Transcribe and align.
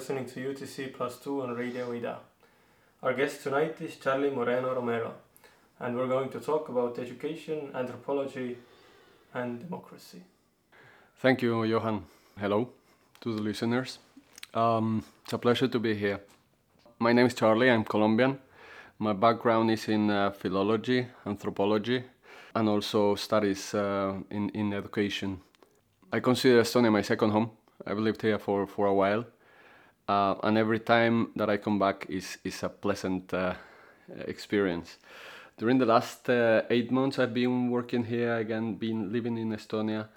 listening 0.00 0.24
to 0.24 0.40
UTC 0.40 0.94
Plus 0.94 1.18
2 1.18 1.42
on 1.42 1.54
Radio 1.54 1.92
Ida. 1.92 2.20
Our 3.02 3.12
guest 3.12 3.42
tonight 3.42 3.76
is 3.82 3.96
Charlie 3.96 4.30
Moreno 4.30 4.74
Romero, 4.74 5.12
and 5.78 5.94
we're 5.94 6.08
going 6.08 6.30
to 6.30 6.40
talk 6.40 6.70
about 6.70 6.98
education, 6.98 7.70
anthropology, 7.74 8.56
and 9.34 9.60
democracy. 9.60 10.22
Thank 11.18 11.42
you, 11.42 11.64
Johan. 11.64 12.06
Hello 12.38 12.70
to 13.20 13.36
the 13.36 13.42
listeners. 13.42 13.98
Um, 14.54 15.04
it's 15.24 15.34
a 15.34 15.38
pleasure 15.38 15.68
to 15.68 15.78
be 15.78 15.94
here. 15.94 16.20
My 16.98 17.12
name 17.12 17.26
is 17.26 17.34
Charlie, 17.34 17.70
I'm 17.70 17.84
Colombian. 17.84 18.38
My 18.98 19.12
background 19.12 19.70
is 19.70 19.86
in 19.86 20.08
uh, 20.10 20.30
philology, 20.30 21.08
anthropology, 21.26 22.04
and 22.54 22.70
also 22.70 23.16
studies 23.16 23.74
uh, 23.74 24.14
in, 24.30 24.48
in 24.54 24.72
education. 24.72 25.42
I 26.10 26.20
consider 26.20 26.62
Estonia 26.62 26.90
my 26.90 27.02
second 27.02 27.32
home. 27.32 27.50
I've 27.86 27.98
lived 27.98 28.22
here 28.22 28.38
for, 28.38 28.66
for 28.66 28.86
a 28.86 28.94
while 28.94 29.26
uh, 30.10 30.34
and 30.42 30.58
every 30.58 30.80
time 30.80 31.30
that 31.36 31.48
I 31.48 31.56
come 31.56 31.78
back 31.78 32.06
is 32.08 32.38
is 32.44 32.62
a 32.62 32.68
pleasant 32.68 33.32
uh, 33.32 33.54
experience. 34.26 34.98
During 35.58 35.78
the 35.78 35.86
last 35.86 36.28
uh, 36.28 36.62
eight 36.70 36.90
months, 36.90 37.18
I've 37.18 37.34
been 37.34 37.70
working 37.70 38.04
here 38.04 38.36
again, 38.36 38.74
been 38.78 39.12
living 39.12 39.38
in 39.38 39.52
Estonia, 39.52 40.08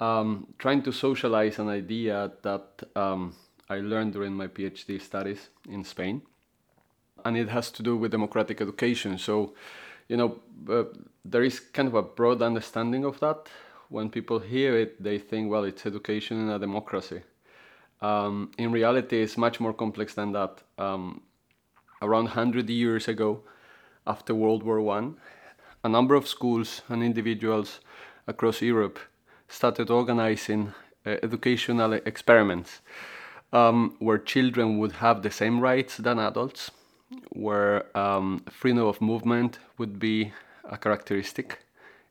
um, 0.00 0.46
trying 0.58 0.82
to 0.82 0.92
socialize 0.92 1.58
an 1.58 1.68
idea 1.68 2.32
that 2.42 2.82
um, 2.96 3.32
I 3.70 3.80
learned 3.80 4.12
during 4.12 4.34
my 4.34 4.48
PhD 4.48 5.00
studies 5.00 5.50
in 5.70 5.84
Spain, 5.84 6.22
and 7.24 7.36
it 7.36 7.48
has 7.48 7.70
to 7.70 7.82
do 7.82 7.96
with 7.96 8.10
democratic 8.10 8.60
education. 8.60 9.18
So, 9.18 9.54
you 10.08 10.16
know, 10.16 10.30
uh, 10.68 10.84
there 11.24 11.44
is 11.44 11.60
kind 11.60 11.88
of 11.88 11.94
a 11.94 12.02
broad 12.02 12.42
understanding 12.42 13.04
of 13.04 13.18
that. 13.20 13.48
When 13.88 14.10
people 14.10 14.40
hear 14.40 14.76
it, 14.76 15.02
they 15.02 15.18
think, 15.18 15.50
well, 15.50 15.64
it's 15.64 15.86
education 15.86 16.40
in 16.40 16.48
a 16.50 16.58
democracy 16.58 17.22
um, 18.00 18.50
in 18.58 18.72
reality, 18.72 19.22
it's 19.22 19.36
much 19.36 19.60
more 19.60 19.72
complex 19.72 20.14
than 20.14 20.32
that. 20.32 20.62
Um, 20.78 21.22
around 22.00 22.24
100 22.24 22.70
years 22.70 23.08
ago, 23.08 23.42
after 24.06 24.34
World 24.34 24.62
War 24.62 24.80
One, 24.80 25.16
a 25.84 25.88
number 25.88 26.14
of 26.14 26.28
schools 26.28 26.82
and 26.88 27.02
individuals 27.02 27.80
across 28.26 28.62
Europe 28.62 28.98
started 29.48 29.90
organizing 29.90 30.72
uh, 31.06 31.16
educational 31.22 31.92
experiments 31.94 32.80
um, 33.52 33.96
where 33.98 34.18
children 34.18 34.78
would 34.78 34.92
have 34.92 35.22
the 35.22 35.30
same 35.30 35.60
rights 35.60 35.96
than 35.96 36.18
adults, 36.18 36.70
where 37.30 37.96
um, 37.96 38.44
freedom 38.50 38.86
of 38.86 39.00
movement 39.00 39.58
would 39.78 39.98
be 39.98 40.32
a 40.64 40.76
characteristic, 40.76 41.60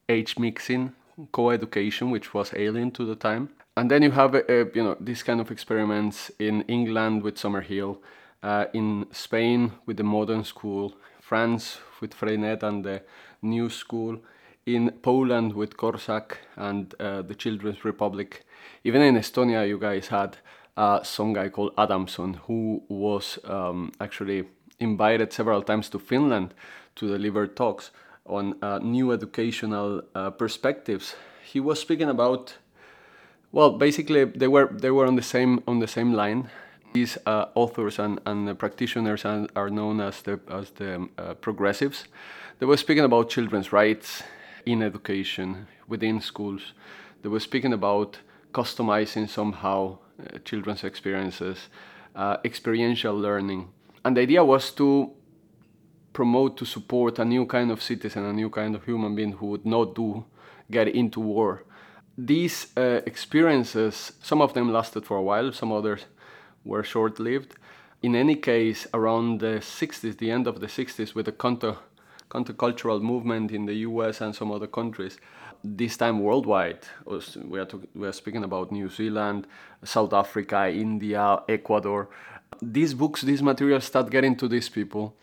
age 0.09 0.39
mixing, 0.39 0.93
co-education, 1.31 2.09
which 2.09 2.33
was 2.33 2.53
alien 2.55 2.91
to 2.91 3.05
the 3.05 3.15
time, 3.15 3.49
and 3.77 3.91
then 3.91 4.01
you 4.01 4.11
have 4.11 4.33
uh, 4.33 4.41
you 4.73 4.83
know 4.83 4.97
these 4.99 5.21
kind 5.21 5.39
of 5.39 5.51
experiments 5.51 6.31
in 6.39 6.63
England 6.63 7.21
with 7.21 7.35
Summerhill, 7.35 7.99
uh, 8.41 8.65
in 8.73 9.05
Spain 9.11 9.71
with 9.85 9.97
the 9.97 10.03
modern 10.03 10.43
school, 10.43 10.95
France 11.21 11.77
with 12.01 12.15
Freinet 12.15 12.63
and 12.63 12.83
the 12.83 13.03
new 13.43 13.69
school, 13.69 14.17
in 14.65 14.89
Poland 15.03 15.53
with 15.53 15.77
Korczak 15.77 16.37
and 16.55 16.95
uh, 16.99 17.21
the 17.21 17.35
Children's 17.35 17.85
Republic. 17.85 18.45
Even 18.83 19.03
in 19.03 19.15
Estonia, 19.15 19.67
you 19.67 19.77
guys 19.77 20.07
had 20.07 20.37
uh, 20.75 21.03
some 21.03 21.33
guy 21.33 21.49
called 21.49 21.73
Adamson 21.77 22.33
who 22.47 22.81
was 22.89 23.37
um, 23.45 23.91
actually 24.01 24.45
invited 24.79 25.31
several 25.31 25.61
times 25.61 25.87
to 25.89 25.99
Finland 25.99 26.55
to 26.95 27.07
deliver 27.07 27.45
talks 27.45 27.91
on 28.25 28.55
uh, 28.63 28.79
new 28.79 29.11
educational 29.11 30.01
uh, 30.15 30.31
perspectives. 30.31 31.15
He 31.43 31.59
was 31.59 31.79
speaking 31.79 32.09
about 32.09 32.55
Well, 33.51 33.71
basically, 33.71 34.25
they 34.25 34.47
were 34.47 34.67
they 34.71 34.91
were 34.91 35.05
on 35.05 35.15
the 35.15 35.21
same 35.21 35.63
on 35.67 35.79
the 35.79 35.87
same 35.87 36.13
line. 36.13 36.49
These 36.93 37.17
uh, 37.25 37.45
authors 37.55 37.99
and, 37.99 38.19
and 38.25 38.57
practitioners 38.57 39.25
are, 39.25 39.47
are, 39.55 39.69
known 39.69 40.01
as 40.01 40.21
the 40.21 40.39
as 40.49 40.71
the 40.71 41.07
uh, 41.17 41.33
progressives. 41.35 42.05
They 42.59 42.65
were 42.65 42.77
speaking 42.77 43.03
about 43.03 43.29
children's 43.29 43.71
rights 43.71 44.23
in 44.65 44.81
education 44.81 45.67
within 45.87 46.21
schools. 46.21 46.73
They 47.21 47.29
were 47.29 47.39
speaking 47.39 47.73
about 47.73 48.19
customizing 48.51 49.29
somehow 49.29 49.99
uh, 50.19 50.39
children's 50.43 50.83
experiences, 50.83 51.69
uh, 52.15 52.37
experiential 52.43 53.15
learning, 53.15 53.69
and 54.03 54.17
the 54.17 54.21
idea 54.21 54.43
was 54.43 54.71
to 54.71 55.11
promote 56.13 56.57
to 56.57 56.65
support 56.65 57.19
a 57.19 57.25
new 57.25 57.45
kind 57.45 57.69
of 57.69 57.81
citizen, 57.81 58.25
a 58.25 58.33
new 58.33 58.49
kind 58.49 58.75
of 58.75 58.83
human 58.83 59.15
being 59.15 59.33
who 59.33 59.45
would 59.45 59.65
not 59.65 59.93
do 59.93 60.25
get 60.71 60.87
into 60.87 61.19
war. 61.19 61.63
These 62.17 62.67
uh, 62.75 63.01
experiences, 63.05 64.13
some 64.23 64.41
of 64.41 64.53
them 64.53 64.73
lasted 64.73 65.05
for 65.05 65.17
a 65.17 65.21
while, 65.21 65.51
some 65.51 65.71
others 65.71 66.05
were 66.65 66.83
short 66.83 67.19
lived. 67.19 67.55
In 68.01 68.15
any 68.15 68.35
case, 68.35 68.87
around 68.93 69.39
the 69.39 69.59
60s, 69.59 70.17
the 70.17 70.31
end 70.31 70.47
of 70.47 70.59
the 70.59 70.65
60s, 70.65 71.13
with 71.13 71.27
the 71.27 71.31
counter, 71.31 71.75
countercultural 72.31 73.01
movement 73.01 73.51
in 73.51 73.67
the 73.67 73.75
US 73.75 74.21
and 74.21 74.35
some 74.35 74.51
other 74.51 74.65
countries, 74.65 75.19
this 75.63 75.95
time 75.95 76.19
worldwide, 76.19 76.79
we 77.05 77.59
are, 77.59 77.65
talk, 77.65 77.81
we 77.93 78.07
are 78.07 78.13
speaking 78.13 78.43
about 78.43 78.71
New 78.71 78.89
Zealand, 78.89 79.45
South 79.83 80.13
Africa, 80.13 80.69
India, 80.69 81.39
Ecuador. 81.47 82.09
These 82.61 82.95
books, 82.95 83.21
these 83.21 83.43
materials 83.43 83.85
start 83.85 84.09
getting 84.09 84.35
to 84.37 84.47
these 84.47 84.69
people. 84.69 85.15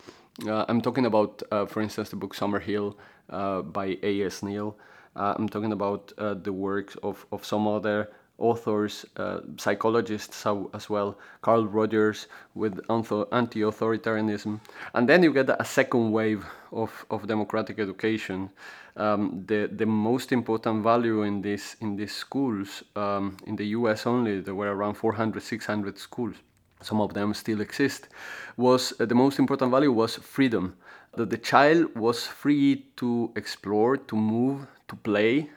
Uh, 0.46 0.64
I'm 0.68 0.80
talking 0.80 1.06
about, 1.06 1.42
uh, 1.50 1.66
for 1.66 1.80
instance, 1.80 2.10
the 2.10 2.16
book 2.16 2.34
Summerhill 2.36 2.94
uh, 3.30 3.62
by 3.62 3.98
A.S. 4.02 4.42
Neill. 4.42 4.76
Uh, 5.16 5.34
I'm 5.36 5.48
talking 5.48 5.72
about 5.72 6.12
uh, 6.18 6.34
the 6.34 6.52
works 6.52 6.96
of, 7.02 7.24
of 7.30 7.44
some 7.44 7.68
other 7.68 8.10
authors, 8.38 9.06
uh, 9.16 9.40
psychologists 9.56 10.44
as 10.74 10.90
well, 10.90 11.16
Carl 11.40 11.66
Rogers 11.66 12.26
with 12.54 12.80
anti-authoritarianism. 12.90 14.60
And 14.94 15.08
then 15.08 15.22
you 15.22 15.32
get 15.32 15.48
a 15.48 15.64
second 15.64 16.10
wave 16.10 16.44
of, 16.72 17.06
of 17.10 17.26
democratic 17.28 17.78
education. 17.78 18.50
Um, 18.96 19.44
the, 19.46 19.70
the 19.72 19.86
most 19.86 20.32
important 20.32 20.82
value 20.82 21.22
in, 21.22 21.42
this, 21.42 21.76
in 21.80 21.96
these 21.96 22.14
schools, 22.14 22.82
um, 22.96 23.36
in 23.46 23.56
the 23.56 23.66
US 23.66 24.06
only, 24.06 24.40
there 24.40 24.54
were 24.54 24.74
around 24.74 24.94
400, 24.94 25.42
600 25.42 25.98
schools. 25.98 26.34
Some 26.80 27.00
of 27.00 27.14
them 27.14 27.32
still 27.34 27.60
exist. 27.60 28.08
Was 28.56 28.92
uh, 29.00 29.06
the 29.06 29.14
most 29.14 29.38
important 29.38 29.70
value 29.70 29.92
was 29.92 30.16
freedom. 30.16 30.76
That 31.16 31.30
the 31.30 31.38
child 31.38 31.94
was 31.96 32.26
free 32.26 32.86
to 32.96 33.32
explore, 33.36 33.96
to 33.96 34.16
move, 34.16 34.66
to 34.88 34.96
play, 34.96 35.50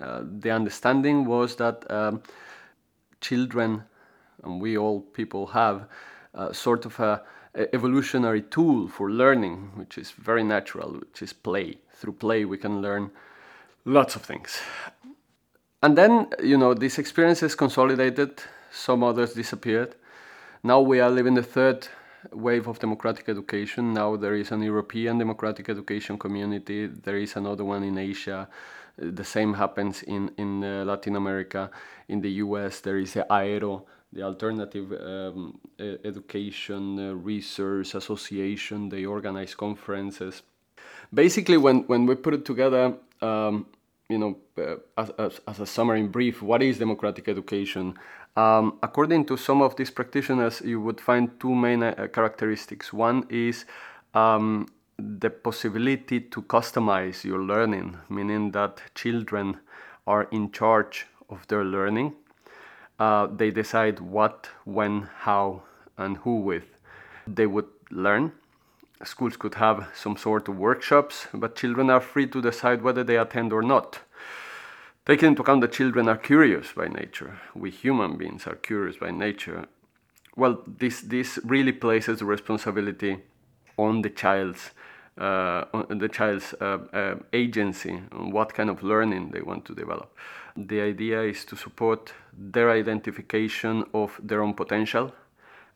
uh, 0.00 0.22
the 0.38 0.50
understanding 0.50 1.24
was 1.26 1.56
that 1.56 1.90
um, 1.90 2.22
children, 3.20 3.84
and 4.42 4.60
we 4.60 4.78
all 4.78 5.00
people 5.00 5.48
have, 5.48 5.86
uh, 6.34 6.52
sort 6.52 6.86
of 6.86 6.98
a, 6.98 7.22
a, 7.54 7.74
evolutionary 7.74 8.42
tool 8.42 8.88
for 8.88 9.10
learning, 9.10 9.70
which 9.74 9.98
is 9.98 10.12
very 10.12 10.42
natural, 10.42 10.92
which 10.92 11.22
is 11.22 11.32
play. 11.32 11.78
Through 11.94 12.14
play, 12.14 12.44
we 12.44 12.56
can 12.56 12.80
learn 12.80 13.10
lots 13.84 14.16
of 14.16 14.22
things. 14.22 14.60
And 15.82 15.98
then, 15.98 16.28
you 16.42 16.56
know, 16.56 16.74
these 16.74 16.98
experiences 16.98 17.54
consolidated, 17.54 18.40
some 18.72 19.02
others 19.02 19.34
disappeared. 19.34 19.94
Now 20.62 20.80
we 20.80 21.00
are 21.00 21.10
living 21.10 21.34
the 21.34 21.42
third 21.42 21.88
wave 22.32 22.68
of 22.68 22.78
democratic 22.78 23.28
education. 23.28 23.92
Now 23.92 24.16
there 24.16 24.34
is 24.34 24.52
an 24.52 24.62
European 24.62 25.18
democratic 25.18 25.68
education 25.68 26.18
community, 26.18 26.86
there 26.86 27.16
is 27.16 27.36
another 27.36 27.64
one 27.64 27.82
in 27.82 27.98
Asia 27.98 28.48
the 28.96 29.24
same 29.24 29.54
happens 29.54 30.02
in, 30.02 30.30
in 30.36 30.62
uh, 30.62 30.84
Latin 30.84 31.16
America. 31.16 31.70
In 32.08 32.20
the 32.20 32.30
US, 32.44 32.80
there 32.80 32.98
is 32.98 33.14
the 33.14 33.26
AERO, 33.30 33.84
the 34.12 34.22
Alternative 34.22 34.92
um, 34.92 35.58
Education 35.78 36.98
uh, 36.98 37.14
Research 37.14 37.94
Association. 37.94 38.88
They 38.88 39.04
organize 39.04 39.54
conferences. 39.54 40.42
Basically, 41.12 41.56
when, 41.56 41.80
when 41.84 42.06
we 42.06 42.14
put 42.14 42.34
it 42.34 42.44
together, 42.44 42.94
um, 43.20 43.66
you 44.08 44.18
know, 44.18 44.36
uh, 44.58 44.76
as, 44.98 45.10
as, 45.18 45.40
as, 45.48 45.60
a 45.60 45.66
summary 45.66 46.00
in 46.00 46.08
brief, 46.08 46.42
what 46.42 46.62
is 46.62 46.78
democratic 46.78 47.28
education? 47.28 47.94
Um, 48.36 48.78
according 48.82 49.26
to 49.26 49.36
some 49.36 49.60
of 49.60 49.76
these 49.76 49.90
practitioners, 49.90 50.62
you 50.62 50.80
would 50.80 51.00
find 51.00 51.38
two 51.38 51.54
main 51.54 51.82
uh, 51.82 52.08
characteristics. 52.12 52.92
One 52.92 53.26
is 53.28 53.66
um, 54.14 54.68
the 54.98 55.30
possibility 55.30 56.20
to 56.20 56.42
customize 56.42 57.24
your 57.24 57.40
learning, 57.42 57.98
meaning 58.08 58.52
that 58.52 58.80
children 58.94 59.58
are 60.06 60.24
in 60.30 60.50
charge 60.50 61.06
of 61.28 61.46
their 61.48 61.64
learning. 61.64 62.14
Uh, 62.98 63.26
they 63.26 63.50
decide 63.50 64.00
what, 64.00 64.48
when, 64.64 65.08
how, 65.20 65.62
and 65.98 66.16
who 66.18 66.36
with 66.36 66.64
they 67.26 67.46
would 67.46 67.68
learn. 67.90 68.32
Schools 69.04 69.36
could 69.36 69.54
have 69.54 69.88
some 69.94 70.16
sort 70.16 70.48
of 70.48 70.56
workshops, 70.56 71.26
but 71.34 71.56
children 71.56 71.90
are 71.90 72.00
free 72.00 72.26
to 72.26 72.40
decide 72.40 72.82
whether 72.82 73.02
they 73.02 73.16
attend 73.16 73.52
or 73.52 73.62
not. 73.62 74.00
Taking 75.04 75.30
into 75.30 75.42
account 75.42 75.62
that 75.62 75.72
children 75.72 76.08
are 76.08 76.16
curious 76.16 76.72
by 76.72 76.86
nature, 76.86 77.40
we 77.56 77.70
human 77.70 78.16
beings 78.16 78.46
are 78.46 78.54
curious 78.54 78.98
by 78.98 79.10
nature. 79.10 79.66
Well, 80.36 80.62
this, 80.64 81.00
this 81.00 81.40
really 81.42 81.72
places 81.72 82.20
the 82.20 82.24
responsibility 82.24 83.18
on 83.76 84.02
the 84.02 84.10
child's 84.10 84.70
uh, 85.18 85.64
the 85.90 86.08
child's 86.08 86.54
uh, 86.54 86.78
uh, 86.92 87.14
agency 87.34 88.00
on 88.12 88.30
what 88.30 88.54
kind 88.54 88.70
of 88.70 88.82
learning 88.82 89.30
they 89.32 89.42
want 89.42 89.64
to 89.66 89.74
develop. 89.74 90.16
The 90.56 90.80
idea 90.80 91.20
is 91.22 91.44
to 91.46 91.56
support 91.56 92.14
their 92.32 92.70
identification 92.70 93.84
of 93.92 94.18
their 94.22 94.40
own 94.42 94.54
potential 94.54 95.12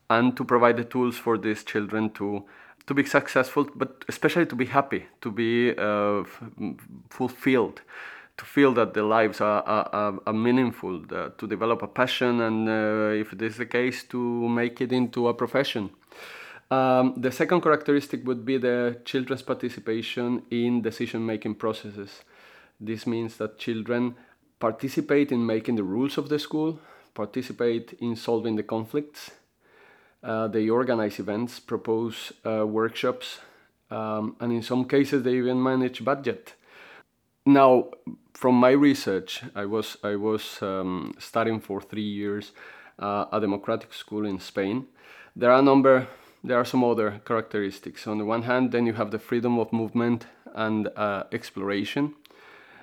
and 0.09 0.35
to 0.39 0.45
provide 0.45 0.79
the 0.79 0.85
tools 0.85 1.19
for 1.19 1.37
these 1.37 1.65
children 1.65 2.11
to 2.11 2.47
to 2.87 2.95
be 2.95 3.05
successful, 3.05 3.67
but 3.75 4.05
especially 4.09 4.47
to 4.47 4.55
be 4.55 4.67
happy, 4.67 5.07
to 5.21 5.31
be 5.33 5.77
uh, 5.77 6.23
fulfilled, 7.11 7.83
to 8.37 8.45
feel 8.45 8.73
that 8.75 8.93
their 8.93 9.05
lives 9.05 9.41
are, 9.41 9.63
are, 9.63 10.21
are 10.27 10.33
meaningful, 10.33 11.03
to 11.07 11.47
develop 11.47 11.83
a 11.83 11.87
passion, 11.87 12.41
and 12.41 12.69
uh, 12.69 13.15
if 13.15 13.31
this 13.31 13.53
is 13.53 13.59
the 13.59 13.67
case, 13.67 14.05
to 14.05 14.49
make 14.49 14.81
it 14.81 14.93
into 14.93 15.29
a 15.29 15.35
profession. 15.35 15.91
Um, 16.71 17.15
the 17.17 17.31
second 17.31 17.61
characteristic 17.63 18.27
would 18.27 18.45
be 18.45 18.59
the 18.59 19.01
children's 19.05 19.43
participation 19.43 20.43
in 20.51 20.83
decision 20.83 21.25
making 21.25 21.55
processes. 21.55 22.25
This 22.81 23.07
means 23.07 23.37
that 23.37 23.59
children 23.59 24.17
participate 24.59 25.31
in 25.33 25.47
making 25.47 25.77
the 25.77 25.85
rules 25.85 26.19
of 26.19 26.29
the 26.29 26.39
school, 26.39 26.81
participate 27.15 27.97
in 28.01 28.17
solving 28.17 28.57
the 28.57 28.63
conflicts. 28.63 29.31
Uh, 30.23 30.49
they 30.49 30.69
organize 30.69 31.21
events, 31.21 31.61
propose 31.61 32.33
uh, 32.45 32.67
workshops, 32.67 33.39
um, 33.91 34.35
and 34.41 34.53
in 34.53 34.63
some 34.63 34.85
cases 34.87 35.23
they 35.23 35.37
even 35.37 35.63
manage 35.63 36.05
budget. 36.05 36.55
Now, 37.47 37.91
from 38.35 38.57
my 38.57 38.73
research, 38.73 39.43
I 39.55 39.67
was 39.67 39.97
I 40.03 40.17
was 40.17 40.61
um, 40.63 41.15
studying 41.19 41.61
for 41.61 41.81
three 41.81 42.03
years 42.03 42.53
uh, 42.99 43.27
a 43.33 43.41
democratic 43.41 43.95
school 43.95 44.27
in 44.27 44.41
Spain. 44.41 44.87
There 45.37 45.51
are 45.51 45.61
a 45.61 45.63
number 45.63 46.09
there 46.47 46.59
are 46.59 46.65
some 46.65 46.85
other 46.85 47.21
characteristics. 47.25 48.07
On 48.07 48.19
the 48.19 48.25
one 48.25 48.43
hand, 48.43 48.71
then 48.71 48.87
you 48.87 48.93
have 48.93 49.11
the 49.11 49.19
freedom 49.19 49.59
of 49.59 49.73
movement 49.73 50.27
and 50.55 50.89
uh, 50.97 51.25
exploration. 51.33 52.15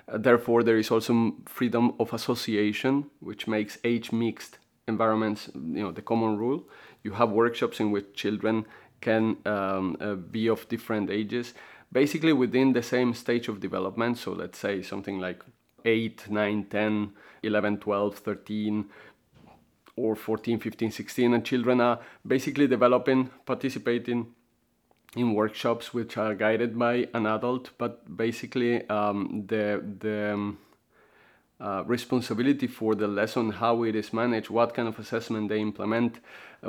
Therefore, 0.06 0.62
there 0.62 0.76
is 0.76 0.90
also 0.90 1.34
freedom 1.46 1.94
of 1.98 2.12
association, 2.12 3.10
which 3.20 3.46
makes 3.48 3.78
age 3.82 4.12
mixed 4.12 4.58
environments, 4.86 5.48
you 5.54 5.82
know, 5.82 5.92
the 5.92 6.02
common 6.02 6.36
rule. 6.36 6.64
You 7.02 7.12
have 7.12 7.30
workshops 7.30 7.80
in 7.80 7.90
which 7.90 8.12
children 8.14 8.66
can 9.00 9.38
um, 9.46 9.96
uh, 10.00 10.14
be 10.14 10.48
of 10.48 10.68
different 10.68 11.10
ages, 11.10 11.54
basically 11.94 12.32
within 12.34 12.74
the 12.74 12.82
same 12.82 13.14
stage 13.14 13.48
of 13.48 13.60
development. 13.60 14.18
So 14.18 14.32
let's 14.32 14.58
say 14.58 14.82
something 14.82 15.18
like 15.18 15.42
8, 15.84 16.28
9, 16.28 16.64
10, 16.64 17.12
11, 17.42 17.78
12, 17.78 18.18
13, 18.18 18.84
or 19.96 20.16
14, 20.16 20.58
15, 20.58 20.90
16, 20.90 21.34
and 21.34 21.44
children 21.44 21.80
are 21.80 22.00
basically 22.26 22.66
developing, 22.66 23.30
participating 23.46 24.34
in 25.16 25.34
workshops 25.34 25.94
which 25.94 26.16
are 26.16 26.34
guided 26.34 26.76
by 26.76 27.06
an 27.14 27.26
adult, 27.26 27.70
but 27.78 28.16
basically 28.16 28.88
um, 28.88 29.44
the 29.46 29.80
the 30.00 30.34
um, 30.34 30.58
uh, 31.60 31.84
responsibility 31.86 32.66
for 32.66 32.96
the 32.96 33.06
lesson, 33.06 33.50
how 33.50 33.84
it 33.84 33.94
is 33.94 34.12
managed, 34.12 34.50
what 34.50 34.74
kind 34.74 34.88
of 34.88 34.98
assessment 34.98 35.48
they 35.48 35.60
implement, 35.60 36.18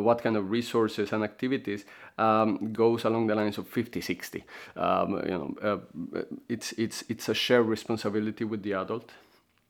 what 0.01 0.21
kind 0.21 0.37
of 0.37 0.49
resources 0.49 1.13
and 1.13 1.23
activities 1.23 1.85
um, 2.17 2.71
goes 2.73 3.05
along 3.05 3.27
the 3.27 3.35
lines 3.35 3.57
of 3.57 3.71
50-60. 3.71 4.43
Um, 4.75 5.21
you 5.23 5.31
know, 5.31 5.55
uh, 5.61 6.19
it's 6.49 6.71
it's 6.73 7.03
it's 7.09 7.29
a 7.29 7.33
shared 7.33 7.65
responsibility 7.65 8.43
with 8.43 8.63
the 8.63 8.73
adult. 8.73 9.11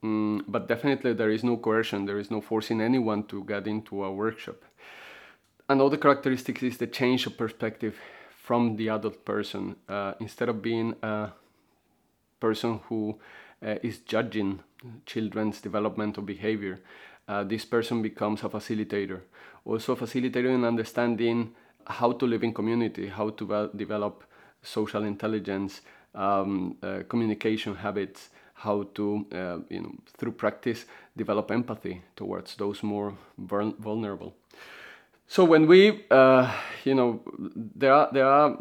Mm, 0.02 0.44
but 0.46 0.68
definitely 0.68 1.12
there 1.14 1.30
is 1.30 1.42
no 1.42 1.56
coercion, 1.56 2.04
there 2.04 2.18
is 2.18 2.30
no 2.30 2.40
forcing 2.40 2.80
anyone 2.80 3.24
to 3.24 3.44
get 3.44 3.66
into 3.66 4.04
a 4.04 4.12
workshop. 4.12 4.56
Another 5.68 5.96
characteristic 5.96 6.62
is 6.62 6.78
the 6.78 6.86
change 6.86 7.26
of 7.26 7.36
perspective 7.36 7.96
from 8.46 8.76
the 8.76 8.88
adult 8.88 9.24
person. 9.24 9.76
Uh, 9.88 10.12
instead 10.20 10.48
of 10.48 10.62
being 10.62 10.94
a 11.02 11.30
person 12.38 12.80
who 12.88 13.18
uh, 13.64 13.76
is 13.82 13.98
judging 13.98 14.60
children's 15.06 15.60
developmental 15.60 16.22
behavior, 16.22 16.78
uh, 17.26 17.42
this 17.42 17.64
person 17.64 18.02
becomes 18.02 18.44
a 18.44 18.48
facilitator. 18.48 19.22
Also, 19.66 19.96
facilitating 19.96 20.64
understanding 20.64 21.52
how 21.86 22.12
to 22.12 22.26
live 22.26 22.44
in 22.44 22.54
community, 22.54 23.08
how 23.08 23.30
to 23.30 23.70
develop 23.74 24.22
social 24.62 25.04
intelligence, 25.04 25.80
um, 26.14 26.76
uh, 26.82 27.00
communication 27.08 27.74
habits, 27.74 28.30
how 28.54 28.84
to, 28.94 29.26
uh, 29.32 29.58
you 29.68 29.80
know, 29.80 29.92
through 30.16 30.32
practice, 30.32 30.86
develop 31.16 31.50
empathy 31.50 32.00
towards 32.14 32.54
those 32.56 32.82
more 32.82 33.14
vulnerable. 33.38 34.34
So 35.26 35.44
when 35.44 35.66
we, 35.66 36.04
uh, 36.10 36.50
you 36.84 36.94
know, 36.94 37.20
there 37.74 37.92
are 37.92 38.08
there 38.12 38.26
are 38.26 38.56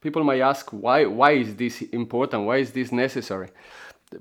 people 0.00 0.24
might 0.24 0.40
ask 0.40 0.70
why 0.70 1.04
why 1.04 1.32
is 1.32 1.54
this 1.54 1.82
important? 1.82 2.46
Why 2.46 2.56
is 2.56 2.72
this 2.72 2.90
necessary? 2.90 3.48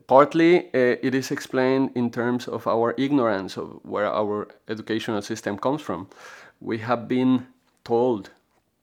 Partly, 0.07 0.65
uh, 0.73 0.97
it 1.03 1.13
is 1.13 1.31
explained 1.31 1.91
in 1.95 2.09
terms 2.09 2.47
of 2.47 2.65
our 2.67 2.95
ignorance 2.97 3.55
of 3.55 3.79
where 3.83 4.07
our 4.07 4.47
educational 4.67 5.21
system 5.21 5.57
comes 5.57 5.81
from. 5.81 6.07
We 6.59 6.79
have 6.79 7.07
been 7.07 7.47
told 7.83 8.31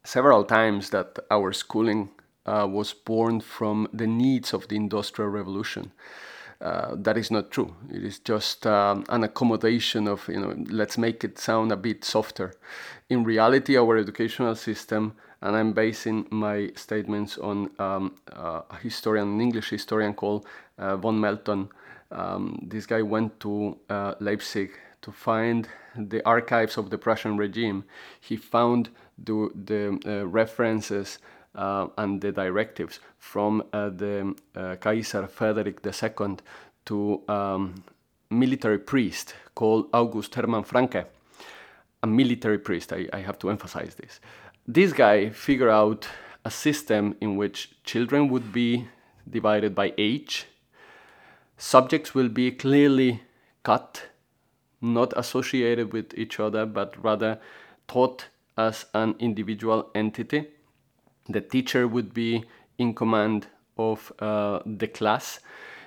several 0.05 0.45
times 0.45 0.91
that 0.91 1.19
our 1.31 1.53
schooling 1.53 2.11
uh, 2.47 2.69
was 2.71 2.93
born 2.95 3.41
from 3.41 3.89
the 3.93 4.07
needs 4.07 4.55
of 4.55 4.69
the 4.69 4.77
Industrial 4.77 5.29
Revolution. 5.29 5.93
Uh, 6.61 6.95
that 6.95 7.17
is 7.17 7.31
not 7.31 7.51
true. 7.51 7.75
It 7.91 8.05
is 8.05 8.21
just 8.21 8.67
um, 8.67 9.05
an 9.09 9.25
accommodation 9.25 10.07
of, 10.07 10.29
you 10.29 10.39
know, 10.39 10.55
let's 10.71 10.97
make 10.97 11.25
it 11.25 11.37
sound 11.37 11.73
a 11.73 11.77
bit 11.77 12.05
softer. 12.05 12.53
In 13.09 13.25
reality, 13.25 13.77
our 13.77 13.97
educational 13.97 14.55
system, 14.55 15.15
and 15.43 15.57
I'm 15.57 15.73
basing 15.73 16.27
my 16.31 16.71
statements 16.77 17.37
on 17.37 17.71
um, 17.79 18.15
uh, 18.33 18.63
a 18.71 18.77
historian, 18.77 19.29
an 19.29 19.41
English 19.41 19.71
historian 19.71 20.15
called 20.15 20.47
uh, 20.79 20.97
von 20.97 21.21
Melton. 21.21 21.69
Um, 22.13 22.59
this 22.63 22.87
guy 22.87 23.03
went 23.03 23.41
to 23.41 23.77
uh, 23.91 24.15
Leipzig 24.21 24.71
to 25.03 25.11
find 25.11 25.69
the 25.97 26.25
archives 26.25 26.79
of 26.79 26.91
the 26.91 26.99
Prussian 26.99 27.37
regime. 27.37 27.85
He 28.21 28.37
found 28.37 28.91
the, 29.19 29.51
the 29.55 29.99
uh, 30.07 30.27
references 30.27 31.19
uh, 31.57 31.89
and 31.99 32.21
the 32.21 32.31
directives 32.31 33.01
from 33.19 33.63
uh, 33.73 33.91
the 33.91 34.35
Kaiser 34.81 35.27
Frederick 35.27 35.81
II 35.85 36.37
to 36.85 37.23
um, 37.29 37.83
military 38.31 38.79
priest 38.79 39.35
called 39.55 39.89
August 39.93 40.35
Hermann 40.35 40.65
Francke, 40.65 41.05
a 42.03 42.07
military 42.07 42.59
priest. 42.59 42.93
I, 42.93 43.09
I 43.13 43.21
have 43.21 43.39
to 43.41 43.51
emphasize 43.51 43.97
this. 43.97 44.21
This 44.67 44.93
guy 44.93 45.31
figured 45.31 45.71
out 45.71 46.09
a 46.45 46.51
system 46.51 47.17
in 47.21 47.37
which 47.37 47.71
children 47.85 48.29
would 48.29 48.53
be 48.53 48.89
divided 49.29 49.75
by 49.75 49.93
age, 49.99 50.47
subjects 51.57 52.15
will 52.15 52.29
be 52.29 52.51
clearly 52.51 53.23
cut, 53.63 54.09
not 54.81 55.13
associated 55.17 55.93
with 55.93 56.13
each 56.15 56.41
other, 56.41 56.67
but 56.67 57.03
rather 57.03 57.41
taught 57.87 58.27
as 58.57 58.87
an 58.95 59.15
individual 59.19 59.91
entity 59.95 60.47
the 61.29 61.41
teacher 61.41 61.87
would 61.87 62.13
be 62.13 62.45
in 62.79 62.95
command 62.95 63.47
of 63.79 64.13
uh, 64.19 64.61
the 64.67 64.87
class. 64.87 65.41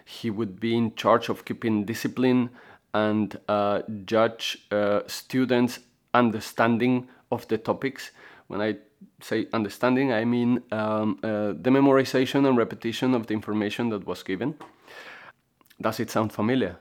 He 0.05 0.29
would 0.29 0.60
be 0.60 0.75
in 0.75 0.96
charge 0.96 1.29
of 1.29 1.46
keeping 1.46 1.86
discipline 1.86 2.51
and 2.94 3.38
uh, 3.48 3.82
judge 4.05 4.65
uh, 4.72 5.01
students' 5.08 5.79
understanding 6.13 7.08
of 7.32 7.48
the 7.48 7.58
topics. 7.58 8.12
When 8.48 8.62
I 8.62 8.78
say 9.22 9.48
understanding, 9.54 10.12
I 10.14 10.25
mean 10.25 10.62
um, 10.72 11.20
uh, 11.24 11.54
the 11.62 11.70
memorization 11.70 12.48
and 12.48 12.58
repetition 12.58 13.14
of 13.14 13.28
the 13.28 13.34
information 13.34 13.90
that 13.90 14.06
was 14.06 14.24
given. 14.24 14.56
Does 15.82 16.00
it 16.00 16.10
sound 16.10 16.32
familiar? 16.32 16.78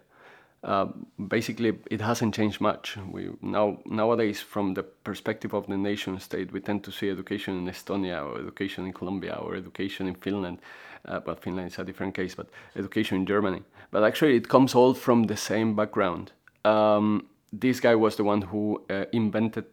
Uh, 0.63 0.87
basically 1.29 1.79
it 1.91 2.01
hasn't 2.01 2.35
changed 2.35 2.61
much. 2.61 2.97
We 3.11 3.31
now 3.43 3.79
nowadays, 3.85 4.41
from 4.41 4.75
the 4.75 4.83
perspective 4.83 5.53
of 5.53 5.67
the 5.67 5.77
nation 5.77 6.19
state, 6.21 6.53
we 6.53 6.61
tend 6.61 6.85
to 6.85 6.91
see 6.91 7.11
education 7.11 7.59
in 7.59 7.67
Estonia 7.67 8.25
or 8.25 8.39
education 8.39 8.87
in 8.87 8.93
Colombia 8.93 9.35
or 9.35 9.57
education 9.57 10.09
in 10.09 10.15
Finland. 10.15 10.59
Uh, 11.07 11.21
but 11.21 11.43
Finland 11.43 11.71
is 11.71 11.79
a 11.79 11.85
different 11.85 12.15
case. 12.15 12.35
But 12.35 12.47
education 12.77 13.19
in 13.19 13.27
Germany. 13.27 13.63
But 13.91 14.05
actually, 14.05 14.37
it 14.37 14.49
comes 14.49 14.75
all 14.75 14.95
from 14.95 15.25
the 15.25 15.37
same 15.37 15.75
background. 15.75 16.33
Um, 16.65 17.27
this 17.53 17.81
guy 17.81 17.95
was 17.95 18.17
the 18.17 18.25
one 18.25 18.41
who 18.41 18.83
uh, 18.89 19.05
invented, 19.13 19.67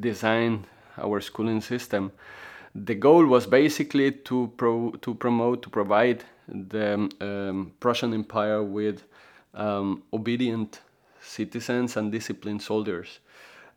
designed 0.00 0.66
our 0.98 1.20
schooling 1.20 1.60
system. 1.60 2.12
The 2.74 2.94
goal 2.94 3.26
was 3.26 3.46
basically 3.46 4.12
to 4.12 4.52
pro- 4.56 4.92
to 5.02 5.14
promote, 5.14 5.62
to 5.62 5.70
provide 5.70 6.24
the 6.48 7.10
um, 7.20 7.72
Prussian 7.80 8.14
Empire 8.14 8.62
with 8.62 9.04
um, 9.54 10.02
obedient 10.12 10.80
citizens 11.20 11.96
and 11.96 12.10
disciplined 12.10 12.62
soldiers. 12.62 13.20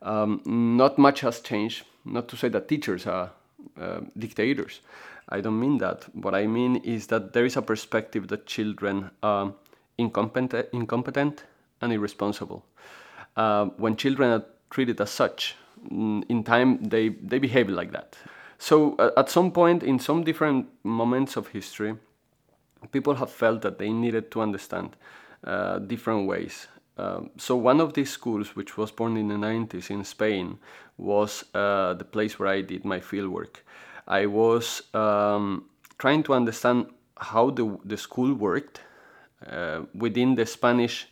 Um, 0.01 0.41
not 0.45 0.97
much 0.97 1.21
has 1.21 1.41
changed. 1.41 1.85
Not 2.05 2.27
to 2.29 2.37
say 2.37 2.49
that 2.49 2.67
teachers 2.67 3.07
are 3.07 3.31
uh, 3.79 4.01
dictators. 4.17 4.81
I 5.29 5.41
don't 5.41 5.59
mean 5.59 5.79
that. 5.79 6.05
What 6.13 6.35
I 6.35 6.45
mean 6.47 6.77
is 6.77 7.07
that 7.07 7.33
there 7.33 7.45
is 7.45 7.57
a 7.57 7.61
perspective 7.61 8.27
that 8.27 8.45
children 8.45 9.09
are 9.23 9.53
incompetent, 9.97 10.69
incompetent 10.71 11.43
and 11.81 11.91
irresponsible. 11.91 12.65
Uh, 13.35 13.65
when 13.77 13.95
children 13.95 14.29
are 14.31 14.45
treated 14.69 15.01
as 15.01 15.09
such, 15.09 15.55
in 16.29 16.43
time 16.43 16.83
they, 16.83 17.09
they 17.09 17.39
behave 17.39 17.69
like 17.69 17.91
that. 17.91 18.15
So 18.57 18.95
uh, 18.95 19.11
at 19.17 19.29
some 19.29 19.51
point, 19.51 19.83
in 19.83 19.99
some 19.99 20.23
different 20.23 20.67
moments 20.83 21.35
of 21.35 21.47
history, 21.49 21.95
people 22.91 23.15
have 23.15 23.31
felt 23.31 23.61
that 23.61 23.77
they 23.77 23.89
needed 23.89 24.31
to 24.31 24.41
understand 24.41 24.95
uh, 25.43 25.79
different 25.79 26.27
ways. 26.27 26.67
Um, 26.97 27.29
so 27.37 27.55
one 27.55 27.81
of 27.81 27.93
these 27.93 28.09
schools, 28.09 28.55
which 28.55 28.77
was 28.77 28.91
born 28.91 29.17
in 29.17 29.27
the 29.27 29.35
90s 29.35 29.89
in 29.89 30.03
Spain, 30.03 30.57
was 30.97 31.43
uh, 31.53 31.93
the 31.93 32.05
place 32.05 32.39
where 32.39 32.47
I 32.47 32.61
did 32.61 32.85
my 32.85 32.99
fieldwork. 32.99 33.57
I 34.07 34.27
was 34.27 34.83
um, 34.93 35.65
trying 35.97 36.23
to 36.23 36.33
understand 36.33 36.87
how 37.17 37.49
the, 37.49 37.77
the 37.83 37.97
school 37.97 38.33
worked 38.33 38.81
uh, 39.45 39.81
within 39.93 40.35
the 40.35 40.45
Spanish, 40.45 41.07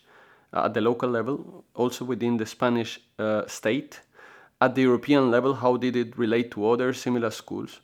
uh, 0.53 0.65
at 0.65 0.73
the 0.73 0.81
local 0.81 1.09
level, 1.09 1.65
also 1.75 2.05
within 2.05 2.37
the 2.37 2.45
Spanish 2.45 2.99
uh, 3.19 3.45
state. 3.47 3.99
At 4.63 4.75
the 4.75 4.83
European 4.83 5.29
level, 5.29 5.55
how 5.55 5.75
did 5.75 5.97
it 5.97 6.17
relate 6.17 6.49
to 6.51 6.69
other 6.69 6.93
similar 6.93 7.31
schools? 7.31 7.81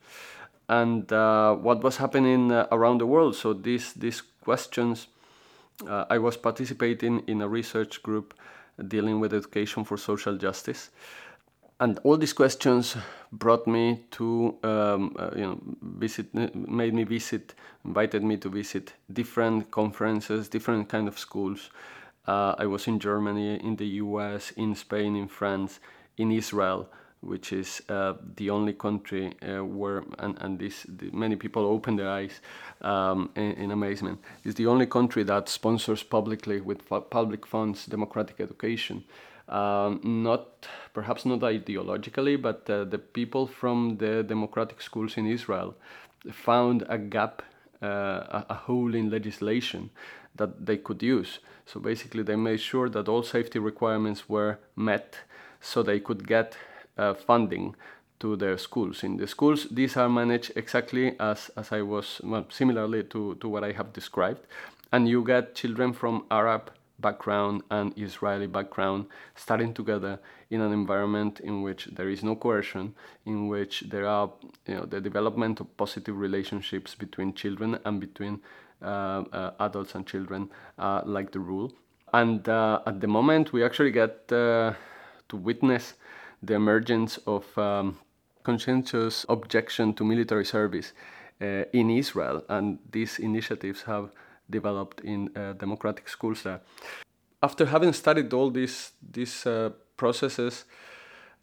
And 0.70 1.12
uh, 1.12 1.56
what 1.56 1.84
was 1.84 1.98
happening 1.98 2.54
around 2.54 3.00
the 3.00 3.06
world? 3.06 3.36
So 3.36 3.52
these, 3.52 3.92
these 3.92 4.24
questions 4.46 5.08
uh, 5.86 6.06
I 6.10 6.20
was 6.20 6.38
participating 6.38 7.24
in 7.28 7.42
a 7.42 7.50
research 7.50 8.02
group 8.02 8.34
dealing 8.88 9.20
with 9.20 9.34
education 9.34 9.84
for 9.84 9.98
social 9.98 10.38
justice. 10.38 10.90
And 11.82 12.00
all 12.06 12.16
these 12.16 12.32
questions 12.32 12.96
brought 13.34 13.68
me 13.68 14.06
to, 14.12 14.56
um, 14.64 15.18
uh, 15.20 15.32
you 15.36 15.42
know, 15.42 15.60
visit, 15.82 16.34
made 16.34 16.94
me 16.94 17.04
visit, 17.04 17.56
invited 17.84 18.24
me 18.24 18.38
to 18.38 18.50
visit 18.50 18.94
different 19.12 19.70
conferences, 19.72 20.48
different 20.48 20.88
kind 20.88 21.10
of 21.10 21.20
schools. 21.20 21.72
Uh, 22.26 22.56
I 22.58 22.68
was 22.68 22.88
in 22.88 23.00
Germany, 23.00 23.60
in 23.62 23.76
the 23.76 23.88
US, 24.04 24.52
in 24.52 24.76
Spain, 24.76 25.18
in 25.18 25.28
France, 25.28 25.82
in 26.20 26.32
Israel, 26.32 26.88
which 27.22 27.52
is 27.52 27.82
uh, 27.90 28.14
the 28.36 28.50
only 28.50 28.74
country 28.74 29.34
uh, 29.42 29.64
where, 29.64 30.04
and, 30.20 30.38
and 30.42 30.60
this, 30.60 30.86
the, 30.88 31.10
many 31.12 31.36
people 31.36 31.66
open 31.66 31.96
their 31.96 32.10
eyes 32.10 32.40
um, 32.82 33.30
in, 33.36 33.52
in, 33.54 33.72
amazement, 33.72 34.20
is 34.44 34.56
the 34.56 34.68
only 34.68 34.86
country 34.86 35.24
that 35.24 35.50
sponsors 35.50 36.04
publicly 36.04 36.62
with 36.62 36.88
public 37.10 37.46
funds 37.48 37.86
democratic 37.86 38.40
education. 38.40 39.04
Um, 39.48 40.00
not 40.04 40.68
perhaps 40.94 41.26
not 41.26 41.40
ideologically, 41.40 42.40
but 42.40 42.70
uh, 42.70 42.84
the 42.84 43.00
people 43.00 43.48
from 43.48 43.98
the 43.98 44.24
democratic 44.24 44.80
schools 44.80 45.18
in 45.18 45.26
Israel 45.26 45.76
found 46.32 46.86
a 46.88 47.00
gap, 47.00 47.42
uh, 47.82 47.88
a, 47.88 48.46
a 48.50 48.54
hole 48.54 48.94
in 48.94 49.10
legislation 49.10 49.90
that 50.36 50.66
they 50.66 50.78
could 50.78 51.02
use. 51.02 51.40
So 51.66 51.80
basically, 51.80 52.24
they 52.24 52.36
made 52.36 52.60
sure 52.60 52.90
that 52.90 53.08
all 53.08 53.24
safety 53.24 53.60
requirements 53.60 54.30
were 54.30 54.60
met 54.76 55.18
so 55.62 55.84
they 55.84 56.00
could 56.00 56.28
get 56.28 56.56
uh, 56.98 57.13
funding 57.13 57.75
to 58.20 58.36
their 58.36 58.58
schools. 58.58 59.04
In 59.04 59.18
the 59.18 59.28
schools, 59.28 59.68
these 59.72 59.96
are 59.98 60.10
managed 60.10 60.51
exactly 60.56 61.16
as, 61.20 61.50
as 61.56 61.72
I 61.72 61.82
was, 61.82 62.22
well, 62.24 62.46
similarly 62.50 63.04
to, 63.04 63.36
to 63.36 63.48
what 63.48 63.63
I 63.63 63.72
have 63.72 63.94
described. 63.94 64.46
And 64.92 65.08
you 65.08 65.24
get 65.24 65.56
children 65.56 65.94
from 65.94 66.25
Arab 66.30 66.72
background 67.00 67.62
and 67.72 67.94
Israeli 67.98 68.48
background 68.48 69.06
studying 69.36 69.74
together 69.74 70.20
in 70.50 70.62
an 70.62 70.74
environment 70.74 71.39
in 71.39 71.62
which 71.62 71.86
there 71.86 72.10
is 72.10 72.24
no 72.24 72.36
coercion, 72.36 72.94
in 73.25 73.48
which 73.48 73.82
there 73.89 74.08
are 74.08 74.32
you 74.66 74.75
know, 74.75 74.86
the 74.86 75.00
development 75.00 75.60
of 75.60 75.78
positive 75.78 76.18
relationships 76.18 76.96
between 76.96 77.34
children 77.34 77.80
and 77.86 78.00
between 78.01 78.42
uh, 78.82 79.24
uh, 79.32 79.51
adults 79.60 79.96
and 79.96 80.06
children, 80.06 80.50
uh, 80.78 81.01
like 81.06 81.32
the 81.32 81.39
rule. 81.39 81.72
And 82.13 82.48
uh, 82.50 82.82
at 82.86 83.00
the 83.00 83.08
moment, 83.08 83.54
we 83.54 83.63
actually 83.63 83.92
get 83.92 84.32
uh, 84.32 84.74
to 85.30 85.38
witness 85.38 85.94
the 86.44 86.54
emergence 86.54 87.18
of 87.26 87.58
um, 87.58 87.98
conscientious 88.44 89.26
objection 89.30 89.94
to 89.94 90.04
military 90.04 90.46
service 90.46 90.94
uh, 91.42 91.64
in 91.74 91.90
Israel, 91.90 92.44
and 92.50 92.80
these 92.92 93.20
initiatives 93.20 93.84
have 93.84 94.10
developed 94.50 95.02
in 95.02 95.30
uh, 95.36 95.54
democratic 95.54 96.10
schools 96.10 96.44
there. 96.44 96.62
after 97.42 97.66
having 97.66 97.94
studied 97.94 98.34
all 98.34 98.52
these 98.52 98.92
these 99.12 99.46
uh, 99.46 99.70
processes 99.98 100.66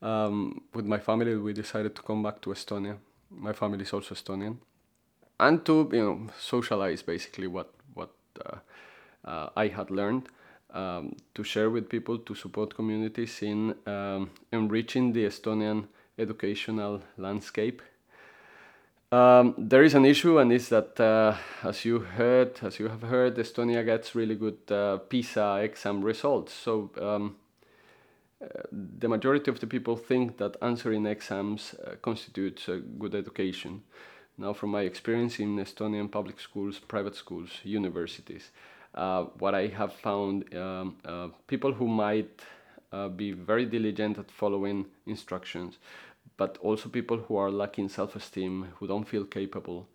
um, 0.02 0.62
with 0.74 0.84
my 0.84 0.98
family, 0.98 1.36
we 1.36 1.52
decided 1.52 1.94
to 1.94 2.02
come 2.02 2.22
back 2.22 2.40
to 2.42 2.50
Estonia. 2.50 2.96
My 3.30 3.52
family 3.52 3.82
is 3.82 3.92
also 3.92 4.14
Estonian, 4.14 4.58
and 5.40 5.64
to 5.64 5.88
you 5.92 6.04
know 6.04 6.26
socialize 6.38 7.02
basically 7.02 7.46
what 7.46 7.72
what 7.94 8.10
uh, 8.44 8.58
uh, 9.24 9.48
I 9.56 9.68
had 9.68 9.90
learned. 9.90 10.28
Um, 10.76 11.16
to 11.32 11.42
share 11.42 11.70
with 11.70 11.88
people, 11.88 12.18
to 12.18 12.34
support 12.34 12.74
communities 12.74 13.40
in 13.42 13.74
um, 13.86 14.28
enriching 14.52 15.14
the 15.14 15.24
Estonian 15.24 15.86
educational 16.18 17.00
landscape. 17.16 17.80
Um, 19.10 19.54
there 19.56 19.84
is 19.84 19.94
an 19.94 20.04
issue, 20.04 20.38
and 20.38 20.52
is 20.52 20.68
that, 20.68 21.00
uh, 21.00 21.34
as 21.62 21.86
you 21.86 22.00
heard, 22.00 22.58
as 22.62 22.78
you 22.78 22.88
have 22.88 23.00
heard, 23.00 23.36
Estonia 23.36 23.86
gets 23.86 24.14
really 24.14 24.34
good 24.34 24.70
uh, 24.70 24.98
PISA 25.08 25.60
exam 25.62 26.02
results. 26.04 26.52
So 26.52 26.90
um, 27.00 27.36
uh, 28.42 28.46
the 28.70 29.08
majority 29.08 29.50
of 29.50 29.58
the 29.58 29.66
people 29.66 29.96
think 29.96 30.36
that 30.36 30.58
answering 30.60 31.06
exams 31.06 31.74
uh, 31.74 31.94
constitutes 32.02 32.68
a 32.68 32.80
good 32.80 33.14
education. 33.14 33.82
Now, 34.36 34.52
from 34.52 34.72
my 34.72 34.82
experience 34.82 35.40
in 35.40 35.56
Estonian 35.56 36.10
public 36.10 36.38
schools, 36.38 36.78
private 36.80 37.14
schools, 37.14 37.60
universities, 37.64 38.50
what 39.38 39.54
I 39.54 39.68
have 39.68 39.92
found, 39.92 40.54
um, 40.54 40.96
uh, 41.04 41.28
people 41.46 41.72
who 41.72 41.86
might 41.86 42.40
be 43.16 43.32
very 43.32 43.66
diligent 43.66 44.18
at 44.18 44.30
following 44.30 44.86
instructions 45.06 45.78
but 46.36 46.58
also 46.58 46.88
people 46.88 47.16
who 47.16 47.36
are 47.36 47.50
lacking 47.50 47.88
self-esteem, 47.88 48.66
who 48.76 48.86
don't 48.86 49.04
feel 49.04 49.24
capable, 49.24 49.88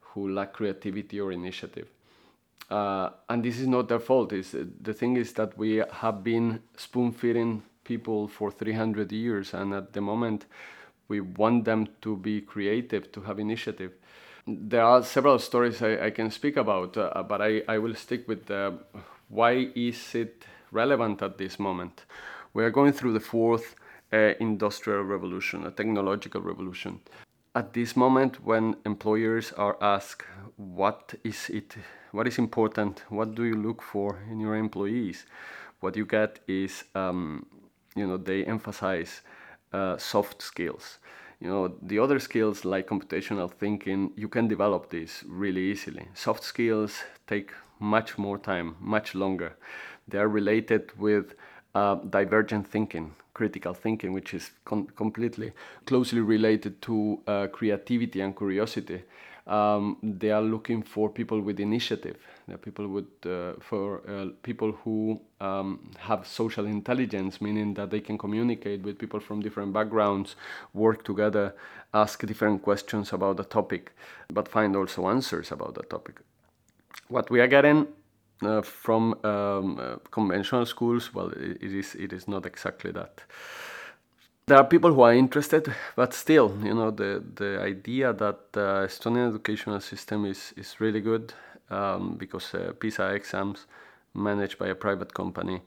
who 0.00 0.32
lack 0.32 0.52
creativity 0.52 1.20
or 1.20 1.32
initiative. 1.32 1.88
Uh, 2.70 3.10
and 3.28 3.42
this 3.42 3.58
is 3.58 3.66
not 3.66 3.88
their 3.88 3.98
fault. 3.98 4.32
Is 4.32 4.54
the 4.82 4.92
thing 4.92 5.16
is 5.16 5.32
that 5.34 5.56
we 5.56 5.82
have 5.90 6.22
been 6.22 6.60
spoon-feeding 6.76 7.62
people 7.84 8.28
for 8.28 8.50
300 8.50 9.10
years, 9.10 9.54
and 9.54 9.72
at 9.72 9.92
the 9.92 10.00
moment, 10.00 10.46
we 11.08 11.20
want 11.20 11.64
them 11.64 11.88
to 12.02 12.16
be 12.16 12.42
creative, 12.42 13.10
to 13.12 13.22
have 13.22 13.38
initiative. 13.38 13.92
There 14.50 14.82
are 14.82 15.02
several 15.02 15.38
stories 15.40 15.82
I, 15.82 16.06
I 16.06 16.10
can 16.10 16.30
speak 16.30 16.56
about, 16.56 16.96
uh, 16.96 17.22
but 17.22 17.42
I, 17.42 17.60
I 17.68 17.76
will 17.76 17.94
stick 17.94 18.26
with 18.26 18.50
why 19.28 19.68
is 19.74 20.14
it 20.14 20.42
relevant 20.72 21.20
at 21.20 21.36
this 21.36 21.58
moment. 21.58 22.06
We 22.54 22.64
are 22.64 22.70
going 22.70 22.92
through 22.94 23.12
the 23.12 23.20
fourth 23.20 23.74
uh, 24.10 24.32
industrial 24.40 25.02
revolution, 25.02 25.66
a 25.66 25.70
technological 25.70 26.40
revolution. 26.40 27.00
At 27.54 27.74
this 27.74 27.94
moment, 27.94 28.42
when 28.42 28.76
employers 28.86 29.52
are 29.52 29.76
asked 29.82 30.24
what 30.56 31.12
is 31.24 31.50
it, 31.50 31.76
what 32.12 32.26
is 32.26 32.38
important, 32.38 33.02
what 33.10 33.34
do 33.34 33.44
you 33.44 33.54
look 33.54 33.82
for 33.82 34.18
in 34.30 34.40
your 34.40 34.56
employees, 34.56 35.26
what 35.80 35.94
you 35.94 36.06
get 36.06 36.38
is, 36.48 36.84
um, 36.94 37.44
you 37.94 38.06
know, 38.06 38.16
they 38.16 38.46
emphasize 38.46 39.20
uh, 39.74 39.98
soft 39.98 40.40
skills. 40.40 41.00
You 41.40 41.48
know, 41.48 41.74
the 41.80 42.00
other 42.00 42.18
skills 42.18 42.64
like 42.64 42.88
computational 42.88 43.50
thinking, 43.50 44.12
you 44.16 44.28
can 44.28 44.48
develop 44.48 44.90
these 44.90 45.22
really 45.28 45.60
easily. 45.70 46.08
Soft 46.14 46.42
skills 46.42 47.04
take 47.28 47.52
much 47.78 48.18
more 48.18 48.38
time, 48.38 48.74
much 48.80 49.14
longer. 49.14 49.56
They 50.08 50.18
are 50.18 50.28
related 50.28 50.90
with 50.98 51.34
uh, 51.74 51.96
divergent 51.96 52.66
thinking, 52.66 53.14
critical 53.34 53.72
thinking, 53.72 54.12
which 54.12 54.34
is 54.34 54.50
completely 54.64 55.52
closely 55.86 56.20
related 56.20 56.82
to 56.82 57.20
uh, 57.28 57.46
creativity 57.52 58.20
and 58.20 58.36
curiosity. 58.36 59.02
Um, 59.46 59.96
they 60.02 60.30
are 60.32 60.42
looking 60.42 60.82
for 60.82 61.08
people 61.08 61.40
with 61.40 61.60
initiative. 61.60 62.16
Are 62.50 62.56
people 62.56 62.88
would 62.88 63.06
uh, 63.26 63.52
for 63.60 64.00
uh, 64.08 64.26
people 64.42 64.72
who 64.84 65.20
um, 65.40 65.90
have 65.98 66.26
social 66.26 66.66
intelligence, 66.66 67.40
meaning 67.40 67.74
that 67.74 67.90
they 67.90 68.00
can 68.00 68.16
communicate 68.16 68.82
with 68.82 68.98
people 68.98 69.20
from 69.20 69.40
different 69.40 69.72
backgrounds, 69.72 70.36
work 70.72 71.04
together, 71.04 71.54
ask 71.92 72.24
different 72.26 72.62
questions 72.62 73.12
about 73.12 73.36
the 73.36 73.44
topic, 73.44 73.92
but 74.32 74.48
find 74.48 74.76
also 74.76 75.08
answers 75.08 75.52
about 75.52 75.74
the 75.74 75.82
topic. 75.82 76.20
What 77.08 77.30
we 77.30 77.40
are 77.40 77.48
getting 77.48 77.86
uh, 78.42 78.62
from 78.62 79.14
um, 79.24 79.78
uh, 79.78 79.96
conventional 80.10 80.64
schools, 80.64 81.12
well, 81.14 81.28
it, 81.28 81.58
it 81.60 81.72
is 81.72 81.94
it 81.94 82.12
is 82.12 82.28
not 82.28 82.46
exactly 82.46 82.92
that. 82.92 83.22
There 84.46 84.56
are 84.56 84.64
people 84.64 84.94
who 84.94 85.02
are 85.02 85.12
interested, 85.12 85.70
but 85.94 86.14
still, 86.14 86.56
you 86.64 86.74
know, 86.74 86.90
the 86.90 87.22
the 87.34 87.60
idea 87.60 88.14
that 88.14 88.52
the 88.52 88.66
uh, 88.66 88.86
Estonian 88.86 89.28
educational 89.28 89.80
system 89.80 90.24
is 90.24 90.54
is 90.56 90.80
really 90.80 91.00
good 91.00 91.34
um, 91.70 92.16
because 92.16 92.54
uh, 92.54 92.72
PISA 92.78 93.14
exams 93.14 93.66
managed 94.14 94.58
by 94.58 94.68
a 94.68 94.74
private 94.74 95.14
company, 95.14 95.62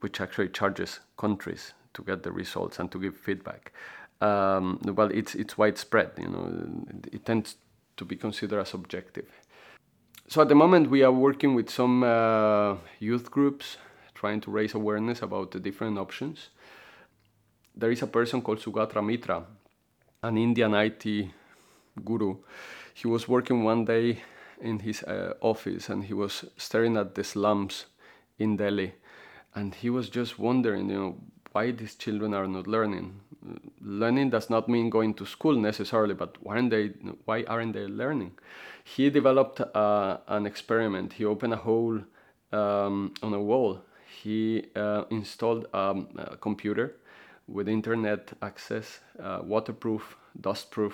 which 0.00 0.20
actually 0.20 0.48
charges 0.48 1.00
countries 1.16 1.74
to 1.94 2.02
get 2.02 2.22
the 2.22 2.32
results 2.32 2.78
and 2.78 2.90
to 2.92 2.98
give 2.98 3.16
feedback. 3.16 3.72
Um, 4.20 4.78
well, 4.84 5.10
it's 5.12 5.34
it's 5.34 5.58
widespread. 5.58 6.10
You 6.16 6.28
know, 6.28 6.44
it 7.12 7.24
tends 7.24 7.56
to 7.96 8.04
be 8.04 8.16
considered 8.16 8.60
as 8.60 8.74
objective. 8.74 9.28
So 10.28 10.40
at 10.40 10.48
the 10.48 10.54
moment, 10.54 10.88
we 10.90 11.02
are 11.02 11.12
working 11.12 11.54
with 11.54 11.68
some 11.68 12.04
uh, 12.04 12.76
youth 13.00 13.30
groups 13.30 13.76
trying 14.14 14.40
to 14.40 14.50
raise 14.50 14.74
awareness 14.74 15.20
about 15.22 15.50
the 15.50 15.58
different 15.58 15.98
options. 15.98 16.50
There 17.74 17.90
is 17.90 18.02
a 18.02 18.06
person 18.06 18.40
called 18.40 18.60
Sugata 18.60 19.04
Mitra, 19.04 19.44
an 20.22 20.38
Indian 20.38 20.74
IT 20.74 21.30
guru. 22.04 22.36
He 22.94 23.08
was 23.08 23.26
working 23.26 23.64
one 23.64 23.84
day 23.84 24.22
in 24.62 24.78
his 24.78 25.02
uh, 25.02 25.34
office 25.40 25.88
and 25.88 26.04
he 26.04 26.14
was 26.14 26.44
staring 26.56 26.96
at 26.96 27.14
the 27.14 27.24
slums 27.24 27.86
in 28.38 28.56
Delhi 28.56 28.94
and 29.54 29.74
he 29.74 29.90
was 29.90 30.08
just 30.08 30.38
wondering, 30.38 30.88
you 30.88 30.96
know, 30.96 31.16
why 31.52 31.70
these 31.70 31.94
children 31.94 32.32
are 32.32 32.46
not 32.46 32.66
learning. 32.66 33.20
Learning 33.82 34.30
does 34.30 34.48
not 34.48 34.68
mean 34.68 34.88
going 34.88 35.12
to 35.14 35.26
school 35.26 35.54
necessarily, 35.54 36.14
but 36.14 36.36
why 36.40 36.54
aren't 36.54 36.70
they, 36.70 36.92
why 37.26 37.44
aren't 37.44 37.74
they 37.74 37.86
learning? 37.86 38.32
he 38.84 39.10
developed 39.10 39.60
uh, 39.60 40.18
an 40.28 40.46
experiment. 40.46 41.12
He 41.14 41.24
opened 41.24 41.52
a 41.52 41.56
hole 41.56 42.00
um, 42.52 43.14
on 43.22 43.32
a 43.32 43.40
wall. 43.40 43.80
He 44.22 44.66
uh, 44.76 45.04
installed 45.10 45.66
um, 45.74 46.08
a 46.16 46.36
computer 46.36 46.96
with 47.48 47.68
internet 47.68 48.32
access, 48.42 49.00
uh, 49.20 49.40
waterproof, 49.42 50.16
dustproof, 50.40 50.92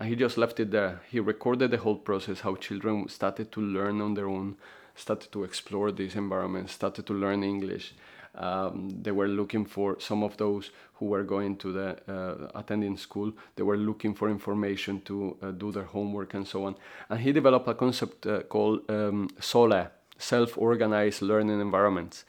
and 0.00 0.08
he 0.08 0.16
just 0.16 0.38
left 0.38 0.58
it 0.58 0.70
there. 0.70 1.02
He 1.10 1.20
recorded 1.20 1.70
the 1.70 1.76
whole 1.76 1.96
process, 1.96 2.40
how 2.40 2.56
children 2.56 3.06
started 3.08 3.52
to 3.52 3.60
learn 3.60 4.00
on 4.00 4.14
their 4.14 4.28
own, 4.28 4.56
started 4.94 5.30
to 5.32 5.44
explore 5.44 5.92
this 5.92 6.14
environment, 6.16 6.70
started 6.70 7.06
to 7.06 7.12
learn 7.12 7.44
English. 7.44 7.92
Um, 8.34 8.88
they 9.02 9.10
were 9.10 9.28
looking 9.28 9.66
for 9.66 10.00
some 10.00 10.22
of 10.22 10.38
those 10.38 10.70
who 10.94 11.06
were 11.06 11.22
going 11.22 11.56
to 11.58 11.72
the 11.72 11.98
uh, 12.08 12.58
attending 12.58 12.96
school. 12.96 13.32
They 13.56 13.62
were 13.62 13.76
looking 13.76 14.14
for 14.14 14.30
information 14.30 15.02
to 15.02 15.36
uh, 15.42 15.50
do 15.50 15.70
their 15.70 15.84
homework 15.84 16.32
and 16.32 16.48
so 16.48 16.64
on. 16.64 16.76
And 17.10 17.20
he 17.20 17.32
developed 17.32 17.68
a 17.68 17.74
concept 17.74 18.26
uh, 18.26 18.40
called 18.44 18.88
um, 18.88 19.28
SOLE, 19.38 19.88
self-organized 20.16 21.20
learning 21.20 21.60
environments. 21.60 22.24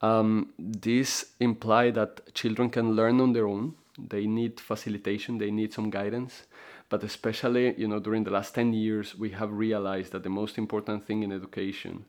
Um, 0.00 0.52
this 0.58 1.26
implies 1.38 1.94
that 1.94 2.34
children 2.34 2.68
can 2.68 2.96
learn 2.96 3.20
on 3.20 3.32
their 3.32 3.46
own. 3.46 3.74
They 3.96 4.26
need 4.26 4.58
facilitation. 4.58 5.38
They 5.38 5.52
need 5.52 5.72
some 5.72 5.90
guidance. 5.90 6.44
But 6.92 7.04
especially, 7.04 7.74
you 7.78 7.88
know, 7.88 8.00
during 8.00 8.24
the 8.24 8.30
last 8.30 8.54
10 8.54 8.74
years, 8.74 9.16
we 9.18 9.30
have 9.30 9.50
realized 9.50 10.12
that 10.12 10.24
the 10.24 10.28
most 10.28 10.58
important 10.58 11.06
thing 11.06 11.22
in 11.22 11.32
education, 11.32 12.04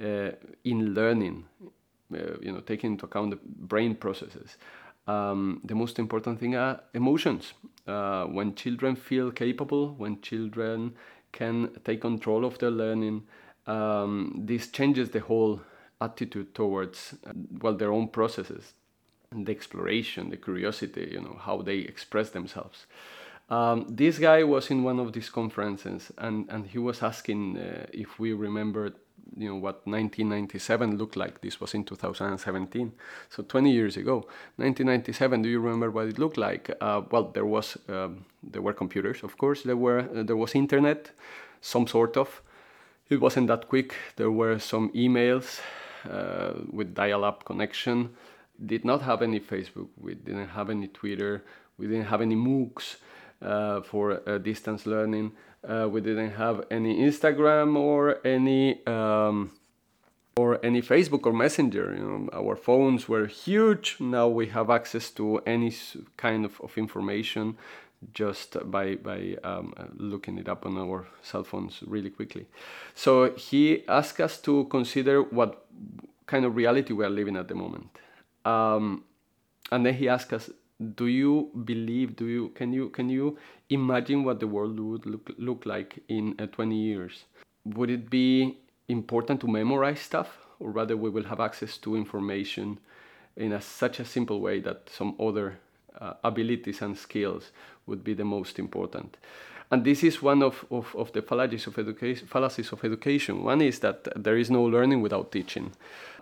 uh, 0.00 0.30
in 0.62 0.94
learning, 0.94 1.46
uh, 2.14 2.38
you 2.40 2.52
know, 2.52 2.60
taking 2.60 2.92
into 2.92 3.06
account 3.06 3.30
the 3.30 3.40
brain 3.44 3.96
processes. 3.96 4.58
Um, 5.08 5.60
the 5.64 5.74
most 5.74 5.98
important 5.98 6.38
thing 6.38 6.54
are 6.54 6.82
emotions. 6.94 7.54
Uh, 7.84 8.26
when 8.26 8.54
children 8.54 8.94
feel 8.94 9.32
capable, 9.32 9.94
when 9.94 10.20
children 10.20 10.94
can 11.32 11.70
take 11.82 12.00
control 12.00 12.44
of 12.44 12.56
their 12.58 12.70
learning, 12.70 13.24
um, 13.66 14.34
this 14.46 14.68
changes 14.68 15.10
the 15.10 15.18
whole 15.18 15.62
attitude 16.00 16.54
towards 16.54 17.16
well 17.60 17.74
their 17.74 17.90
own 17.90 18.06
processes, 18.06 18.74
the 19.32 19.50
exploration, 19.50 20.30
the 20.30 20.36
curiosity, 20.36 21.08
you 21.10 21.20
know, 21.20 21.40
how 21.40 21.60
they 21.60 21.78
express 21.78 22.30
themselves. 22.30 22.86
Um, 23.52 23.84
this 23.86 24.18
guy 24.18 24.44
was 24.44 24.70
in 24.70 24.82
one 24.82 24.98
of 24.98 25.12
these 25.12 25.28
conferences 25.28 26.10
and, 26.16 26.48
and 26.48 26.66
he 26.66 26.78
was 26.78 27.02
asking 27.02 27.58
uh, 27.58 27.84
if 27.92 28.18
we 28.18 28.32
remembered 28.32 28.94
you 29.36 29.48
know 29.48 29.56
what 29.56 29.86
1997 29.86 30.96
looked 30.96 31.16
like. 31.16 31.42
This 31.42 31.60
was 31.60 31.74
in 31.74 31.84
2017 31.84 32.92
so 33.28 33.42
20 33.42 33.70
years 33.70 33.98
ago. 33.98 34.26
1997 34.56 35.42
do 35.42 35.50
you 35.50 35.60
remember 35.60 35.90
what 35.90 36.06
it 36.08 36.18
looked 36.18 36.38
like? 36.38 36.70
Uh, 36.80 37.02
well 37.10 37.24
there 37.24 37.44
was 37.44 37.76
um, 37.90 38.24
there 38.42 38.62
were 38.62 38.72
computers 38.72 39.22
of 39.22 39.36
course. 39.36 39.64
There 39.64 39.76
were 39.76 40.00
uh, 40.00 40.22
there 40.22 40.36
was 40.36 40.54
internet 40.54 41.10
some 41.60 41.86
sort 41.86 42.16
of. 42.16 42.40
It 43.10 43.20
wasn't 43.20 43.48
that 43.48 43.68
quick. 43.68 43.94
There 44.16 44.30
were 44.30 44.58
some 44.60 44.90
emails 44.92 45.60
uh, 46.10 46.54
with 46.70 46.94
dial-up 46.94 47.44
connection. 47.44 48.16
Did 48.64 48.86
not 48.86 49.02
have 49.02 49.20
any 49.20 49.40
facebook. 49.40 49.88
We 50.00 50.14
didn't 50.14 50.48
have 50.48 50.70
any 50.70 50.88
twitter. 50.88 51.44
We 51.76 51.86
didn't 51.86 52.06
have 52.06 52.22
any 52.22 52.36
moocs 52.36 52.96
for 53.82 54.22
uh, 54.28 54.38
distance 54.38 54.86
learning 54.86 55.32
uh, 55.68 55.88
we 55.90 56.00
didn't 56.00 56.30
have 56.30 56.64
any 56.70 56.98
Instagram 56.98 57.76
or 57.76 58.24
any 58.26 58.84
um, 58.86 59.52
or 60.36 60.64
any 60.64 60.82
Facebook 60.82 61.26
or 61.26 61.32
Messenger. 61.32 61.94
You 61.96 62.04
know, 62.04 62.28
our 62.32 62.56
phones 62.56 63.08
were 63.08 63.26
huge. 63.26 63.96
Now 64.00 64.28
we 64.28 64.46
have 64.48 64.70
access 64.70 65.10
to 65.12 65.38
any 65.46 65.74
kind 66.16 66.44
of, 66.44 66.60
of 66.60 66.76
information 66.76 67.56
just 68.12 68.56
by 68.70 68.96
by 68.96 69.36
um, 69.44 69.72
looking 69.96 70.38
it 70.38 70.48
up 70.48 70.66
on 70.66 70.76
our 70.76 71.06
cell 71.22 71.44
phones 71.44 71.80
really 71.86 72.10
quickly. 72.10 72.46
So 72.94 73.32
he 73.34 73.86
asked 73.88 74.20
us 74.20 74.38
to 74.38 74.64
consider 74.64 75.22
what 75.22 75.64
kind 76.26 76.44
of 76.44 76.56
reality 76.56 76.92
we 76.92 77.04
are 77.04 77.10
living 77.10 77.36
at 77.36 77.46
the 77.46 77.54
moment, 77.54 77.98
um, 78.44 79.04
and 79.70 79.86
then 79.86 79.94
he 79.94 80.08
asked 80.08 80.32
us, 80.32 80.50
"Do 80.96 81.06
you 81.06 81.50
believe? 81.64 82.16
Do 82.16 82.26
you 82.26 82.48
can 82.50 82.72
you 82.72 82.88
can 82.90 83.08
you 83.08 83.38
imagine 83.68 84.24
what 84.24 84.40
the 84.40 84.46
world 84.46 84.78
would 84.78 85.06
look 85.06 85.30
look 85.38 85.66
like 85.66 86.02
in 86.08 86.34
uh, 86.38 86.46
20 86.46 86.76
years? 86.76 87.24
Would 87.64 87.90
it 87.90 88.10
be 88.10 88.58
important 88.88 89.40
to 89.40 89.48
memorize 89.48 90.00
stuff, 90.00 90.38
or 90.60 90.70
rather, 90.70 90.96
we 90.96 91.10
will 91.10 91.24
have 91.24 91.40
access 91.40 91.76
to 91.78 91.96
information 91.96 92.78
in 93.36 93.52
a, 93.52 93.60
such 93.60 93.98
a 93.98 94.04
simple 94.04 94.40
way 94.40 94.60
that 94.60 94.88
some 94.90 95.14
other 95.18 95.58
uh, 96.00 96.14
abilities 96.22 96.82
and 96.82 96.96
skills 96.96 97.50
would 97.86 98.04
be 98.04 98.14
the 98.14 98.24
most 98.24 98.58
important. 98.58 99.16
And 99.70 99.84
this 99.84 100.04
is 100.04 100.20
one 100.20 100.42
of, 100.42 100.66
of, 100.70 100.94
of 100.94 101.12
the 101.12 101.22
fallacies 101.22 101.66
of, 101.66 101.78
education, 101.78 102.26
fallacies 102.26 102.72
of 102.72 102.84
education. 102.84 103.42
One 103.42 103.62
is 103.62 103.78
that 103.78 104.06
there 104.22 104.36
is 104.36 104.50
no 104.50 104.62
learning 104.62 105.00
without 105.00 105.32
teaching. 105.32 105.72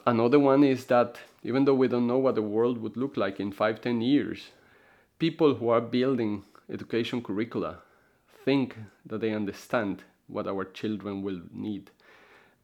Another 0.06 0.38
one 0.38 0.62
is 0.62 0.84
that 0.86 1.18
even 1.42 1.64
though 1.64 1.74
we 1.74 1.88
don't 1.88 2.06
know 2.06 2.18
what 2.18 2.34
the 2.34 2.42
world 2.42 2.78
would 2.78 2.96
look 2.96 3.16
like 3.16 3.40
in 3.40 3.52
five, 3.52 3.80
ten 3.80 4.00
years, 4.00 4.50
people 5.18 5.54
who 5.54 5.68
are 5.68 5.80
building 5.80 6.44
education 6.70 7.22
curricula 7.22 7.78
think 8.44 8.76
that 9.06 9.20
they 9.20 9.32
understand 9.32 10.02
what 10.26 10.46
our 10.46 10.64
children 10.64 11.22
will 11.22 11.40
need, 11.52 11.90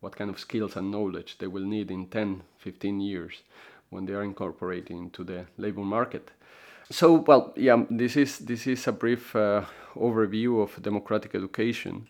what 0.00 0.16
kind 0.16 0.30
of 0.30 0.38
skills 0.38 0.76
and 0.76 0.90
knowledge 0.90 1.38
they 1.38 1.46
will 1.46 1.64
need 1.64 1.90
in 1.90 2.06
10, 2.06 2.42
15 2.58 3.00
years 3.00 3.42
when 3.90 4.06
they 4.06 4.12
are 4.12 4.22
incorporating 4.22 4.98
into 4.98 5.24
the 5.24 5.46
labor 5.56 5.82
market. 5.82 6.30
So, 6.90 7.14
well, 7.14 7.52
yeah, 7.56 7.84
this 7.90 8.16
is 8.16 8.38
this 8.38 8.66
is 8.66 8.86
a 8.86 8.92
brief 8.92 9.34
uh, 9.34 9.64
overview 9.96 10.62
of 10.62 10.80
democratic 10.82 11.34
education. 11.34 12.06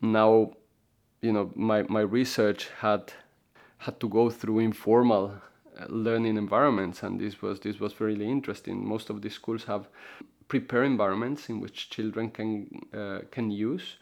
Now, 0.00 0.52
you 1.22 1.32
know, 1.32 1.52
my, 1.54 1.82
my 1.82 2.00
research 2.00 2.68
had 2.80 3.12
had 3.78 4.00
to 4.00 4.08
go 4.08 4.30
through 4.30 4.58
informal 4.60 5.34
learning 5.88 6.36
environments, 6.36 7.02
and 7.02 7.20
this 7.20 7.42
was 7.42 7.60
this 7.60 7.80
was 7.80 8.00
really 8.00 8.28
interesting. 8.28 8.86
Most 8.86 9.10
of 9.10 9.22
the 9.22 9.30
schools 9.30 9.64
have 9.64 9.88
prepare 10.48 10.84
environments 10.84 11.48
in 11.48 11.60
which 11.60 11.90
children 11.90 12.30
can 12.30 12.68
uh, 12.94 13.20
can 13.30 13.50
use. 13.50 13.96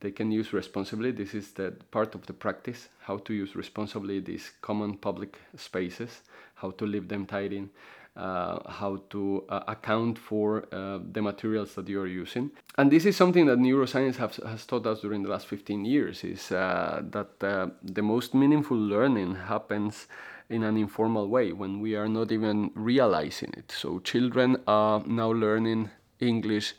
They 0.00 0.12
can 0.12 0.30
use 0.30 0.52
responsibly. 0.52 1.10
This 1.10 1.34
is 1.34 1.52
the 1.52 1.72
part 1.90 2.14
of 2.14 2.26
the 2.26 2.32
practice: 2.32 2.88
how 3.00 3.18
to 3.18 3.34
use 3.34 3.56
responsibly 3.56 4.20
these 4.20 4.52
common 4.60 4.96
public 4.96 5.38
spaces, 5.56 6.22
how 6.54 6.70
to 6.72 6.86
leave 6.86 7.08
them 7.08 7.26
tidy, 7.26 7.68
how 8.16 9.02
to 9.10 9.44
uh, 9.48 9.60
account 9.68 10.18
for 10.18 10.64
uh, 10.72 10.98
the 11.12 11.22
materials 11.22 11.74
that 11.74 11.88
you 11.88 12.00
are 12.00 12.06
using. 12.06 12.50
And 12.76 12.90
this 12.90 13.04
is 13.06 13.16
something 13.16 13.46
that 13.46 13.58
neuroscience 13.58 14.16
has 14.16 14.66
taught 14.66 14.86
us 14.86 15.00
during 15.00 15.22
the 15.22 15.28
last 15.30 15.46
15 15.46 15.84
years, 15.84 16.24
is 16.24 16.50
uh, 16.52 17.02
that 17.10 17.42
uh, 17.42 17.68
the 17.82 18.02
most 18.02 18.34
meaningful 18.34 18.76
learning 18.76 19.34
happens 19.34 20.06
in 20.50 20.62
an 20.62 20.76
informal 20.76 21.28
way 21.28 21.52
when 21.52 21.80
we 21.80 21.94
are 21.94 22.08
not 22.08 22.32
even 22.32 22.70
realizing 22.74 23.52
it. 23.56 23.70
So 23.70 23.98
children 24.00 24.56
are 24.66 25.02
now 25.06 25.30
learning 25.30 25.90
English 26.20 26.74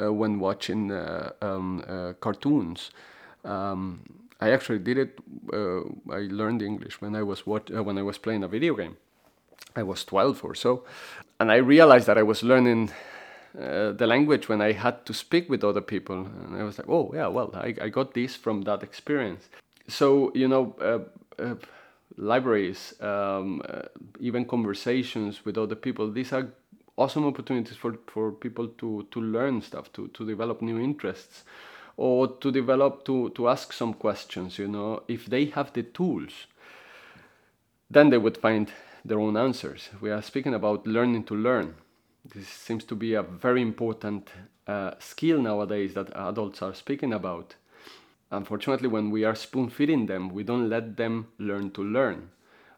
uh, 0.00 0.12
when 0.12 0.38
watching 0.38 0.92
um, 1.40 2.14
cartoons. 2.20 2.90
Um, 3.44 4.00
I 4.38 4.50
actually 4.50 4.80
did 4.80 4.98
it. 4.98 5.18
I 5.52 6.28
learned 6.30 6.60
English 6.60 7.00
when 7.00 7.16
I 7.16 7.22
was 7.22 7.46
watch- 7.46 7.70
when 7.70 7.96
I 7.96 8.02
was 8.02 8.18
playing 8.18 8.44
a 8.44 8.48
video 8.48 8.74
game 8.74 8.98
I 9.74 9.82
was 9.82 10.04
12 10.04 10.44
or 10.44 10.54
so. 10.54 10.84
And 11.38 11.52
I 11.52 11.56
realized 11.56 12.06
that 12.06 12.18
I 12.18 12.22
was 12.22 12.42
learning 12.42 12.90
uh, 13.58 13.92
the 13.92 14.06
language 14.06 14.48
when 14.48 14.60
I 14.60 14.72
had 14.72 15.04
to 15.06 15.14
speak 15.14 15.48
with 15.48 15.64
other 15.64 15.80
people. 15.80 16.26
And 16.26 16.56
I 16.56 16.62
was 16.62 16.78
like, 16.78 16.88
oh, 16.88 17.10
yeah, 17.14 17.26
well, 17.26 17.50
I, 17.54 17.74
I 17.80 17.88
got 17.88 18.14
this 18.14 18.36
from 18.36 18.62
that 18.62 18.82
experience. 18.82 19.48
So, 19.88 20.32
you 20.34 20.48
know, 20.48 20.74
uh, 20.80 21.42
uh, 21.42 21.54
libraries, 22.16 22.94
um, 23.00 23.62
uh, 23.68 23.82
even 24.20 24.44
conversations 24.44 25.44
with 25.44 25.58
other 25.58 25.74
people, 25.74 26.10
these 26.10 26.32
are 26.32 26.48
awesome 26.96 27.26
opportunities 27.26 27.76
for, 27.76 27.98
for 28.06 28.32
people 28.32 28.68
to, 28.68 29.06
to 29.10 29.20
learn 29.20 29.60
stuff, 29.62 29.92
to, 29.92 30.08
to 30.08 30.26
develop 30.26 30.62
new 30.62 30.78
interests, 30.78 31.44
or 31.96 32.28
to 32.28 32.50
develop, 32.50 33.04
to, 33.04 33.30
to 33.30 33.48
ask 33.48 33.72
some 33.72 33.94
questions, 33.94 34.58
you 34.58 34.68
know. 34.68 35.02
If 35.08 35.26
they 35.26 35.46
have 35.46 35.72
the 35.72 35.82
tools, 35.82 36.46
then 37.90 38.10
they 38.10 38.18
would 38.18 38.36
find 38.36 38.70
their 39.06 39.20
own 39.20 39.36
answers. 39.36 39.90
We 40.00 40.10
are 40.10 40.22
speaking 40.22 40.54
about 40.54 40.86
learning 40.86 41.24
to 41.24 41.34
learn. 41.34 41.74
This 42.34 42.48
seems 42.48 42.84
to 42.84 42.96
be 42.96 43.14
a 43.14 43.22
very 43.22 43.62
important 43.62 44.30
uh, 44.66 44.92
skill 44.98 45.40
nowadays 45.40 45.94
that 45.94 46.10
adults 46.16 46.60
are 46.60 46.74
speaking 46.74 47.12
about. 47.12 47.54
Unfortunately, 48.32 48.88
when 48.88 49.10
we 49.10 49.24
are 49.24 49.36
spoon 49.36 49.70
feeding 49.70 50.06
them, 50.06 50.30
we 50.30 50.42
don't 50.42 50.68
let 50.68 50.96
them 50.96 51.28
learn 51.38 51.70
to 51.70 51.82
learn. 51.82 52.30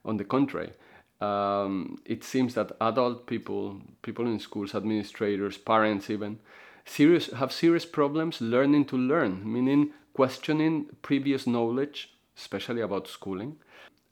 On 0.04 0.18
the 0.18 0.24
contrary, 0.24 0.72
um, 1.20 1.98
it 2.04 2.22
seems 2.22 2.54
that 2.54 2.72
adult 2.80 3.26
people, 3.26 3.80
people 4.02 4.26
in 4.26 4.38
schools, 4.38 4.74
administrators, 4.74 5.56
parents 5.56 6.10
even, 6.10 6.38
serious 6.84 7.32
have 7.32 7.52
serious 7.52 7.86
problems 7.86 8.40
learning 8.40 8.84
to 8.86 8.96
learn, 8.96 9.40
meaning 9.50 9.92
questioning 10.12 10.86
previous 11.00 11.46
knowledge, 11.46 12.10
especially 12.36 12.82
about 12.82 13.08
schooling, 13.08 13.56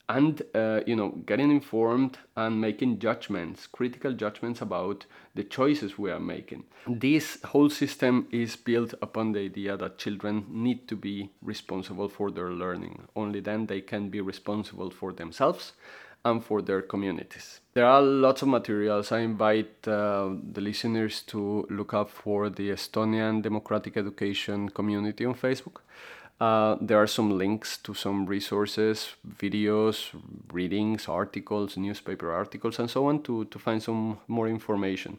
and 0.08 0.42
uh, 0.54 0.80
you 0.86 0.94
know 0.94 1.10
getting 1.26 1.50
informed 1.50 2.18
and 2.36 2.60
making 2.60 2.98
judgments 2.98 3.66
critical 3.66 4.12
judgments 4.12 4.60
about 4.60 5.04
the 5.34 5.44
choices 5.44 5.98
we 5.98 6.10
are 6.10 6.20
making. 6.20 6.64
This 6.86 7.38
whole 7.44 7.68
system 7.68 8.26
is 8.30 8.56
built 8.56 8.94
upon 9.02 9.32
the 9.32 9.40
idea 9.40 9.76
that 9.76 9.98
children 9.98 10.46
need 10.48 10.88
to 10.88 10.96
be 10.96 11.30
responsible 11.42 12.08
for 12.08 12.30
their 12.30 12.52
learning. 12.52 13.08
Only 13.14 13.40
then 13.40 13.66
they 13.66 13.80
can 13.80 14.08
be 14.08 14.20
responsible 14.20 14.90
for 14.90 15.12
themselves 15.12 15.72
and 16.24 16.44
for 16.44 16.62
their 16.62 16.82
communities. 16.82 17.60
There 17.74 17.86
are 17.86 18.02
lots 18.02 18.42
of 18.42 18.48
materials. 18.48 19.12
I 19.12 19.20
invite 19.20 19.86
uh, 19.86 20.30
the 20.52 20.60
listeners 20.60 21.22
to 21.22 21.66
look 21.70 21.94
up 21.94 22.10
for 22.10 22.50
the 22.50 22.70
estonian 22.70 23.42
democratic 23.42 23.96
education 23.96 24.68
community 24.70 25.24
on 25.24 25.34
facebook 25.34 25.78
uh, 26.40 26.76
there 26.80 26.98
are 26.98 27.06
some 27.06 27.38
links 27.38 27.78
to 27.78 27.94
some 27.94 28.26
resources, 28.26 29.14
videos, 29.26 30.10
readings, 30.52 31.08
articles, 31.08 31.76
newspaper 31.76 32.32
articles, 32.32 32.78
and 32.78 32.90
so 32.90 33.06
on 33.06 33.22
to, 33.22 33.44
to 33.46 33.58
find 33.58 33.82
some 33.82 34.18
more 34.28 34.48
information. 34.48 35.18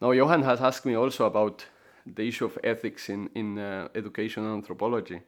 Now, 0.00 0.10
Johan 0.10 0.42
has 0.42 0.60
asked 0.60 0.86
me 0.86 0.94
also 0.94 1.26
about 1.26 1.66
the 2.06 2.28
issue 2.28 2.44
of 2.44 2.58
ethics 2.62 3.08
in, 3.08 3.30
in 3.34 3.58
uh, 3.58 3.88
education 3.94 4.44
anthropology. 4.46 5.20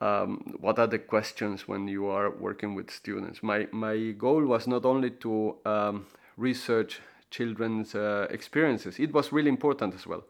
Um, 0.00 0.56
what 0.60 0.78
are 0.78 0.86
the 0.86 0.98
questions 0.98 1.66
when 1.68 1.88
you 1.88 2.06
are 2.06 2.30
working 2.30 2.74
with 2.74 2.90
students? 2.90 3.42
My, 3.42 3.68
my 3.72 4.10
goal 4.18 4.44
was 4.44 4.66
not 4.66 4.84
only 4.84 5.10
to 5.10 5.56
um, 5.64 6.06
research 6.36 7.00
children's 7.30 7.94
uh, 7.94 8.26
experiences, 8.30 8.98
it 8.98 9.12
was 9.12 9.32
really 9.32 9.48
important 9.48 9.94
as 9.94 10.06
well. 10.06 10.24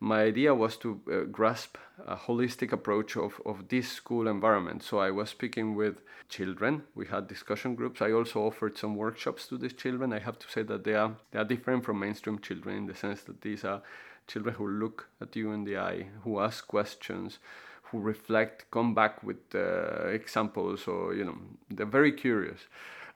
My 0.00 0.24
idea 0.24 0.54
was 0.54 0.76
to 0.78 1.00
uh, 1.10 1.20
grasp 1.30 1.78
a 2.06 2.16
holistic 2.16 2.70
approach 2.70 3.16
of, 3.16 3.40
of 3.46 3.68
this 3.68 3.88
school 3.88 4.28
environment. 4.28 4.82
So 4.82 4.98
I 4.98 5.10
was 5.10 5.30
speaking 5.30 5.74
with 5.74 6.02
children. 6.28 6.82
We 6.94 7.06
had 7.06 7.28
discussion 7.28 7.74
groups. 7.74 8.02
I 8.02 8.12
also 8.12 8.42
offered 8.42 8.76
some 8.76 8.94
workshops 8.94 9.46
to 9.48 9.56
these 9.56 9.72
children. 9.72 10.12
I 10.12 10.18
have 10.18 10.38
to 10.38 10.50
say 10.50 10.62
that 10.64 10.84
they 10.84 10.94
are 10.94 11.16
they 11.30 11.38
are 11.38 11.44
different 11.44 11.84
from 11.84 11.98
mainstream 11.98 12.38
children 12.40 12.76
in 12.76 12.86
the 12.86 12.94
sense 12.94 13.22
that 13.22 13.40
these 13.40 13.64
are 13.64 13.80
children 14.26 14.54
who 14.56 14.68
look 14.68 15.08
at 15.22 15.34
you 15.34 15.52
in 15.52 15.64
the 15.64 15.78
eye, 15.78 16.08
who 16.24 16.40
ask 16.40 16.66
questions, 16.66 17.38
who 17.84 17.98
reflect, 17.98 18.70
come 18.70 18.94
back 18.94 19.22
with 19.22 19.54
uh, 19.54 20.08
examples, 20.08 20.86
or 20.86 21.14
you 21.14 21.24
know, 21.24 21.38
they're 21.70 21.86
very 21.86 22.12
curious. 22.12 22.60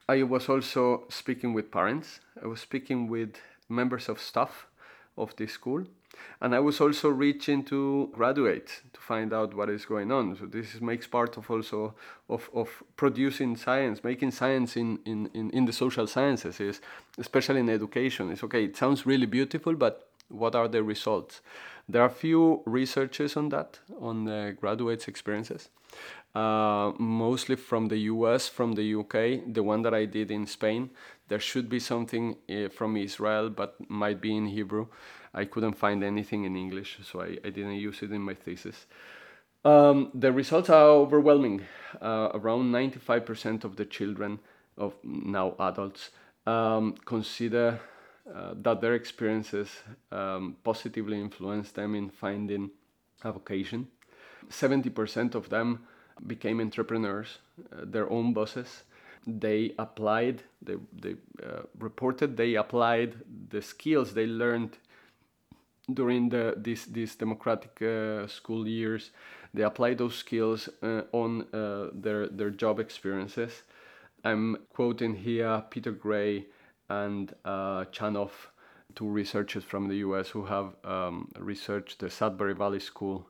I 0.08 0.22
was 0.22 0.48
also 0.48 1.04
speaking 1.10 1.52
with 1.52 1.70
parents. 1.70 2.20
I 2.42 2.46
was 2.46 2.60
speaking 2.60 3.08
with 3.08 3.36
members 3.68 4.08
of 4.08 4.18
staff 4.18 4.66
of 5.18 5.36
this 5.36 5.52
school 5.52 5.84
and 6.40 6.54
I 6.54 6.60
was 6.60 6.80
also 6.80 7.08
reaching 7.08 7.62
to 7.64 8.10
graduates 8.12 8.80
to 8.92 9.00
find 9.00 9.32
out 9.32 9.54
what 9.54 9.68
is 9.68 9.84
going 9.84 10.10
on. 10.10 10.36
So 10.36 10.46
this 10.46 10.80
makes 10.80 11.06
part 11.06 11.36
of 11.36 11.50
also 11.50 11.94
of, 12.28 12.48
of 12.54 12.82
producing 12.96 13.56
science, 13.56 14.02
making 14.02 14.30
science 14.30 14.76
in, 14.76 14.98
in, 15.04 15.30
in, 15.34 15.50
in 15.50 15.64
the 15.66 15.72
social 15.72 16.06
sciences 16.06 16.60
is 16.60 16.80
especially 17.18 17.60
in 17.60 17.68
education. 17.68 18.30
It's 18.30 18.44
okay, 18.44 18.64
it 18.64 18.76
sounds 18.76 19.04
really 19.04 19.26
beautiful, 19.26 19.74
but 19.74 20.08
what 20.28 20.54
are 20.54 20.68
the 20.68 20.82
results? 20.82 21.40
There 21.88 22.02
are 22.02 22.08
few 22.08 22.62
researches 22.66 23.36
on 23.36 23.48
that, 23.48 23.80
on 24.00 24.24
the 24.24 24.56
graduates' 24.60 25.08
experiences. 25.08 25.68
Uh, 26.34 26.92
mostly 26.98 27.56
from 27.56 27.88
the 27.88 27.98
US, 28.12 28.48
from 28.48 28.74
the 28.74 28.94
UK, 28.94 29.52
the 29.52 29.64
one 29.64 29.82
that 29.82 29.92
I 29.92 30.04
did 30.04 30.30
in 30.30 30.46
Spain. 30.46 30.90
There 31.30 31.38
should 31.38 31.68
be 31.68 31.78
something 31.78 32.36
uh, 32.50 32.70
from 32.70 32.96
Israel, 32.96 33.50
but 33.50 33.76
might 33.88 34.20
be 34.20 34.36
in 34.36 34.46
Hebrew. 34.46 34.88
I 35.32 35.44
couldn't 35.44 35.74
find 35.74 36.02
anything 36.02 36.42
in 36.42 36.56
English, 36.56 36.98
so 37.04 37.22
I, 37.22 37.38
I 37.44 37.50
didn't 37.50 37.76
use 37.76 38.02
it 38.02 38.10
in 38.10 38.20
my 38.20 38.34
thesis. 38.34 38.86
Um, 39.64 40.10
the 40.12 40.32
results 40.32 40.70
are 40.70 40.88
overwhelming. 40.88 41.62
Uh, 42.02 42.30
around 42.34 42.72
95% 42.72 43.62
of 43.62 43.76
the 43.76 43.84
children 43.84 44.40
of 44.76 44.94
now 45.04 45.54
adults 45.60 46.10
um, 46.48 46.94
consider 47.04 47.78
uh, 48.34 48.54
that 48.62 48.80
their 48.80 48.94
experiences 48.94 49.68
um, 50.10 50.56
positively 50.64 51.20
influence 51.20 51.70
them 51.70 51.94
in 51.94 52.10
finding 52.10 52.70
a 53.22 53.30
vocation. 53.30 53.86
70% 54.48 55.36
of 55.36 55.48
them 55.48 55.86
became 56.26 56.60
entrepreneurs, 56.60 57.38
uh, 57.72 57.84
their 57.84 58.10
own 58.10 58.32
bosses. 58.32 58.82
They 59.26 59.74
applied, 59.78 60.42
they, 60.62 60.76
they 60.92 61.16
uh, 61.44 61.62
reported 61.78 62.36
they 62.36 62.54
applied 62.54 63.14
the 63.50 63.62
skills 63.62 64.14
they 64.14 64.26
learned 64.26 64.78
during 65.92 66.28
the 66.28 66.54
these 66.56 66.86
these 66.86 67.16
democratic 67.16 67.82
uh, 67.82 68.26
school 68.26 68.66
years. 68.66 69.10
They 69.52 69.62
applied 69.62 69.98
those 69.98 70.16
skills 70.16 70.68
uh, 70.82 71.02
on 71.12 71.42
uh, 71.52 71.90
their 71.92 72.28
their 72.28 72.50
job 72.50 72.80
experiences. 72.80 73.62
I'm 74.24 74.56
quoting 74.74 75.14
here 75.16 75.64
Peter 75.70 75.92
Gray 75.92 76.46
and 76.88 77.34
uh, 77.44 77.84
Chanoff, 77.92 78.50
two 78.94 79.08
researchers 79.08 79.64
from 79.64 79.88
the 79.88 79.96
U.S. 79.96 80.28
who 80.28 80.44
have 80.44 80.74
um, 80.84 81.30
researched 81.38 82.00
the 82.00 82.10
Sudbury 82.10 82.54
Valley 82.54 82.80
School 82.80 83.29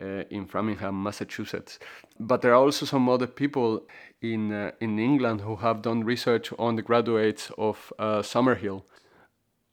uh, 0.00 0.24
in 0.30 0.46
Framingham, 0.46 1.02
Massachusetts. 1.02 1.78
But 2.18 2.42
there 2.42 2.52
are 2.52 2.62
also 2.64 2.86
some 2.86 3.08
other 3.08 3.26
people 3.26 3.82
in 4.22 4.52
uh, 4.52 4.72
in 4.80 4.98
England 4.98 5.40
who 5.40 5.56
have 5.56 5.82
done 5.82 6.04
research 6.04 6.52
on 6.58 6.76
the 6.76 6.82
graduates 6.82 7.50
of 7.58 7.92
uh, 7.98 8.22
Summerhill, 8.22 8.82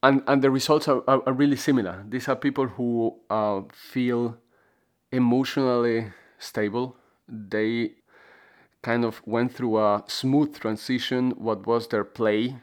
and 0.04 0.22
and 0.28 0.42
the 0.42 0.52
results 0.52 0.88
are, 0.88 1.04
are, 1.08 1.22
are 1.26 1.34
really 1.34 1.58
similar. 1.58 2.04
These 2.10 2.28
are 2.28 2.36
people 2.36 2.68
who 2.68 3.16
uh, 3.30 3.62
feel 3.74 4.38
emotionally 5.12 6.12
stable. 6.40 6.96
They 7.28 7.92
kind 8.82 9.04
of 9.04 9.22
went 9.26 9.54
through 9.54 9.78
a 9.78 10.04
smooth 10.08 10.58
transition. 10.60 11.32
What 11.32 11.66
was 11.68 11.88
their 11.88 12.04
play, 12.04 12.58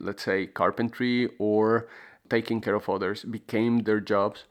let's 0.00 0.22
say 0.22 0.46
carpentry 0.46 1.28
or 1.38 1.88
taking 2.28 2.60
care 2.60 2.74
of 2.74 2.88
others, 2.88 3.24
became 3.24 3.80
their 3.80 4.00
jobs. 4.00 4.44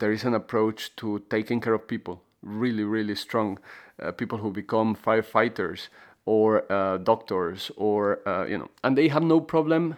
There 0.00 0.12
is 0.12 0.24
an 0.24 0.34
approach 0.34 0.94
to 0.96 1.22
taking 1.30 1.60
care 1.60 1.74
of 1.74 1.86
people, 1.86 2.22
really, 2.42 2.84
really 2.84 3.14
strong. 3.14 3.58
Uh, 4.02 4.12
people 4.12 4.38
who 4.38 4.50
become 4.50 4.96
firefighters 4.96 5.88
or 6.24 6.70
uh, 6.72 6.96
doctors 6.98 7.70
or 7.76 8.26
uh, 8.26 8.44
you 8.46 8.56
know 8.56 8.70
and 8.84 8.96
they 8.96 9.08
have 9.08 9.22
no 9.22 9.40
problem 9.40 9.96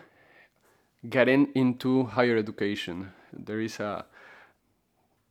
getting 1.09 1.49
into 1.55 2.05
higher 2.05 2.37
education 2.37 3.13
there 3.33 3.61
is 3.61 3.79
a 3.81 4.05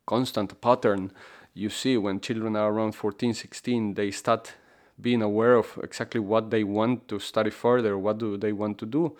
constant 0.06 0.60
pattern 0.60 1.10
you 1.54 1.68
see 1.68 1.96
when 1.96 2.20
children 2.20 2.56
are 2.56 2.70
around 2.72 2.92
14 2.92 3.34
16 3.34 3.94
they 3.94 4.10
start 4.10 4.54
being 5.02 5.22
aware 5.22 5.56
of 5.56 5.78
exactly 5.82 6.20
what 6.20 6.50
they 6.50 6.64
want 6.64 7.08
to 7.08 7.18
study 7.18 7.50
further 7.50 7.98
what 7.98 8.18
do 8.18 8.36
they 8.36 8.52
want 8.52 8.78
to 8.78 8.86
do. 8.86 9.16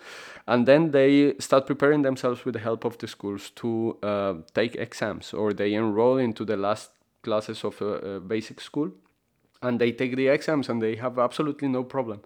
And 0.47 0.65
then 0.65 0.91
they 0.91 1.35
start 1.39 1.67
preparing 1.67 2.01
themselves 2.01 2.45
with 2.45 2.53
the 2.53 2.59
help 2.59 2.85
of 2.85 2.97
the 2.97 3.07
schools 3.07 3.51
to 3.57 3.97
uh, 4.01 4.33
take 4.53 4.75
exams 4.75 5.33
or 5.33 5.53
they 5.53 5.73
enroll 5.73 6.17
into 6.17 6.45
the 6.45 6.57
last 6.57 6.91
classes 7.21 7.63
of 7.63 7.81
a, 7.81 7.85
a 7.85 8.19
basic 8.19 8.61
school 8.61 8.91
and 9.61 9.79
they 9.79 9.91
take 9.91 10.15
the 10.15 10.27
exams 10.27 10.69
and 10.69 10.81
they 10.81 10.95
have 10.95 11.17
absolutely 11.17 11.67
no 11.67 11.83
problem. 11.83 12.21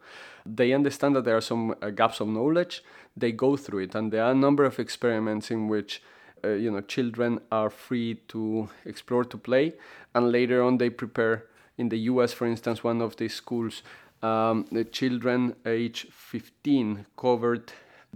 They 0.46 0.74
understand 0.74 1.16
that 1.16 1.26
there 1.26 1.38
are 1.38 1.42
some 1.42 1.76
uh, 1.82 1.92
gaps 1.92 2.20
of 2.20 2.28
knowledge. 2.28 2.84
They 3.16 3.32
go 3.32 3.58
through 3.58 3.80
it 3.80 3.96
and 3.96 4.12
there 4.12 4.24
are 4.24 4.32
a 4.32 4.36
number 4.36 4.66
of 4.66 4.80
experiments 4.80 5.52
in 5.52 5.68
which 5.68 6.02
uh, 6.44 6.50
you 6.50 6.72
know 6.72 6.82
children 6.82 7.40
are 7.52 7.70
free 7.70 8.16
to 8.28 8.70
explore 8.86 9.24
to 9.26 9.38
play 9.38 9.74
and 10.14 10.32
later 10.32 10.62
on 10.62 10.78
they 10.78 10.90
prepare 10.90 11.46
in 11.78 11.90
the 11.90 11.98
us 11.98 12.34
for 12.34 12.48
instance 12.48 12.84
one 12.84 13.02
of 13.02 13.16
these 13.18 13.34
schools 13.34 13.84
um, 14.22 14.66
the 14.72 14.84
children 14.84 15.56
age 15.66 16.08
15 16.12 17.06
covered 17.18 17.72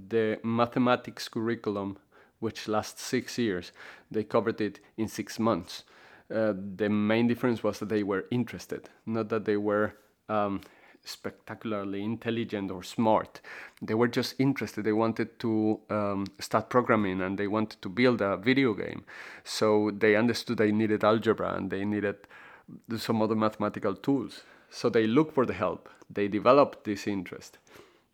the 0.09 0.39
mathematics 0.43 1.27
curriculum 1.27 1.97
which 2.39 2.67
lasts 2.67 3.01
six 3.03 3.37
years 3.37 3.71
they 4.09 4.23
covered 4.23 4.59
it 4.61 4.79
in 4.97 5.07
six 5.07 5.39
months 5.39 5.83
uh, 6.33 6.53
the 6.75 6.89
main 6.89 7.27
difference 7.27 7.63
was 7.63 7.79
that 7.79 7.89
they 7.89 8.03
were 8.03 8.25
interested 8.31 8.89
not 9.05 9.29
that 9.29 9.45
they 9.45 9.57
were 9.57 9.93
um, 10.29 10.61
spectacularly 11.03 12.03
intelligent 12.03 12.71
or 12.71 12.83
smart. 12.83 13.41
They 13.81 13.93
were 13.93 14.07
just 14.07 14.35
interested. 14.39 14.85
They 14.85 14.93
wanted 14.93 15.39
to 15.39 15.79
um, 15.89 16.27
start 16.39 16.69
programming 16.69 17.21
and 17.21 17.37
they 17.37 17.47
wanted 17.47 17.81
to 17.81 17.89
build 17.89 18.21
a 18.21 18.37
video 18.37 18.73
game. 18.73 19.03
So 19.43 19.91
they 19.91 20.15
understood 20.15 20.57
they 20.57 20.71
needed 20.71 21.03
algebra 21.03 21.55
and 21.55 21.71
they 21.71 21.85
needed 21.85 22.17
some 22.97 23.21
other 23.21 23.35
mathematical 23.35 23.95
tools. 23.95 24.41
So 24.69 24.89
they 24.89 25.07
look 25.07 25.33
for 25.33 25.45
the 25.45 25.53
help. 25.53 25.89
They 26.09 26.27
develop 26.27 26.83
this 26.83 27.07
interest. 27.07 27.57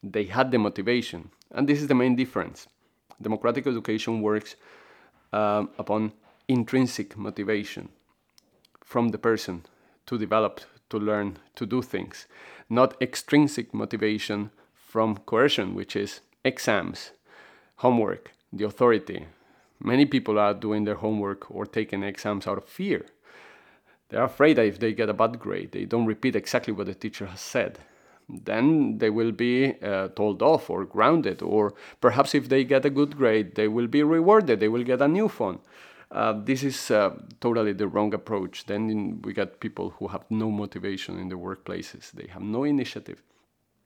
They 0.03 0.25
had 0.25 0.51
the 0.51 0.59
motivation. 0.59 1.29
And 1.51 1.67
this 1.67 1.81
is 1.81 1.87
the 1.87 1.95
main 1.95 2.15
difference. 2.15 2.67
Democratic 3.21 3.67
education 3.67 4.21
works 4.21 4.55
um, 5.33 5.69
upon 5.77 6.13
intrinsic 6.47 7.17
motivation 7.17 7.89
from 8.83 9.09
the 9.09 9.17
person 9.17 9.65
to 10.05 10.17
develop, 10.17 10.61
to 10.89 10.97
learn, 10.97 11.37
to 11.55 11.65
do 11.65 11.81
things 11.81 12.27
not 12.69 13.01
extrinsic 13.01 13.73
motivation 13.73 14.51
from 14.73 15.17
coercion, 15.17 15.73
which 15.73 15.95
is 15.95 16.21
exams, 16.43 17.11
homework, 17.77 18.31
the 18.51 18.65
authority. 18.65 19.25
Many 19.79 20.05
people 20.05 20.39
are 20.39 20.53
doing 20.53 20.83
their 20.83 20.95
homework 20.95 21.49
or 21.51 21.65
taking 21.65 22.03
exams 22.03 22.47
out 22.47 22.57
of 22.57 22.65
fear. 22.65 23.05
They're 24.09 24.23
afraid 24.23 24.57
that 24.57 24.65
if 24.65 24.79
they 24.79 24.93
get 24.93 25.09
a 25.09 25.13
bad 25.13 25.39
grade, 25.39 25.71
they 25.71 25.85
don't 25.85 26.05
repeat 26.05 26.35
exactly 26.35 26.73
what 26.73 26.87
the 26.87 26.93
teacher 26.93 27.25
has 27.25 27.41
said. 27.41 27.79
Then 28.29 28.97
they 28.97 29.09
will 29.09 29.31
be 29.31 29.75
uh, 29.81 30.09
told 30.09 30.41
off 30.41 30.69
or 30.69 30.85
grounded, 30.85 31.41
or 31.41 31.73
perhaps 32.01 32.35
if 32.35 32.49
they 32.49 32.63
get 32.63 32.85
a 32.85 32.89
good 32.89 33.15
grade, 33.17 33.55
they 33.55 33.67
will 33.67 33.87
be 33.87 34.03
rewarded, 34.03 34.59
they 34.59 34.67
will 34.67 34.83
get 34.83 35.01
a 35.01 35.07
new 35.07 35.29
phone. 35.29 35.59
Uh, 36.11 36.33
this 36.43 36.63
is 36.63 36.91
uh, 36.91 37.15
totally 37.41 37.73
the 37.73 37.87
wrong 37.87 38.13
approach. 38.13 38.65
Then 38.65 39.21
we 39.21 39.33
get 39.33 39.59
people 39.59 39.91
who 39.91 40.07
have 40.07 40.23
no 40.29 40.49
motivation 40.49 41.19
in 41.19 41.29
the 41.29 41.37
workplaces, 41.37 42.11
they 42.11 42.27
have 42.27 42.41
no 42.41 42.63
initiative. 42.63 43.23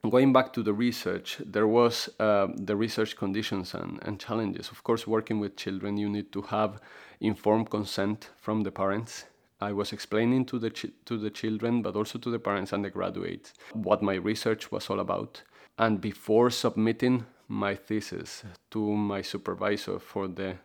Going 0.08 0.32
back 0.32 0.52
to 0.54 0.64
the 0.64 0.72
research, 0.72 1.40
there 1.46 1.68
was 1.68 2.08
uh, 2.18 2.48
the 2.56 2.74
research 2.74 3.16
conditions 3.16 3.72
and, 3.72 4.00
and, 4.02 4.18
challenges. 4.18 4.68
Of 4.72 4.82
course, 4.82 5.06
working 5.06 5.38
with 5.38 5.54
children, 5.54 5.96
you 5.96 6.08
need 6.08 6.32
to 6.32 6.42
have 6.42 6.80
informed 7.20 7.70
consent 7.70 8.30
from 8.36 8.62
the 8.62 8.72
parents. 8.72 9.26
I 9.62 9.72
was 9.72 9.92
explaining 9.92 10.46
to 10.46 10.58
the 10.58 10.70
to 10.70 11.16
the 11.16 11.30
children, 11.30 11.82
but 11.82 11.96
also 11.96 12.18
to 12.18 12.30
the 12.30 12.38
parents 12.38 12.72
and 12.72 12.84
the 12.84 12.90
graduates, 12.90 13.54
what 13.72 14.02
my 14.02 14.14
research 14.14 14.72
was 14.72 14.90
all 14.90 15.00
about. 15.00 15.42
And 15.78 16.00
before 16.00 16.50
submitting 16.50 17.24
my 17.48 17.74
thesis 17.76 18.44
to 18.70 18.80
my 18.96 19.22
supervisor 19.22 19.98
for 19.98 20.28
the 20.28 20.56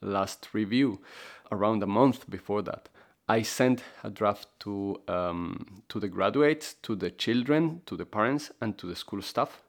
last 0.00 0.48
review, 0.52 1.00
around 1.50 1.82
a 1.82 1.86
month 1.86 2.30
before 2.30 2.62
that, 2.62 2.88
I 3.28 3.42
sent 3.42 3.82
a 4.02 4.10
draft 4.10 4.48
to 4.60 5.00
um, 5.08 5.82
to 5.88 6.00
the 6.00 6.08
graduates, 6.08 6.74
to 6.82 6.94
the 6.94 7.10
children, 7.10 7.80
to 7.86 7.96
the 7.96 8.06
parents, 8.06 8.52
and 8.60 8.78
to 8.78 8.86
the 8.86 8.96
school 8.96 9.22
staff. 9.22 9.62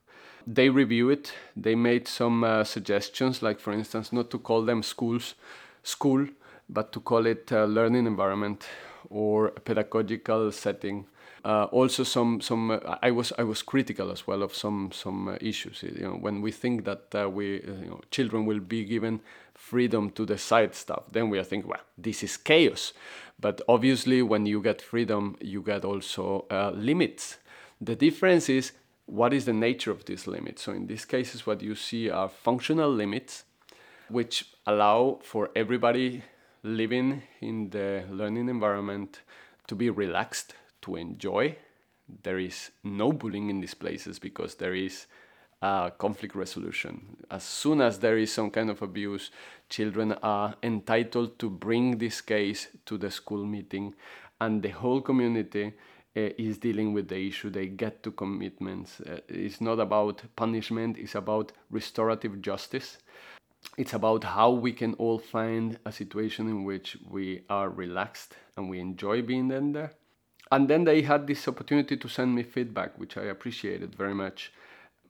They 0.47 0.69
review 0.69 1.09
it. 1.09 1.33
They 1.55 1.75
made 1.75 2.07
some 2.07 2.43
uh, 2.43 2.63
suggestions, 2.63 3.41
like 3.41 3.59
for 3.59 3.73
instance, 3.73 4.13
not 4.13 4.29
to 4.29 4.37
call 4.39 4.65
them 4.65 4.83
schools, 4.83 5.35
school, 5.81 6.27
but 6.69 6.91
to 6.91 6.99
call 6.99 7.25
it 7.25 7.51
a 7.51 7.65
learning 7.65 8.07
environment 8.07 8.67
or 9.09 9.47
a 9.47 9.59
pedagogical 9.59 10.51
setting 10.51 11.05
uh, 11.45 11.65
also 11.65 12.03
some 12.03 12.41
some 12.41 12.71
uh, 12.71 12.79
I 13.03 13.11
was 13.11 13.31
I 13.37 13.43
was 13.43 13.61
critical 13.61 14.11
as 14.11 14.25
well 14.25 14.41
of 14.41 14.55
some 14.55 14.89
some 14.91 15.27
uh, 15.27 15.37
issues. 15.39 15.83
You 15.83 16.01
know, 16.01 16.15
when 16.15 16.41
we 16.41 16.51
think 16.51 16.85
that 16.85 17.13
uh, 17.13 17.29
we 17.29 17.61
uh, 17.61 17.71
you 17.83 17.89
know 17.91 18.01
children 18.09 18.47
will 18.47 18.59
be 18.59 18.83
given 18.83 19.21
freedom 19.53 20.09
to 20.11 20.25
decide 20.25 20.73
stuff, 20.73 21.03
then 21.11 21.29
we 21.29 21.37
are 21.37 21.43
thinking, 21.43 21.69
well, 21.69 21.85
this 21.99 22.23
is 22.23 22.35
chaos. 22.35 22.93
But 23.39 23.61
obviously, 23.67 24.23
when 24.23 24.47
you 24.47 24.59
get 24.59 24.81
freedom, 24.81 25.37
you 25.39 25.61
get 25.61 25.85
also 25.85 26.45
limits. 26.75 27.37
The 27.79 27.95
difference 27.95 28.49
is 28.49 28.71
what 29.05 29.33
is 29.33 29.45
the 29.45 29.53
nature 29.53 29.91
of 29.91 30.05
these 30.05 30.25
limits. 30.25 30.63
So 30.63 30.71
in 30.71 30.87
these 30.87 31.05
cases, 31.05 31.45
what 31.45 31.61
you 31.61 31.75
see 31.75 32.09
are 32.09 32.29
functional 32.29 32.89
limits, 32.89 33.43
which 34.09 34.45
allow 34.65 35.19
for 35.21 35.51
everybody 35.55 36.23
living 36.65 37.21
in 37.41 37.69
the 37.69 38.03
learning 38.09 38.49
environment 38.49 39.21
to 39.67 39.75
be 39.75 39.89
relaxed 39.89 40.55
to 40.81 40.95
enjoy. 40.95 41.55
There 42.23 42.39
is 42.39 42.71
no 42.83 43.11
bullying 43.13 43.49
in 43.49 43.61
these 43.61 43.75
places 43.75 44.17
because 44.19 44.55
there 44.55 44.73
is 44.73 45.05
uh, 45.61 45.91
conflict 45.91 46.35
resolution. 46.35 47.17
As 47.29 47.43
soon 47.43 47.81
as 47.81 47.99
there 47.99 48.17
is 48.17 48.33
some 48.33 48.49
kind 48.49 48.69
of 48.69 48.81
abuse, 48.81 49.31
children 49.69 50.13
are 50.23 50.55
entitled 50.63 51.39
to 51.39 51.49
bring 51.49 51.97
this 51.97 52.19
case 52.21 52.67
to 52.85 52.97
the 52.97 53.11
school 53.11 53.45
meeting, 53.45 53.93
and 54.41 54.61
the 54.61 54.69
whole 54.69 55.01
community 55.01 55.67
uh, 56.17 56.29
is 56.37 56.57
dealing 56.57 56.93
with 56.93 57.07
the 57.07 57.27
issue. 57.27 57.49
They 57.49 57.67
get 57.67 58.03
to 58.03 58.11
commitments. 58.11 59.01
Uh, 59.01 59.19
it's 59.27 59.61
not 59.61 59.79
about 59.79 60.23
punishment, 60.35 60.97
it's 60.97 61.15
about 61.15 61.51
restorative 61.69 62.41
justice. 62.41 62.97
It's 63.77 63.93
about 63.93 64.23
how 64.23 64.51
we 64.51 64.71
can 64.71 64.93
all 64.95 65.19
find 65.19 65.79
a 65.85 65.91
situation 65.91 66.47
in 66.47 66.63
which 66.63 66.97
we 67.09 67.43
are 67.49 67.69
relaxed 67.69 68.35
and 68.55 68.69
we 68.69 68.79
enjoy 68.79 69.21
being 69.21 69.51
in 69.51 69.73
there 69.73 69.91
and 70.51 70.67
then 70.67 70.83
they 70.83 71.01
had 71.01 71.27
this 71.27 71.47
opportunity 71.47 71.97
to 71.97 72.07
send 72.07 72.35
me 72.35 72.43
feedback, 72.43 72.97
which 72.97 73.17
I 73.17 73.23
appreciated 73.23 73.95
very 73.95 74.13
much. 74.13 74.51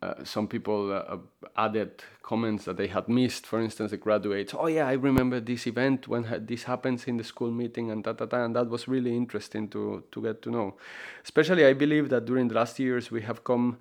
Uh, 0.01 0.23
some 0.23 0.47
people 0.47 0.91
uh, 0.91 1.17
added 1.57 2.03
comments 2.21 2.65
that 2.65 2.77
they 2.77 2.87
had 2.87 3.07
missed. 3.07 3.45
For 3.45 3.61
instance, 3.61 3.91
the 3.91 3.97
graduates, 3.97 4.53
oh 4.53 4.67
yeah, 4.67 4.87
I 4.87 4.93
remember 4.93 5.39
this 5.39 5.67
event 5.67 6.07
when 6.07 6.25
ha- 6.25 6.39
this 6.39 6.63
happens 6.63 7.05
in 7.05 7.17
the 7.17 7.23
school 7.23 7.49
meeting 7.49 7.91
and 7.91 8.03
that, 8.03 8.21
and 8.33 8.55
that 8.55 8.69
was 8.69 8.87
really 8.87 9.15
interesting 9.15 9.67
to 9.69 10.03
to 10.11 10.21
get 10.21 10.41
to 10.43 10.51
know. 10.51 10.75
Especially, 11.23 11.65
I 11.65 11.73
believe 11.73 12.09
that 12.09 12.25
during 12.25 12.49
the 12.49 12.55
last 12.55 12.77
years 12.77 13.09
we 13.09 13.21
have 13.21 13.43
come, 13.43 13.77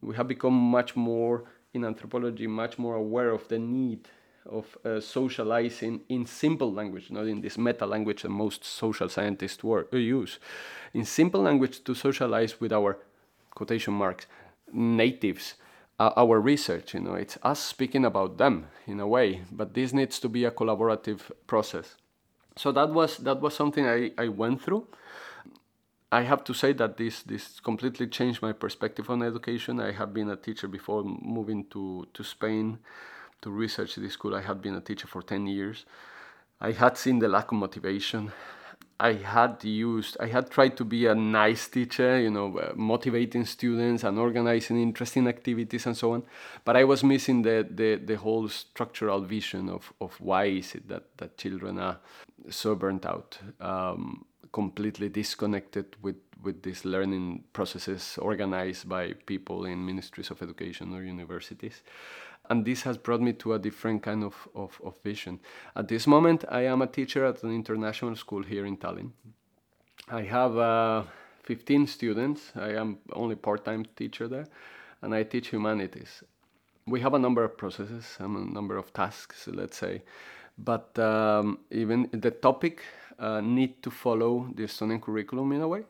we 0.00 0.14
have 0.14 0.28
become 0.28 0.54
much 0.54 0.96
more 0.96 1.44
in 1.74 1.84
anthropology, 1.84 2.46
much 2.46 2.78
more 2.78 2.96
aware 2.96 3.30
of 3.30 3.46
the 3.48 3.58
need 3.58 4.08
of 4.46 4.78
uh, 4.84 5.00
socializing 5.00 6.00
in 6.08 6.24
simple 6.24 6.72
language, 6.72 7.10
not 7.10 7.26
in 7.26 7.40
this 7.40 7.58
meta 7.58 7.86
language 7.86 8.22
that 8.22 8.30
most 8.30 8.64
social 8.64 9.08
scientists 9.08 9.62
work, 9.62 9.88
uh, 9.92 9.96
use. 9.96 10.38
In 10.94 11.04
simple 11.04 11.42
language 11.42 11.84
to 11.84 11.94
socialize 11.94 12.60
with 12.60 12.72
our 12.72 12.98
quotation 13.54 13.94
marks 13.94 14.26
natives, 14.72 15.54
uh, 15.98 16.12
our 16.16 16.40
research. 16.40 16.94
You 16.94 17.00
know, 17.00 17.14
it's 17.14 17.38
us 17.42 17.60
speaking 17.60 18.04
about 18.04 18.38
them 18.38 18.68
in 18.86 19.00
a 19.00 19.06
way, 19.06 19.42
but 19.50 19.74
this 19.74 19.92
needs 19.92 20.18
to 20.20 20.28
be 20.28 20.44
a 20.44 20.50
collaborative 20.50 21.30
process. 21.46 21.96
So 22.56 22.72
that 22.72 22.90
was 22.90 23.18
that 23.18 23.40
was 23.40 23.54
something 23.54 23.86
I, 23.86 24.10
I 24.18 24.28
went 24.28 24.62
through. 24.62 24.86
I 26.10 26.22
have 26.22 26.42
to 26.44 26.54
say 26.54 26.72
that 26.74 26.96
this 26.96 27.22
this 27.22 27.60
completely 27.60 28.06
changed 28.06 28.40
my 28.40 28.52
perspective 28.52 29.10
on 29.10 29.22
education. 29.22 29.78
I 29.80 29.92
have 29.92 30.14
been 30.14 30.30
a 30.30 30.36
teacher 30.36 30.68
before 30.68 31.04
moving 31.04 31.64
to 31.70 32.06
to 32.14 32.24
Spain 32.24 32.78
to 33.42 33.50
research 33.50 33.96
this 33.96 34.12
school. 34.12 34.34
I 34.34 34.42
had 34.42 34.60
been 34.62 34.74
a 34.74 34.80
teacher 34.80 35.06
for 35.06 35.22
10 35.22 35.46
years. 35.46 35.84
I 36.60 36.72
had 36.72 36.96
seen 36.96 37.18
the 37.20 37.28
lack 37.28 37.52
of 37.52 37.58
motivation. 37.58 38.32
I 39.00 39.12
had 39.12 39.62
used, 39.62 40.16
I 40.18 40.26
had 40.26 40.50
tried 40.50 40.76
to 40.78 40.84
be 40.84 41.06
a 41.06 41.14
nice 41.14 41.68
teacher, 41.68 42.18
you 42.18 42.30
know, 42.30 42.58
uh, 42.58 42.72
motivating 42.74 43.44
students 43.44 44.02
and 44.02 44.18
organizing 44.18 44.82
interesting 44.82 45.28
activities 45.28 45.86
and 45.86 45.96
so 45.96 46.14
on. 46.14 46.24
But 46.64 46.76
I 46.76 46.82
was 46.82 47.04
missing 47.04 47.42
the, 47.42 47.64
the, 47.70 47.94
the 47.94 48.16
whole 48.16 48.48
structural 48.48 49.20
vision 49.20 49.68
of, 49.68 49.92
of 50.00 50.20
why 50.20 50.46
is 50.46 50.74
it 50.74 50.88
that, 50.88 51.16
that 51.18 51.38
children 51.38 51.78
are 51.78 51.98
so 52.50 52.74
burnt 52.74 53.06
out. 53.06 53.38
Um, 53.60 54.24
completely 54.52 55.08
disconnected 55.08 55.96
with 56.02 56.16
with 56.42 56.62
these 56.62 56.84
learning 56.84 57.44
processes 57.52 58.18
organized 58.20 58.88
by 58.88 59.12
people 59.26 59.64
in 59.64 59.84
ministries 59.84 60.30
of 60.30 60.42
education 60.42 60.94
or 60.94 61.02
universities. 61.02 61.82
And 62.50 62.64
this 62.64 62.82
has 62.82 62.96
brought 62.96 63.20
me 63.20 63.32
to 63.34 63.54
a 63.54 63.58
different 63.58 64.02
kind 64.02 64.24
of, 64.24 64.48
of, 64.54 64.80
of 64.82 64.96
vision. 65.02 65.40
At 65.76 65.88
this 65.88 66.06
moment 66.06 66.44
i 66.48 66.62
am 66.62 66.82
a 66.82 66.86
teacher 66.86 67.26
at 67.26 67.42
an 67.42 67.52
international 67.52 68.16
school 68.16 68.42
here 68.42 68.64
in 68.64 68.76
tallinn. 68.76 69.10
I 70.10 70.22
have 70.22 70.56
uh, 70.56 71.02
15 71.42 71.86
students. 71.86 72.52
I 72.56 72.70
am 72.70 72.98
only 73.12 73.34
part-time 73.34 73.84
teacher 73.96 74.28
there 74.28 74.46
and 75.02 75.14
i 75.14 75.22
teach 75.22 75.48
humanities. 75.48 76.22
We 76.86 77.00
have 77.00 77.14
a 77.14 77.18
number 77.18 77.44
of 77.44 77.58
processes 77.58 78.16
and 78.18 78.36
a 78.36 78.52
number 78.52 78.76
of 78.78 78.92
tasks 78.92 79.48
let's 79.52 79.76
say. 79.76 80.02
But 80.56 80.98
um, 80.98 81.58
even 81.70 82.08
the 82.12 82.30
topic 82.30 82.82
uh, 83.18 83.40
need 83.40 83.82
to 83.82 83.90
follow 83.90 84.48
the 84.54 84.64
Estonian 84.64 85.00
curriculum 85.00 85.52
in 85.52 85.60
a 85.60 85.68
way, 85.68 85.82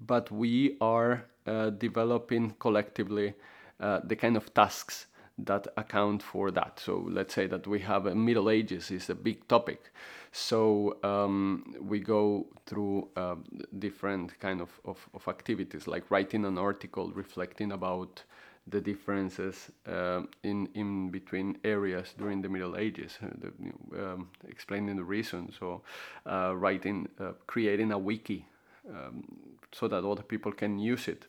but 0.00 0.30
we 0.30 0.76
are 0.80 1.24
uh, 1.46 1.70
developing 1.70 2.54
collectively 2.58 3.34
uh, 3.80 4.00
the 4.04 4.16
kind 4.16 4.36
of 4.36 4.52
tasks 4.54 5.06
that 5.36 5.66
account 5.76 6.22
for 6.22 6.50
that. 6.50 6.78
So 6.78 7.04
let's 7.08 7.34
say 7.34 7.46
that 7.48 7.66
we 7.66 7.80
have 7.80 8.06
a 8.06 8.14
Middle 8.14 8.50
Ages 8.50 8.90
is 8.90 9.10
a 9.10 9.14
big 9.14 9.46
topic. 9.48 9.90
So 10.30 10.98
um, 11.02 11.74
we 11.80 12.00
go 12.00 12.46
through 12.66 13.08
uh, 13.16 13.36
different 13.78 14.38
kind 14.40 14.60
of, 14.60 14.80
of, 14.84 15.08
of 15.12 15.26
activities 15.28 15.86
like 15.86 16.10
writing 16.10 16.44
an 16.44 16.58
article 16.58 17.10
reflecting 17.12 17.72
about 17.72 18.22
the 18.66 18.80
differences 18.80 19.70
uh, 19.86 20.22
in 20.42 20.68
in 20.74 21.10
between 21.10 21.58
areas 21.64 22.14
during 22.16 22.42
the 22.42 22.48
Middle 22.48 22.76
Ages, 22.76 23.18
uh, 23.22 23.28
the, 23.38 24.02
um, 24.02 24.28
explaining 24.48 24.96
the 24.96 25.04
reasons, 25.04 25.58
or 25.60 25.82
uh, 26.26 26.54
writing, 26.56 27.08
uh, 27.20 27.32
creating 27.46 27.92
a 27.92 27.98
wiki 27.98 28.46
um, 28.88 29.24
so 29.72 29.88
that 29.88 30.04
other 30.04 30.22
people 30.22 30.52
can 30.52 30.78
use 30.78 31.08
it. 31.08 31.26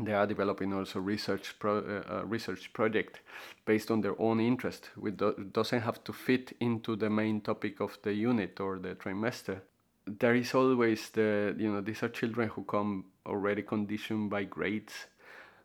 They 0.00 0.12
are 0.14 0.26
developing 0.26 0.72
also 0.72 1.00
research 1.00 1.58
pro, 1.58 1.78
uh, 1.78 2.22
research 2.24 2.72
project 2.72 3.20
based 3.66 3.90
on 3.90 4.00
their 4.00 4.20
own 4.20 4.40
interest, 4.40 4.90
which 4.96 5.16
do 5.16 5.34
doesn't 5.52 5.80
have 5.80 6.02
to 6.04 6.12
fit 6.12 6.56
into 6.60 6.96
the 6.96 7.10
main 7.10 7.40
topic 7.40 7.80
of 7.80 7.98
the 8.02 8.12
unit 8.12 8.60
or 8.60 8.78
the 8.78 8.94
trimester. 8.94 9.60
There 10.06 10.34
is 10.36 10.54
always 10.54 11.10
the 11.10 11.54
you 11.58 11.70
know 11.72 11.80
these 11.82 12.02
are 12.02 12.08
children 12.08 12.48
who 12.48 12.62
come 12.62 13.06
already 13.26 13.62
conditioned 13.62 14.30
by 14.30 14.44
grades 14.44 15.08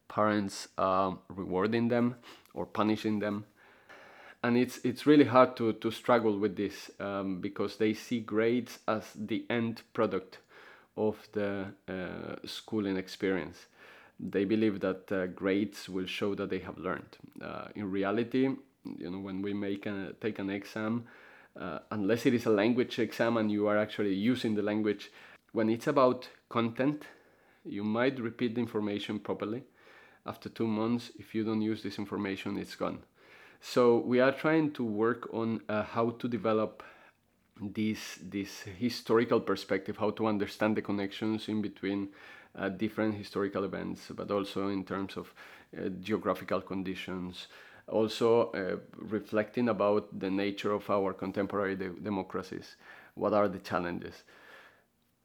parents 0.07 0.67
uh, 0.77 1.11
rewarding 1.29 1.87
them 1.89 2.15
or 2.53 2.65
punishing 2.65 3.19
them. 3.19 3.45
And 4.43 4.57
it's 4.57 4.79
it's 4.83 5.05
really 5.05 5.25
hard 5.25 5.55
to 5.57 5.73
to 5.73 5.91
struggle 5.91 6.37
with 6.37 6.57
this 6.57 6.91
um, 6.99 7.39
because 7.39 7.77
they 7.77 7.93
see 7.93 8.19
grades 8.19 8.79
as 8.87 9.11
the 9.15 9.45
end 9.49 9.83
product 9.93 10.39
of 10.97 11.27
the 11.31 11.67
uh, 11.87 12.35
schooling 12.45 12.97
experience. 12.97 13.67
They 14.19 14.45
believe 14.45 14.79
that 14.81 15.11
uh, 15.11 15.27
grades 15.27 15.89
will 15.89 16.05
show 16.05 16.35
that 16.35 16.49
they 16.49 16.59
have 16.59 16.77
learned. 16.77 17.17
Uh, 17.41 17.67
in 17.75 17.89
reality 17.89 18.49
you 18.97 19.09
know 19.09 19.19
when 19.19 19.41
we 19.41 19.53
make 19.53 19.85
a, 19.85 20.13
take 20.21 20.39
an 20.39 20.49
exam 20.49 21.05
uh, 21.59 21.79
unless 21.91 22.25
it 22.25 22.33
is 22.33 22.45
a 22.45 22.49
language 22.49 22.99
exam 22.99 23.37
and 23.37 23.51
you 23.51 23.67
are 23.67 23.77
actually 23.77 24.13
using 24.13 24.55
the 24.55 24.61
language 24.61 25.11
when 25.51 25.69
it's 25.69 25.87
about 25.87 26.27
content 26.49 27.03
you 27.65 27.83
might 27.83 28.19
repeat 28.19 28.55
the 28.55 28.61
information 28.61 29.19
properly 29.19 29.63
after 30.25 30.49
two 30.49 30.67
months 30.67 31.11
if 31.17 31.35
you 31.35 31.43
don't 31.43 31.61
use 31.61 31.83
this 31.83 31.99
information 31.99 32.57
it's 32.57 32.75
gone. 32.75 32.99
So 33.61 33.97
we 33.97 34.19
are 34.19 34.31
trying 34.31 34.71
to 34.73 34.83
work 34.83 35.29
on 35.33 35.61
uh, 35.69 35.83
how 35.83 36.11
to 36.11 36.27
develop 36.27 36.83
this 37.61 38.19
this 38.21 38.61
historical 38.61 39.39
perspective 39.39 39.97
how 39.97 40.09
to 40.11 40.27
understand 40.27 40.75
the 40.75 40.81
connections 40.81 41.47
in 41.47 41.61
between 41.61 42.09
uh, 42.57 42.69
different 42.69 43.15
historical 43.15 43.63
events 43.63 44.11
but 44.15 44.31
also 44.31 44.69
in 44.69 44.83
terms 44.83 45.17
of 45.17 45.33
uh, 45.77 45.89
geographical 46.01 46.61
conditions. 46.61 47.47
Also 47.87 48.51
uh, 48.51 48.77
reflecting 48.95 49.69
about 49.69 50.17
the 50.17 50.29
nature 50.29 50.71
of 50.71 50.89
our 50.89 51.13
contemporary 51.13 51.75
de 51.75 51.89
democracies. 51.89 52.77
What 53.15 53.33
are 53.33 53.49
the 53.49 53.59
challenges 53.59 54.23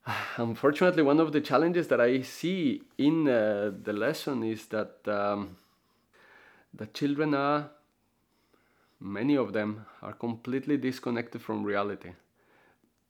unfortunately, 0.37 1.03
one 1.03 1.21
of 1.21 1.33
the 1.33 1.41
challenges 1.41 1.89
that 1.89 2.01
I 2.01 2.23
see 2.23 2.83
in 2.97 3.29
uh, 3.29 3.73
the 3.83 3.93
lesson 3.93 4.43
is 4.43 4.67
that 4.67 4.97
um, 5.07 5.57
the 6.75 6.87
children 6.87 7.35
are, 7.35 7.71
many 9.01 9.37
of 9.37 9.53
them, 9.53 9.87
are 10.03 10.13
completely 10.13 10.77
disconnected 10.77 11.43
from 11.43 11.63
reality. 11.63 12.13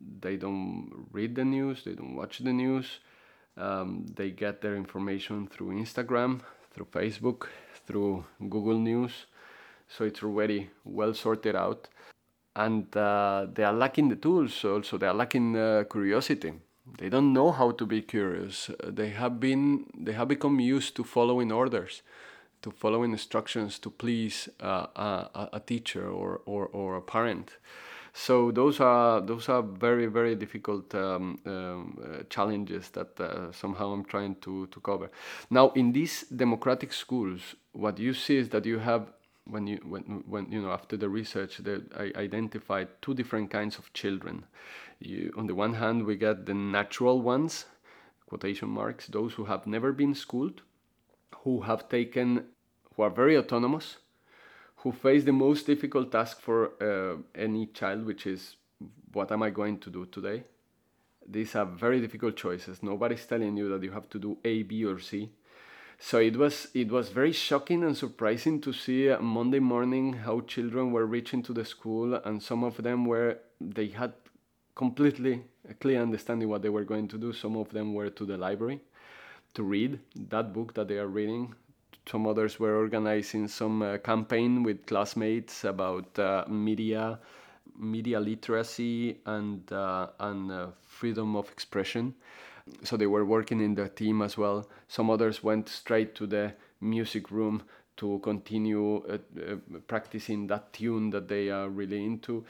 They 0.00 0.36
don't 0.36 1.06
read 1.12 1.34
the 1.34 1.44
news, 1.44 1.84
they 1.84 1.94
don't 1.94 2.14
watch 2.14 2.38
the 2.38 2.52
news, 2.52 3.00
um, 3.56 4.06
they 4.14 4.30
get 4.30 4.60
their 4.60 4.76
information 4.76 5.48
through 5.48 5.80
Instagram, 5.80 6.40
through 6.72 6.86
Facebook, 6.86 7.46
through 7.86 8.24
Google 8.40 8.78
News, 8.78 9.26
so 9.88 10.04
it's 10.04 10.22
already 10.22 10.70
well 10.84 11.14
sorted 11.14 11.56
out. 11.56 11.88
And 12.54 12.96
uh, 12.96 13.46
they 13.52 13.64
are 13.64 13.72
lacking 13.72 14.08
the 14.08 14.16
tools, 14.16 14.64
also, 14.64 14.98
they 14.98 15.06
are 15.06 15.14
lacking 15.14 15.56
uh, 15.56 15.84
curiosity 15.90 16.54
they 16.96 17.08
don't 17.08 17.32
know 17.32 17.52
how 17.52 17.72
to 17.72 17.86
be 17.86 18.02
curious. 18.02 18.70
They 18.82 19.10
have 19.10 19.38
been 19.38 19.86
they 19.96 20.12
have 20.12 20.28
become 20.28 20.60
used 20.60 20.96
to 20.96 21.04
following 21.04 21.52
orders, 21.52 22.02
to 22.62 22.70
following 22.70 23.12
instructions 23.12 23.78
to 23.80 23.90
please 23.90 24.48
uh, 24.60 24.86
a, 24.96 25.48
a, 25.54 25.60
teacher 25.60 26.08
or, 26.08 26.40
or, 26.46 26.66
or 26.66 26.96
a 26.96 27.02
parent. 27.02 27.56
So 28.12 28.50
those 28.50 28.80
are 28.80 29.20
those 29.20 29.48
are 29.48 29.62
very 29.62 30.06
very 30.06 30.34
difficult 30.34 30.94
um, 30.94 31.38
um, 31.46 31.98
uh, 32.02 32.22
challenges 32.30 32.90
that 32.90 33.20
uh, 33.20 33.52
somehow 33.52 33.92
I'm 33.92 34.04
trying 34.04 34.36
to 34.36 34.66
to 34.66 34.80
cover. 34.80 35.10
Now 35.50 35.70
in 35.70 35.92
these 35.92 36.24
democratic 36.24 36.92
schools, 36.92 37.54
what 37.72 37.98
you 37.98 38.14
see 38.14 38.36
is 38.38 38.48
that 38.48 38.64
you 38.66 38.78
have 38.78 39.12
when 39.44 39.66
you 39.66 39.78
when 39.84 40.24
when 40.26 40.50
you 40.50 40.60
know 40.62 40.72
after 40.72 40.96
the 40.96 41.08
research 41.08 41.58
that 41.58 41.82
I 41.96 42.12
identified 42.18 42.88
two 43.02 43.14
different 43.14 43.50
kinds 43.50 43.78
of 43.78 43.92
children 43.92 44.44
you, 45.00 45.32
on 45.36 45.46
the 45.46 45.54
one 45.54 45.74
hand, 45.74 46.04
we 46.04 46.16
get 46.16 46.46
the 46.46 46.54
natural 46.54 47.20
ones, 47.20 47.66
quotation 48.26 48.68
marks, 48.68 49.06
those 49.06 49.34
who 49.34 49.44
have 49.44 49.66
never 49.66 49.92
been 49.92 50.14
schooled, 50.14 50.62
who 51.44 51.62
have 51.62 51.88
taken, 51.88 52.44
who 52.94 53.02
are 53.02 53.10
very 53.10 53.36
autonomous, 53.36 53.96
who 54.76 54.92
face 54.92 55.24
the 55.24 55.32
most 55.32 55.66
difficult 55.66 56.12
task 56.12 56.40
for 56.40 56.72
uh, 56.82 57.16
any 57.34 57.66
child, 57.66 58.04
which 58.04 58.26
is 58.26 58.56
what 59.12 59.32
am 59.32 59.42
I 59.42 59.50
going 59.50 59.78
to 59.80 59.90
do 59.90 60.06
today? 60.06 60.44
These 61.26 61.54
are 61.56 61.66
very 61.66 62.00
difficult 62.00 62.36
choices. 62.36 62.82
Nobody's 62.82 63.26
telling 63.26 63.56
you 63.56 63.68
that 63.70 63.82
you 63.82 63.90
have 63.90 64.08
to 64.10 64.18
do 64.18 64.38
A, 64.44 64.62
B, 64.62 64.84
or 64.84 64.98
C. 64.98 65.30
So 65.98 66.18
it 66.18 66.36
was 66.36 66.68
it 66.74 66.90
was 66.90 67.08
very 67.08 67.32
shocking 67.32 67.82
and 67.82 67.96
surprising 67.96 68.60
to 68.60 68.72
see 68.72 69.12
Monday 69.20 69.58
morning 69.58 70.12
how 70.12 70.40
children 70.40 70.92
were 70.92 71.06
reaching 71.06 71.42
to 71.42 71.52
the 71.52 71.64
school, 71.64 72.14
and 72.14 72.42
some 72.42 72.62
of 72.62 72.76
them 72.82 73.04
were 73.04 73.38
they 73.60 73.88
had 73.88 74.12
completely 74.78 75.42
clear 75.80 76.00
understanding 76.00 76.48
what 76.48 76.62
they 76.62 76.68
were 76.70 76.84
going 76.84 77.08
to 77.08 77.18
do. 77.18 77.32
Some 77.32 77.56
of 77.56 77.68
them 77.70 77.94
were 77.94 78.10
to 78.10 78.24
the 78.24 78.38
library 78.38 78.80
to 79.54 79.64
read 79.64 79.98
that 80.30 80.52
book 80.52 80.72
that 80.74 80.86
they 80.88 80.98
are 80.98 81.08
reading. 81.08 81.52
Some 82.08 82.26
others 82.26 82.58
were 82.60 82.76
organizing 82.76 83.48
some 83.48 83.82
uh, 83.82 83.98
campaign 83.98 84.62
with 84.62 84.86
classmates 84.86 85.64
about 85.64 86.18
uh, 86.18 86.44
media, 86.48 87.18
media 87.76 88.20
literacy, 88.20 89.18
and 89.26 89.70
uh, 89.72 90.06
and 90.20 90.50
uh, 90.50 90.66
freedom 90.86 91.36
of 91.36 91.50
expression. 91.50 92.14
So 92.84 92.96
they 92.96 93.06
were 93.06 93.24
working 93.24 93.60
in 93.60 93.74
the 93.74 93.88
team 93.88 94.22
as 94.22 94.38
well. 94.38 94.68
Some 94.86 95.10
others 95.10 95.42
went 95.42 95.68
straight 95.68 96.14
to 96.14 96.26
the 96.26 96.54
music 96.80 97.30
room 97.30 97.62
to 97.96 98.20
continue 98.20 99.02
uh, 99.08 99.18
uh, 99.40 99.56
practicing 99.86 100.46
that 100.46 100.72
tune 100.72 101.10
that 101.10 101.28
they 101.28 101.50
are 101.50 101.68
really 101.68 102.04
into 102.04 102.44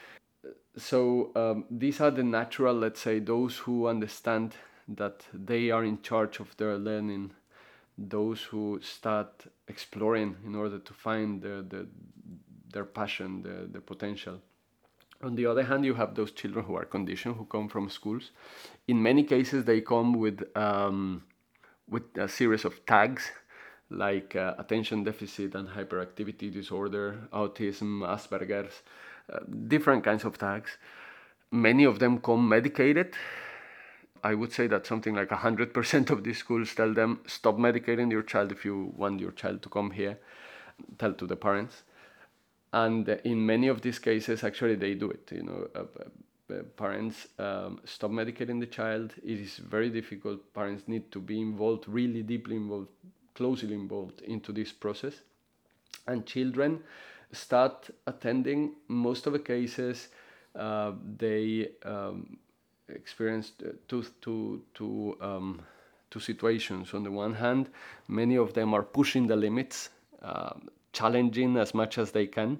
so 0.79 1.31
um, 1.35 1.65
these 1.69 2.01
are 2.01 2.11
the 2.11 2.23
natural, 2.23 2.75
let's 2.75 3.01
say, 3.01 3.19
those 3.19 3.57
who 3.57 3.87
understand 3.87 4.55
that 4.87 5.25
they 5.33 5.69
are 5.71 5.83
in 5.83 6.01
charge 6.01 6.39
of 6.39 6.55
their 6.57 6.77
learning, 6.77 7.31
those 7.97 8.41
who 8.43 8.79
start 8.81 9.45
exploring 9.67 10.37
in 10.45 10.55
order 10.55 10.79
to 10.79 10.93
find 10.93 11.41
the, 11.41 11.65
the, 11.67 11.87
their 12.71 12.85
passion, 12.85 13.43
their, 13.43 13.65
the 13.65 13.79
potential. 13.79 14.41
On 15.21 15.35
the 15.35 15.45
other 15.45 15.63
hand, 15.63 15.85
you 15.85 15.95
have 15.95 16.15
those 16.15 16.31
children 16.31 16.65
who 16.65 16.75
are 16.75 16.85
conditioned, 16.85 17.35
who 17.35 17.45
come 17.45 17.67
from 17.67 17.89
schools. 17.89 18.31
In 18.87 19.03
many 19.03 19.23
cases, 19.23 19.65
they 19.65 19.81
come 19.81 20.13
with 20.13 20.41
um, 20.55 21.23
with 21.89 22.03
a 22.17 22.27
series 22.27 22.65
of 22.65 22.85
tags 22.85 23.31
like 23.89 24.35
uh, 24.35 24.53
attention 24.59 25.03
deficit 25.03 25.55
and 25.55 25.67
hyperactivity 25.67 26.51
disorder, 26.53 27.27
autism, 27.33 28.01
Asperger's, 28.01 28.83
different 29.67 30.03
kinds 30.03 30.23
of 30.23 30.37
tags. 30.37 30.77
Many 31.51 31.83
of 31.83 31.99
them 31.99 32.19
come 32.19 32.47
medicated. 32.47 33.15
I 34.23 34.33
would 34.35 34.51
say 34.51 34.67
that 34.67 34.85
something 34.85 35.15
like 35.15 35.29
100% 35.29 36.09
of 36.09 36.23
these 36.23 36.37
schools 36.37 36.75
tell 36.75 36.93
them 36.93 37.21
stop 37.25 37.55
medicating 37.57 38.11
your 38.11 38.23
child 38.23 38.51
if 38.51 38.65
you 38.65 38.93
want 38.95 39.19
your 39.19 39.31
child 39.31 39.61
to 39.63 39.69
come 39.69 39.91
here, 39.91 40.19
tell 40.97 41.13
to 41.13 41.25
the 41.25 41.35
parents. 41.35 41.83
And 42.71 43.07
in 43.23 43.45
many 43.45 43.67
of 43.67 43.81
these 43.81 43.97
cases, 43.97 44.43
actually, 44.43 44.75
they 44.75 44.93
do 44.93 45.09
it. 45.09 45.31
You 45.31 45.43
know, 45.43 45.67
uh, 45.73 46.53
uh, 46.53 46.63
parents 46.77 47.27
um, 47.39 47.79
stop 47.85 48.11
medicating 48.11 48.59
the 48.59 48.67
child. 48.67 49.13
It 49.23 49.39
is 49.39 49.57
very 49.57 49.89
difficult. 49.89 50.53
Parents 50.53 50.83
need 50.87 51.11
to 51.11 51.19
be 51.19 51.39
involved, 51.39 51.85
really 51.87 52.21
deeply 52.21 52.57
involved, 52.57 52.89
closely 53.33 53.73
involved 53.73 54.21
into 54.21 54.51
this 54.51 54.71
process. 54.71 55.15
And 56.07 56.25
children 56.25 56.83
start 57.31 57.89
attending. 58.07 58.75
Most 58.87 59.27
of 59.27 59.33
the 59.33 59.39
cases, 59.39 60.09
uh, 60.55 60.93
they 61.17 61.69
um, 61.83 62.37
experience 62.87 63.53
uh, 63.63 63.69
two, 63.87 64.05
two, 64.21 64.63
two, 64.73 65.17
um, 65.21 65.61
two 66.09 66.19
situations. 66.19 66.93
On 66.93 67.03
the 67.03 67.11
one 67.11 67.33
hand, 67.33 67.69
many 68.07 68.35
of 68.35 68.53
them 68.53 68.73
are 68.73 68.83
pushing 68.83 69.27
the 69.27 69.35
limits, 69.35 69.89
uh, 70.21 70.53
challenging 70.93 71.57
as 71.57 71.73
much 71.73 71.97
as 71.97 72.11
they 72.11 72.27
can. 72.27 72.59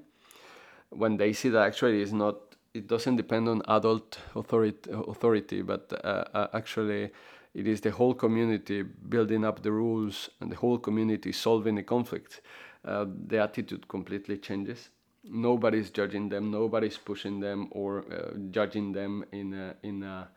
When 0.90 1.18
they 1.18 1.34
see 1.34 1.50
that 1.50 1.66
actually 1.66 2.02
it's 2.02 2.12
not 2.12 2.36
it 2.74 2.88
doesn't 2.88 3.16
depend 3.16 3.50
on 3.50 3.62
adult 3.68 4.20
authority, 4.36 4.92
authority 4.92 5.62
but 5.62 5.92
uh, 6.04 6.24
uh, 6.34 6.48
actually 6.54 7.10
it 7.54 7.68
is 7.68 7.82
the 7.82 7.92
whole 7.92 8.14
community 8.14 8.84
building 8.84 9.44
up 9.44 9.64
the 9.64 9.72
rules 9.72 10.30
and 10.40 10.52
the 10.52 10.56
whole 10.56 10.78
community 10.78 11.32
solving 11.32 11.76
the 11.76 11.84
conflict. 11.84 12.42
Uh, 12.86 13.06
the 13.28 13.38
attitude 13.38 13.88
completely 13.88 14.38
changes. 14.38 14.90
Nobody's 15.24 15.90
judging 15.90 16.30
them, 16.30 16.50
nobody's 16.50 16.98
pushing 16.98 17.40
them 17.40 17.68
or 17.72 18.06
uh, 18.12 18.38
judging 18.52 18.94
them 18.94 19.26
in 19.32 19.54
a, 19.54 19.76
in 19.84 20.04
a, 20.04 20.30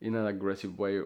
in 0.00 0.14
an 0.16 0.26
aggressive 0.26 0.76
way, 0.78 1.00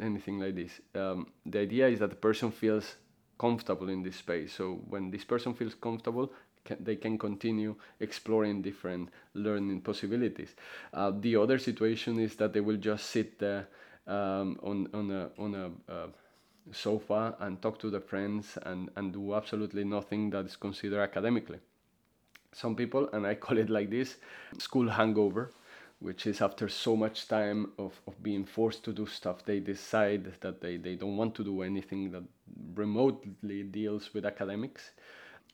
anything 0.00 0.38
like 0.38 0.54
this. 0.54 0.80
Um, 0.94 1.26
the 1.44 1.58
idea 1.58 1.88
is 1.88 1.98
that 1.98 2.10
the 2.10 2.16
person 2.16 2.52
feels 2.52 2.96
comfortable 3.38 3.88
in 3.88 4.02
this 4.02 4.16
space. 4.16 4.52
So 4.54 4.80
when 4.88 5.10
this 5.10 5.24
person 5.24 5.54
feels 5.54 5.74
comfortable, 5.74 6.32
can, 6.64 6.76
they 6.80 6.96
can 6.96 7.18
continue 7.18 7.74
exploring 7.98 8.62
different 8.62 9.08
learning 9.34 9.80
possibilities. 9.80 10.54
Uh, 10.94 11.12
the 11.18 11.36
other 11.36 11.58
situation 11.58 12.20
is 12.20 12.36
that 12.36 12.52
they 12.52 12.60
will 12.60 12.76
just 12.76 13.10
sit 13.10 13.38
there 13.38 13.68
um, 14.06 14.58
on 14.62 14.88
on 14.94 15.10
a 15.10 15.30
on 15.38 15.54
a 15.54 15.92
uh, 15.92 16.06
sofa 16.70 17.36
and 17.40 17.60
talk 17.60 17.78
to 17.80 17.90
the 17.90 18.00
friends 18.00 18.58
and 18.62 18.90
and 18.96 19.12
do 19.12 19.34
absolutely 19.34 19.84
nothing 19.84 20.30
that 20.30 20.46
is 20.46 20.56
considered 20.56 21.02
academically. 21.02 21.58
Some 22.52 22.76
people, 22.76 23.08
and 23.12 23.26
I 23.26 23.34
call 23.46 23.58
it 23.58 23.70
like 23.70 23.90
this, 23.90 24.16
school 24.58 24.88
hangover, 24.88 25.50
which 26.00 26.26
is 26.26 26.40
after 26.40 26.68
so 26.68 26.96
much 26.96 27.28
time 27.28 27.72
of, 27.78 28.00
of 28.06 28.22
being 28.22 28.44
forced 28.44 28.84
to 28.84 28.92
do 28.92 29.06
stuff, 29.06 29.44
they 29.44 29.60
decide 29.60 30.32
that 30.40 30.60
they, 30.60 30.76
they 30.76 30.94
don't 30.96 31.16
want 31.16 31.34
to 31.36 31.44
do 31.44 31.62
anything 31.62 32.10
that 32.10 32.24
remotely 32.74 33.62
deals 33.62 34.12
with 34.12 34.26
academics 34.26 34.90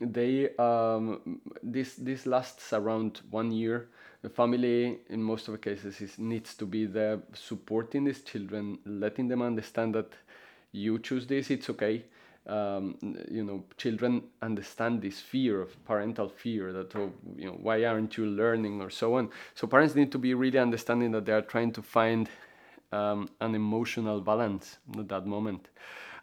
they 0.01 0.55
um, 0.57 1.41
this 1.63 1.95
this 1.97 2.27
lasts 2.27 2.73
around 2.73 3.21
one 3.31 3.51
year. 3.51 3.89
The 4.23 4.29
family, 4.29 4.99
in 5.09 5.23
most 5.23 5.49
of 5.49 5.53
the 5.53 5.59
cases, 5.59 6.01
is 6.01 6.19
needs 6.19 6.55
to 6.57 6.67
be 6.67 6.87
there 6.87 7.21
supporting 7.35 8.05
these 8.05 8.23
children, 8.23 8.79
letting 8.85 9.29
them 9.29 9.43
understand 9.43 9.95
that 9.95 10.13
you 10.73 10.99
choose 10.99 11.27
this, 11.27 11.51
it's 11.51 11.71
okay. 11.71 12.05
Um, 12.47 12.97
you 13.31 13.45
know, 13.45 13.65
children 13.77 14.23
understand 14.41 15.03
this 15.03 15.21
fear 15.21 15.61
of 15.61 15.85
parental 15.85 16.31
fear 16.31 16.73
that 16.73 16.97
oh, 16.97 17.13
you 17.37 17.47
know, 17.47 17.59
why 17.61 17.85
aren't 17.85 18.17
you 18.17 18.25
learning 18.25 18.81
or 18.81 18.89
so 18.89 19.17
on. 19.17 19.29
So 19.55 19.67
parents 19.67 19.95
need 19.95 20.11
to 20.13 20.19
be 20.19 20.33
really 20.33 20.59
understanding 20.59 21.11
that 21.13 21.27
they 21.27 21.33
are 21.33 21.43
trying 21.43 21.73
to 21.73 21.83
find 21.83 22.29
um, 22.91 23.29
an 23.41 23.55
emotional 23.55 24.21
balance 24.21 24.79
at 24.99 25.09
that 25.09 25.27
moment. 25.27 25.69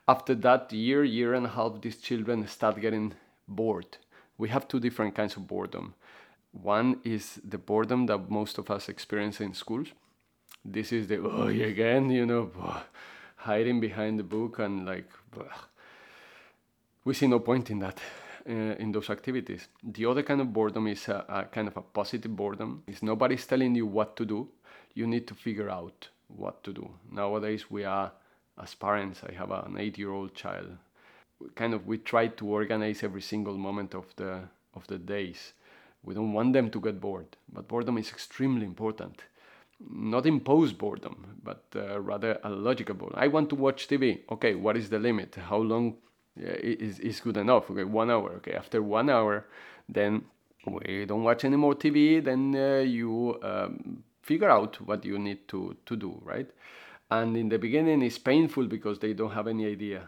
After 0.08 0.36
that 0.36 0.72
year, 0.72 1.04
year 1.04 1.34
and 1.34 1.46
a 1.46 1.50
half, 1.50 1.82
these 1.82 1.98
children 1.98 2.48
start 2.48 2.82
getting 2.82 3.14
bored. 3.48 3.98
We 4.38 4.50
have 4.50 4.68
two 4.68 4.80
different 4.80 5.16
kinds 5.16 5.36
of 5.36 5.48
boredom. 5.48 5.94
One 6.52 7.00
is 7.04 7.40
the 7.48 7.58
boredom 7.58 8.06
that 8.08 8.30
most 8.30 8.58
of 8.58 8.72
us 8.72 8.90
experience 8.90 9.42
in 9.42 9.54
schools. 9.54 9.90
This 10.64 10.92
is 10.92 11.08
the 11.08 11.18
oh 11.18 11.48
again, 11.48 12.10
you 12.10 12.26
know, 12.26 12.52
hiding 13.46 13.80
behind 13.80 14.20
the 14.20 14.24
book 14.24 14.60
and 14.60 14.86
like 14.86 15.10
we 17.04 17.14
see 17.14 17.28
no 17.28 17.40
point 17.40 17.70
in 17.70 17.80
that. 17.80 18.00
Uh, 18.48 18.76
in 18.78 18.92
those 18.92 19.10
activities. 19.10 19.68
The 19.84 20.06
other 20.06 20.22
kind 20.22 20.40
of 20.40 20.54
boredom 20.54 20.86
is 20.86 21.08
a, 21.08 21.26
a 21.28 21.46
kind 21.46 21.68
of 21.68 21.78
a 21.78 21.82
positive 21.82 22.36
boredom. 22.36 22.84
Is 22.86 23.02
nobody's 23.02 23.48
telling 23.48 23.74
you 23.74 23.88
what 23.88 24.16
to 24.18 24.26
do. 24.26 24.50
You 24.94 25.08
need 25.08 25.26
to 25.30 25.34
figure 25.34 25.68
out 25.68 26.10
what 26.28 26.64
to 26.64 26.72
do. 26.72 26.92
Nowadays, 27.12 27.72
we 27.72 27.86
are 27.86 28.12
as 28.62 28.76
parents. 28.76 29.22
I 29.28 29.34
have 29.34 29.50
an 29.50 29.78
eight-year-old 29.80 30.36
child 30.36 30.78
kind 31.56 31.74
of 31.74 31.86
we 31.86 31.98
try 31.98 32.28
to 32.28 32.48
organize 32.48 33.04
every 33.04 33.22
single 33.22 33.58
moment 33.58 33.94
of 33.94 34.06
the 34.16 34.42
of 34.74 34.88
the 34.88 34.98
days. 34.98 35.54
We 36.04 36.14
don't 36.14 36.34
want 36.34 36.54
them 36.54 36.70
to 36.70 36.80
get 36.80 37.02
bored, 37.02 37.38
but 37.52 37.68
boredom 37.68 37.98
is 37.98 38.10
extremely 38.10 38.66
important. 38.66 39.24
Not 39.80 40.26
impose 40.26 40.72
boredom, 40.74 41.40
but 41.44 41.66
uh, 41.76 42.00
rather 42.00 42.40
a 42.44 42.50
logical 42.50 42.96
boredom. 42.96 43.20
I 43.20 43.28
want 43.28 43.50
to 43.50 43.56
watch 43.56 43.88
TV. 43.88 44.22
Okay, 44.32 44.56
what 44.56 44.78
is 44.78 44.90
the 44.90 45.00
limit? 45.00 45.36
How 45.36 45.58
long 45.58 45.98
uh, 46.40 46.56
is 46.62 47.00
is 47.00 47.20
good 47.20 47.38
enough? 47.38 47.70
Okay, 47.70 47.84
one 47.84 48.10
hour. 48.10 48.32
Okay, 48.38 48.54
after 48.54 48.82
one 48.82 49.10
hour, 49.10 49.46
then 49.90 50.24
we 50.66 51.06
don't 51.06 51.24
watch 51.24 51.44
any 51.44 51.58
more 51.58 51.76
TV. 51.76 52.24
Then 52.24 52.56
uh, 52.56 52.80
you 52.80 53.38
um, 53.44 54.04
figure 54.22 54.50
out 54.50 54.80
what 54.88 55.04
you 55.04 55.20
need 55.20 55.48
to 55.50 55.76
to 55.86 55.96
do, 55.96 56.22
right? 56.24 56.50
And 57.12 57.38
in 57.38 57.50
the 57.50 57.60
beginning, 57.60 58.02
it's 58.02 58.18
painful 58.18 58.66
because 58.68 59.00
they 59.00 59.14
don't 59.14 59.32
have 59.32 59.48
any 59.48 59.66
idea 59.66 60.08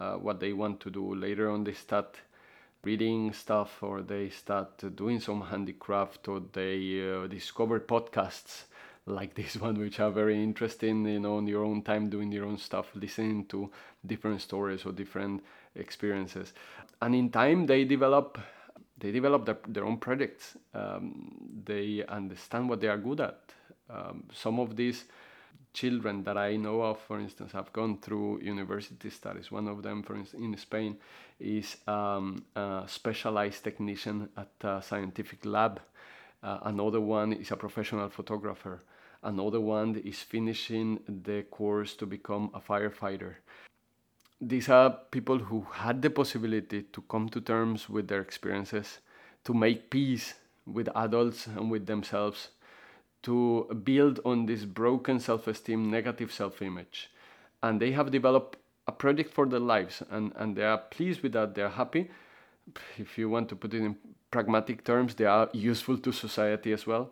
uh, 0.00 0.14
what 0.14 0.40
they 0.40 0.52
want 0.52 0.80
to 0.80 0.90
do. 0.90 1.14
Later 1.14 1.50
on, 1.50 1.64
they 1.64 1.72
start 1.72 2.16
reading 2.82 3.32
stuff 3.32 3.82
or 3.82 4.02
they 4.02 4.28
start 4.28 4.96
doing 4.96 5.20
some 5.20 5.40
handicraft 5.40 6.28
or 6.28 6.42
they 6.52 7.00
uh, 7.00 7.26
discover 7.26 7.80
podcasts 7.80 8.64
like 9.06 9.34
this 9.40 9.56
one 9.56 9.78
which 9.78 10.00
are 10.00 10.10
very 10.10 10.42
interesting 10.42 11.06
you 11.06 11.20
know 11.20 11.38
in 11.38 11.46
your 11.46 11.64
own 11.64 11.82
time 11.82 12.08
doing 12.08 12.32
your 12.32 12.46
own 12.46 12.58
stuff 12.58 12.90
listening 12.94 13.44
to 13.46 13.70
different 14.06 14.40
stories 14.40 14.84
or 14.84 14.92
different 14.92 15.42
experiences 15.74 16.52
and 17.02 17.14
in 17.14 17.30
time 17.30 17.66
they 17.66 17.84
develop 17.84 18.38
they 18.98 19.10
develop 19.10 19.44
their, 19.44 19.58
their 19.68 19.84
own 19.84 19.98
projects 19.98 20.56
um, 20.74 21.34
they 21.64 22.04
understand 22.08 22.68
what 22.68 22.80
they 22.80 22.88
are 22.88 22.98
good 22.98 23.20
at 23.20 23.40
um, 23.90 24.24
some 24.32 24.58
of 24.58 24.76
these 24.76 25.04
children 25.74 26.22
that 26.22 26.38
I 26.38 26.56
know 26.56 26.80
of, 26.82 27.00
for 27.00 27.18
instance, 27.18 27.52
have 27.52 27.72
gone 27.72 27.98
through 27.98 28.40
university 28.40 29.10
studies. 29.10 29.50
One 29.50 29.68
of 29.68 29.82
them, 29.82 30.02
for 30.02 30.14
instance, 30.14 30.42
in 30.42 30.56
Spain, 30.56 30.96
is 31.40 31.76
um, 31.86 32.44
a 32.54 32.84
specialized 32.86 33.64
technician 33.64 34.28
at 34.36 34.52
a 34.62 34.80
scientific 34.80 35.44
lab. 35.44 35.80
Uh, 36.42 36.58
another 36.62 37.00
one 37.00 37.32
is 37.32 37.50
a 37.50 37.56
professional 37.56 38.08
photographer. 38.08 38.80
Another 39.24 39.60
one 39.60 39.96
is 40.04 40.20
finishing 40.22 41.00
the 41.08 41.44
course 41.50 41.94
to 41.94 42.04
become 42.04 42.50
a 42.52 42.60
firefighter. 42.60 43.36
These 44.38 44.68
are 44.68 44.98
people 45.10 45.38
who 45.38 45.66
had 45.72 46.02
the 46.02 46.10
possibility 46.10 46.82
to 46.82 47.00
come 47.08 47.30
to 47.30 47.40
terms 47.40 47.88
with 47.88 48.08
their 48.08 48.20
experiences, 48.20 48.98
to 49.44 49.54
make 49.54 49.88
peace 49.88 50.34
with 50.66 50.90
adults 50.94 51.46
and 51.46 51.70
with 51.70 51.86
themselves 51.86 52.50
to 53.22 53.64
build 53.82 54.20
on 54.26 54.44
this 54.44 54.66
broken 54.66 55.18
self-esteem, 55.18 55.90
negative 55.90 56.30
self-image. 56.30 57.10
And 57.62 57.80
they 57.80 57.92
have 57.92 58.10
developed 58.10 58.58
a 58.86 58.92
project 58.92 59.32
for 59.32 59.46
their 59.46 59.60
lives 59.60 60.02
and, 60.10 60.32
and 60.36 60.54
they 60.54 60.64
are 60.64 60.76
pleased 60.76 61.22
with 61.22 61.32
that, 61.32 61.54
they're 61.54 61.70
happy. 61.70 62.10
If 62.98 63.16
you 63.16 63.30
want 63.30 63.48
to 63.48 63.56
put 63.56 63.72
it 63.72 63.80
in 63.80 63.96
pragmatic 64.30 64.84
terms, 64.84 65.14
they 65.14 65.24
are 65.24 65.48
useful 65.54 65.96
to 65.96 66.12
society 66.12 66.74
as 66.74 66.86
well. 66.86 67.10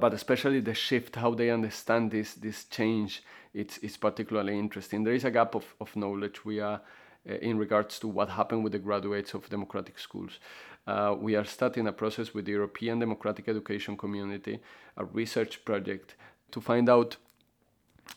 But 0.00 0.14
especially 0.14 0.60
the 0.60 0.74
shift, 0.74 1.16
how 1.16 1.34
they 1.34 1.50
understand 1.50 2.10
this 2.10 2.34
this 2.34 2.64
change, 2.64 3.22
it's, 3.52 3.78
it's 3.78 3.96
particularly 3.96 4.58
interesting. 4.58 5.04
There 5.04 5.14
is 5.14 5.24
a 5.24 5.30
gap 5.30 5.54
of, 5.54 5.64
of 5.80 5.94
knowledge 5.94 6.44
we 6.44 6.60
are 6.60 6.80
uh, 7.28 7.34
in 7.34 7.58
regards 7.58 7.98
to 7.98 8.08
what 8.08 8.30
happened 8.30 8.64
with 8.64 8.72
the 8.72 8.78
graduates 8.78 9.34
of 9.34 9.48
democratic 9.50 9.98
schools. 9.98 10.38
Uh, 10.86 11.14
we 11.18 11.36
are 11.36 11.44
starting 11.44 11.86
a 11.86 11.92
process 11.92 12.32
with 12.32 12.46
the 12.46 12.52
European 12.52 12.98
Democratic 12.98 13.48
Education 13.48 13.96
Community, 13.96 14.60
a 14.96 15.04
research 15.04 15.64
project 15.64 16.14
to 16.50 16.60
find 16.60 16.88
out 16.88 17.16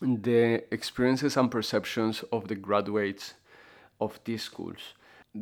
the 0.02 0.64
experiences 0.74 1.38
and 1.38 1.52
perceptions 1.52 2.24
of 2.32 2.48
the 2.48 2.56
graduates 2.56 3.34
of 4.00 4.20
these 4.24 4.44
schools 4.44 4.94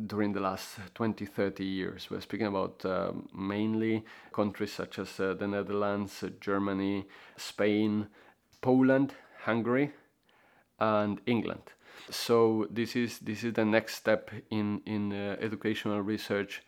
during 0.06 0.32
the 0.32 0.40
last 0.40 0.78
20 0.94 1.26
30 1.26 1.64
years. 1.64 2.08
We're 2.10 2.20
speaking 2.20 2.46
about 2.46 2.84
uh, 2.84 3.12
mainly 3.34 4.04
countries 4.32 4.72
such 4.72 4.98
as 4.98 5.20
uh, 5.20 5.34
the 5.34 5.46
netherlands 5.46 6.22
uh, 6.22 6.30
germany 6.40 7.06
spain 7.36 8.08
poland 8.60 9.14
hungary 9.44 9.92
and 10.80 11.20
england. 11.26 11.72
So 12.10 12.66
this 12.70 12.96
is 12.96 13.18
this 13.18 13.44
is 13.44 13.52
the 13.52 13.64
next 13.64 13.96
step 13.96 14.30
in 14.50 14.80
in 14.86 15.12
uh, 15.12 15.36
educational 15.40 16.00
research. 16.00 16.62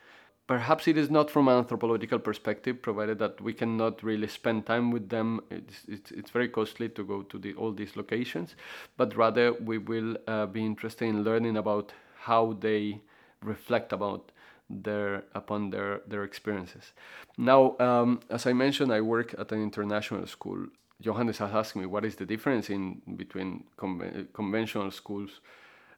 Perhaps 0.47 0.87
it 0.87 0.99
is 0.99 1.11
not 1.11 1.31
from 1.31 1.49
an 1.49 1.57
anthropological 1.57 2.19
perspective, 2.19 2.83
provided 2.83 3.19
that 3.19 3.41
we 3.41 3.55
cannot 3.55 4.03
really 4.03 4.29
spend 4.29 4.67
time 4.67 4.91
with 4.91 5.09
them. 5.09 5.41
It's, 5.51 5.87
it's, 5.89 6.11
it's 6.11 6.31
very 6.31 6.51
costly 6.51 6.91
to 6.91 7.03
go 7.03 7.23
to 7.23 7.39
the, 7.39 7.55
all 7.55 7.73
these 7.73 7.97
locations, 7.97 8.55
but 8.99 9.17
rather 9.17 9.55
we 9.55 9.79
will 9.79 10.19
uh, 10.29 10.45
be 10.45 10.63
interested 10.63 11.07
in 11.07 11.25
learning 11.25 11.57
about 11.57 11.95
how 12.25 12.59
they 12.61 13.01
reflect 13.45 13.93
about 13.93 14.33
their 14.71 15.25
upon 15.35 15.71
their 15.71 16.01
their 16.09 16.25
experiences. 16.25 16.93
Now, 17.37 17.77
um, 17.79 18.21
as 18.31 18.47
I 18.47 18.53
mentioned, 18.53 18.93
I 18.93 19.01
work 19.01 19.35
at 19.39 19.53
an 19.53 19.63
international 19.63 20.27
school. 20.27 20.67
Johannes 21.01 21.39
has 21.39 21.53
asked 21.53 21.77
me 21.77 21.87
what 21.87 22.05
is 22.05 22.17
the 22.17 22.27
difference 22.27 22.71
in 22.71 23.03
between 23.17 23.65
conven- 23.77 24.33
conventional 24.33 24.91
schools, 24.91 25.41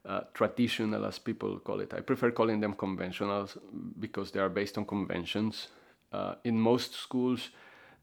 uh, 0.05 0.21
traditional 0.35 1.05
as 1.05 1.19
people 1.19 1.59
call 1.61 1.81
it. 1.81 1.95
I 1.95 2.01
prefer 2.01 2.31
calling 2.31 2.61
them 2.61 2.75
conventional 2.75 3.49
because 4.01 4.31
they 4.33 4.41
are 4.41 4.49
based 4.49 4.79
on 4.79 4.85
conventions. 4.85 5.69
Uh, 6.13 6.35
in 6.45 6.59
most 6.61 6.95
schools, 6.95 7.51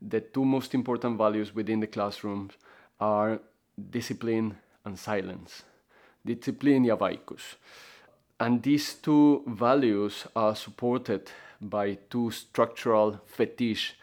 the 0.01 0.21
two 0.21 0.45
most 0.45 0.73
important 0.73 1.17
values 1.17 1.55
within 1.55 1.79
the 1.79 1.87
classrooms 1.87 2.53
are 2.99 3.39
discipline 3.89 4.57
and 4.85 4.97
silence. 4.99 5.63
Discipline 6.25 6.85
ja 6.85 6.95
vaikus. 6.95 7.55
And 8.43 8.61
these 8.61 8.95
two 8.95 9.41
values 9.47 10.27
are 10.35 10.53
supported 10.53 11.31
by 11.61 11.97
two 12.09 12.29
structural 12.31 13.21
fetish 13.25 13.95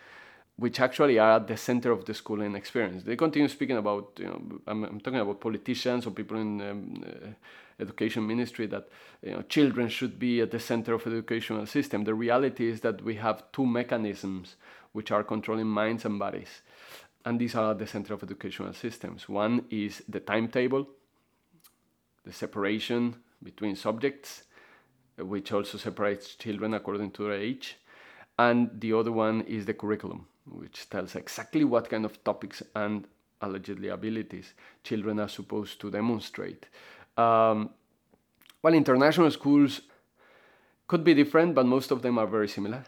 which 0.56 0.80
actually 0.80 1.18
are 1.18 1.36
at 1.36 1.46
the 1.46 1.58
center 1.58 1.90
of 1.90 2.06
the 2.06 2.14
schooling 2.14 2.54
experience. 2.54 3.02
They 3.02 3.16
continue 3.16 3.48
speaking 3.48 3.76
about, 3.76 4.12
you 4.18 4.26
know, 4.26 4.60
I'm, 4.66 4.84
I'm 4.84 5.00
talking 5.00 5.20
about 5.20 5.40
politicians 5.42 6.06
or 6.06 6.10
people 6.10 6.38
in 6.38 6.60
um, 6.62 7.04
uh, 7.06 7.28
education 7.80 8.26
ministry 8.26 8.66
that 8.68 8.88
you 9.22 9.32
know 9.32 9.42
children 9.42 9.90
should 9.90 10.18
be 10.18 10.40
at 10.40 10.50
the 10.50 10.60
center 10.60 10.94
of 10.94 11.06
educational 11.06 11.66
system. 11.66 12.04
The 12.04 12.14
reality 12.14 12.66
is 12.66 12.80
that 12.80 13.02
we 13.02 13.16
have 13.16 13.44
two 13.52 13.66
mechanisms 13.66 14.56
which 14.92 15.10
are 15.10 15.22
controlling 15.22 15.66
minds 15.66 16.06
and 16.06 16.18
bodies, 16.18 16.62
and 17.26 17.38
these 17.38 17.54
are 17.54 17.72
at 17.72 17.78
the 17.78 17.86
center 17.86 18.14
of 18.14 18.22
educational 18.22 18.72
systems. 18.72 19.28
One 19.28 19.64
is 19.70 20.02
the 20.08 20.20
timetable, 20.20 20.88
the 22.24 22.32
separation 22.32 23.16
between 23.42 23.76
subjects, 23.76 24.44
which 25.18 25.52
also 25.52 25.78
separates 25.78 26.34
children 26.34 26.74
according 26.74 27.10
to 27.12 27.24
their 27.24 27.32
age, 27.32 27.76
and 28.38 28.70
the 28.80 28.92
other 28.92 29.12
one 29.12 29.42
is 29.42 29.66
the 29.66 29.74
curriculum 29.74 30.26
which 30.50 30.88
tells 30.90 31.14
exactly 31.14 31.64
what 31.64 31.88
kind 31.88 32.04
of 32.04 32.22
topics 32.24 32.62
and 32.74 33.06
allegedly 33.42 33.88
abilities 33.88 34.54
children 34.84 35.18
are 35.20 35.28
supposed 35.28 35.80
to 35.80 35.90
demonstrate. 35.90 36.66
Um, 37.16 37.70
well, 38.62 38.74
international 38.74 39.30
schools 39.30 39.82
could 40.86 41.04
be 41.04 41.14
different, 41.14 41.54
but 41.54 41.66
most 41.66 41.90
of 41.90 42.02
them 42.02 42.18
are 42.18 42.26
very 42.26 42.48
similar. 42.48 42.84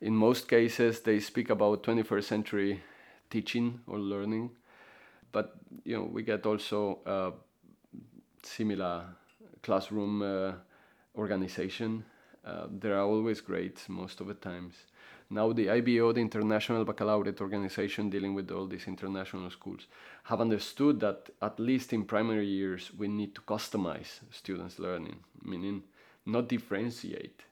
In 0.00 0.14
most 0.14 0.48
cases, 0.48 1.00
they 1.00 1.20
speak 1.20 1.50
about 1.50 1.82
21st 1.82 2.24
century 2.24 2.82
teaching 3.30 3.80
or 3.86 3.98
learning, 3.98 4.50
but 5.30 5.56
you 5.84 5.96
know 5.96 6.04
we 6.04 6.22
get 6.22 6.44
also 6.46 6.98
uh, 7.06 7.30
similar 8.42 9.04
classroom 9.62 10.22
uh, 10.22 10.52
organization. 11.16 12.04
Uh, 12.44 12.66
there 12.70 12.94
are 12.94 13.04
always 13.04 13.40
great 13.40 13.78
most 13.88 14.20
of 14.20 14.26
the 14.26 14.34
times. 14.34 14.74
Now 15.32 15.52
the 15.52 15.70
IBO, 15.70 16.12
the 16.12 16.20
International 16.20 16.84
Baccalaureate 16.84 17.40
Organization 17.40 18.10
dealing 18.10 18.34
with 18.34 18.50
all 18.50 18.66
these 18.66 18.88
international 18.88 19.48
schools, 19.50 19.86
have 20.24 20.40
understood 20.40 20.98
that 21.00 21.30
at 21.40 21.60
least 21.60 21.92
in 21.92 22.04
primary 22.04 22.46
years 22.46 22.90
we 22.98 23.06
need 23.06 23.36
to 23.36 23.40
customize 23.42 24.18
students' 24.32 24.80
learning, 24.80 25.20
meaning 25.42 25.84
not 26.26 26.48
differentiate, 26.48 27.42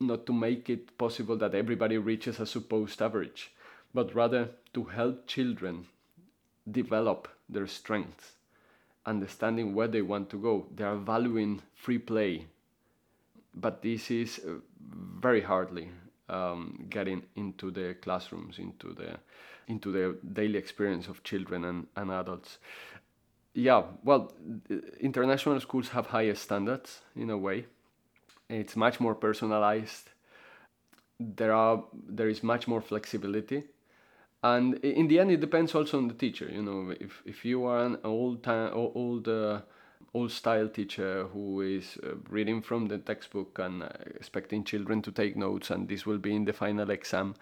not 0.00 0.26
to 0.26 0.32
make 0.32 0.68
it 0.68 0.98
possible 0.98 1.36
that 1.36 1.54
everybody 1.54 1.98
reaches 1.98 2.40
a 2.40 2.46
supposed 2.46 3.00
average, 3.00 3.52
but 3.94 4.14
rather 4.14 4.50
to 4.74 4.84
help 4.84 5.26
children 5.28 5.86
develop 6.68 7.28
their 7.48 7.66
strengths, 7.66 8.32
understanding 9.06 9.74
where 9.74 9.88
they 9.88 10.02
want 10.02 10.28
to 10.30 10.36
go. 10.36 10.66
They 10.74 10.84
are 10.84 10.96
valuing 10.96 11.62
free 11.74 11.98
play, 11.98 12.46
but 13.54 13.82
this 13.82 14.10
is 14.10 14.40
uh, 14.46 14.54
very 15.20 15.40
hardly 15.40 15.90
um, 16.28 16.86
getting 16.90 17.22
into 17.36 17.70
the 17.70 17.94
classrooms, 18.02 18.58
into 18.58 18.92
the 18.92 19.18
into 19.68 19.90
the 19.90 20.16
daily 20.32 20.58
experience 20.58 21.08
of 21.08 21.22
children 21.24 21.64
and, 21.64 21.86
and 21.96 22.10
adults. 22.10 22.58
Yeah, 23.52 23.82
well, 24.04 24.32
international 25.00 25.58
schools 25.60 25.88
have 25.88 26.06
higher 26.06 26.34
standards 26.34 27.00
in 27.16 27.30
a 27.30 27.38
way. 27.38 27.66
It's 28.48 28.76
much 28.76 29.00
more 29.00 29.14
personalized. 29.14 30.10
There 31.18 31.52
are 31.52 31.82
there 32.08 32.28
is 32.28 32.42
much 32.42 32.68
more 32.68 32.80
flexibility, 32.80 33.64
and 34.54 34.74
in 34.84 35.08
the 35.08 35.18
end, 35.18 35.30
it 35.30 35.40
depends 35.40 35.74
also 35.74 35.98
on 35.98 36.08
the 36.08 36.14
teacher. 36.14 36.48
You 36.50 36.62
know, 36.62 36.94
if 37.00 37.22
if 37.24 37.44
you 37.44 37.64
are 37.64 37.84
an 37.84 37.98
old 38.04 38.42
time 38.42 38.70
old 38.74 39.28
uh, 39.28 39.60
old 40.14 40.32
style 40.32 40.68
teacher 40.68 41.26
who 41.32 41.60
is 41.60 41.98
uh, 42.02 42.14
reading 42.30 42.62
from 42.62 42.86
the 42.86 42.98
textbook 42.98 43.58
and 43.58 43.82
uh, 43.82 43.88
expecting 44.14 44.64
children 44.64 45.02
to 45.02 45.12
take 45.12 45.36
notes 45.36 45.70
and 45.70 45.88
this 45.88 46.06
will 46.06 46.18
be 46.18 46.34
in 46.34 46.44
the 46.44 46.52
final 46.52 46.90
exam 46.90 47.34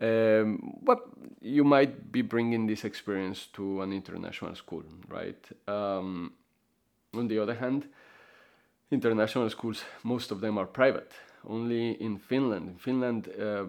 um, 0.00 0.78
but 0.82 0.98
you 1.40 1.64
might 1.64 2.12
be 2.12 2.22
bringing 2.22 2.66
this 2.66 2.84
experience 2.84 3.48
to 3.52 3.82
an 3.82 3.92
international 3.92 4.54
school 4.54 4.84
right 5.08 5.48
um, 5.66 6.32
on 7.14 7.26
the 7.26 7.38
other 7.38 7.54
hand 7.54 7.88
international 8.92 9.50
schools 9.50 9.82
most 10.04 10.30
of 10.30 10.40
them 10.40 10.56
are 10.56 10.66
private 10.66 11.12
only 11.48 11.92
in 11.92 12.18
finland 12.18 12.68
in 12.68 12.76
finland 12.76 13.28
uh, 13.40 13.64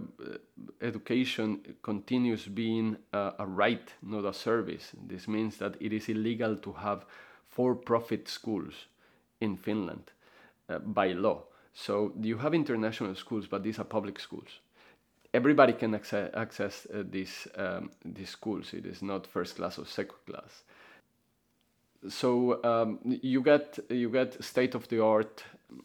education 0.81 1.59
continues 1.81 2.45
being 2.47 2.97
a 3.13 3.45
right 3.45 3.93
not 4.01 4.25
a 4.25 4.33
service 4.33 4.91
this 5.07 5.27
means 5.27 5.57
that 5.57 5.75
it 5.79 5.93
is 5.93 6.09
illegal 6.09 6.55
to 6.55 6.73
have 6.73 7.05
for-profit 7.51 8.27
schools 8.27 8.87
in 9.41 9.57
Finland 9.57 10.11
uh, 10.69 10.79
by 10.79 11.13
law. 11.13 11.43
So 11.73 12.13
you 12.21 12.37
have 12.37 12.53
international 12.53 13.15
schools, 13.15 13.47
but 13.47 13.63
these 13.63 13.79
are 13.79 13.85
public 13.85 14.19
schools. 14.19 14.59
Everybody 15.33 15.73
can 15.73 15.95
access, 15.95 16.29
access 16.33 16.87
uh, 16.93 17.03
these 17.09 17.47
um, 17.55 17.91
these 18.05 18.29
schools. 18.29 18.73
It 18.73 18.85
is 18.85 19.01
not 19.01 19.27
first 19.27 19.55
class 19.55 19.79
or 19.79 19.85
second 19.85 20.17
class. 20.25 20.63
So 22.09 22.61
um, 22.63 22.99
you 23.03 23.41
get 23.41 23.79
you 23.89 24.09
get 24.09 24.43
state 24.43 24.75
of 24.75 24.87
the 24.87 25.01
art 25.03 25.43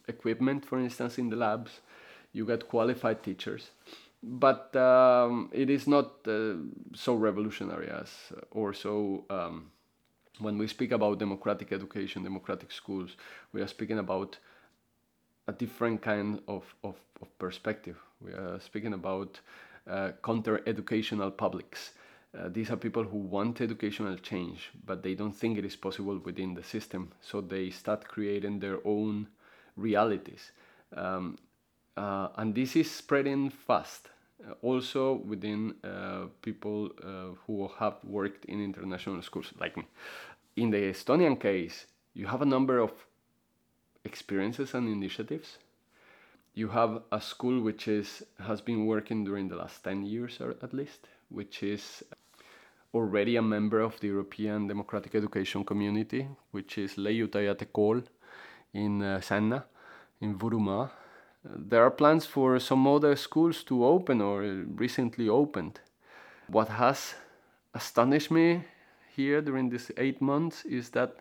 equipment, 0.08 0.64
for 0.64 0.78
instance, 0.78 1.18
in 1.18 1.30
the 1.30 1.36
labs. 1.36 1.80
You 2.32 2.44
get 2.44 2.68
qualified 2.68 3.22
teachers, 3.22 3.70
but 4.22 4.76
um, 4.76 5.48
it 5.52 5.70
is 5.70 5.86
not 5.86 6.26
uh, 6.26 6.54
so 6.94 7.14
revolutionary 7.14 7.88
as 7.88 8.10
or 8.50 8.74
so 8.74 9.24
um, 9.30 9.70
when 10.38 10.58
we 10.58 10.66
speak 10.66 10.92
about 10.92 11.18
democratic 11.18 11.72
education, 11.72 12.22
democratic 12.22 12.70
schools, 12.70 13.16
we 13.52 13.62
are 13.62 13.66
speaking 13.66 13.98
about 13.98 14.36
a 15.48 15.52
different 15.52 16.02
kind 16.02 16.40
of, 16.48 16.74
of, 16.82 16.96
of 17.22 17.38
perspective. 17.38 17.96
We 18.20 18.32
are 18.32 18.60
speaking 18.60 18.92
about 18.92 19.40
uh, 19.88 20.12
counter 20.22 20.60
educational 20.66 21.30
publics. 21.30 21.92
Uh, 22.36 22.48
these 22.48 22.70
are 22.70 22.76
people 22.76 23.04
who 23.04 23.18
want 23.18 23.60
educational 23.60 24.16
change, 24.16 24.70
but 24.84 25.02
they 25.02 25.14
don't 25.14 25.32
think 25.32 25.56
it 25.56 25.64
is 25.64 25.76
possible 25.76 26.18
within 26.18 26.54
the 26.54 26.62
system. 26.62 27.12
So 27.22 27.40
they 27.40 27.70
start 27.70 28.08
creating 28.08 28.58
their 28.58 28.78
own 28.84 29.28
realities. 29.76 30.52
Um, 30.96 31.36
uh, 31.96 32.28
and 32.36 32.54
this 32.54 32.76
is 32.76 32.90
spreading 32.90 33.50
fast. 33.50 34.08
Uh, 34.46 34.52
also 34.60 35.14
within 35.14 35.74
uh, 35.82 36.26
people 36.42 36.90
uh, 37.02 37.34
who 37.46 37.70
have 37.78 37.96
worked 38.04 38.44
in 38.44 38.62
international 38.62 39.22
schools, 39.22 39.52
like 39.58 39.76
me. 39.76 39.86
In 40.56 40.70
the 40.70 40.76
Estonian 40.76 41.40
case, 41.40 41.86
you 42.12 42.26
have 42.26 42.42
a 42.42 42.46
number 42.46 42.78
of 42.78 42.92
experiences 44.04 44.74
and 44.74 44.88
initiatives. 44.88 45.58
You 46.54 46.68
have 46.68 47.02
a 47.12 47.20
school 47.20 47.60
which 47.60 47.88
is 47.88 48.22
has 48.38 48.60
been 48.60 48.86
working 48.86 49.24
during 49.24 49.48
the 49.48 49.56
last 49.56 49.84
10 49.84 50.04
years 50.04 50.40
or 50.40 50.54
at 50.62 50.72
least, 50.72 51.08
which 51.28 51.62
is 51.62 52.02
already 52.94 53.36
a 53.36 53.42
member 53.42 53.80
of 53.80 53.98
the 54.00 54.08
European 54.08 54.66
Democratic 54.66 55.14
Education 55.14 55.64
Community, 55.64 56.28
which 56.52 56.78
is 56.78 56.94
Leiutajate 56.94 57.66
Kool 57.72 58.02
in 58.72 59.02
uh, 59.02 59.20
Sänna, 59.20 59.64
in 60.20 60.38
Võrumaa. 60.38 60.90
There 61.44 61.82
are 61.84 61.90
plans 61.90 62.26
for 62.26 62.58
some 62.58 62.86
other 62.86 63.14
schools 63.16 63.62
to 63.64 63.84
open 63.84 64.20
or 64.20 64.42
recently 64.74 65.28
opened. 65.28 65.80
What 66.48 66.68
has 66.68 67.14
astonished 67.74 68.30
me 68.30 68.64
here 69.14 69.40
during 69.40 69.70
these 69.70 69.90
eight 69.96 70.20
months 70.20 70.64
is 70.64 70.90
that 70.90 71.16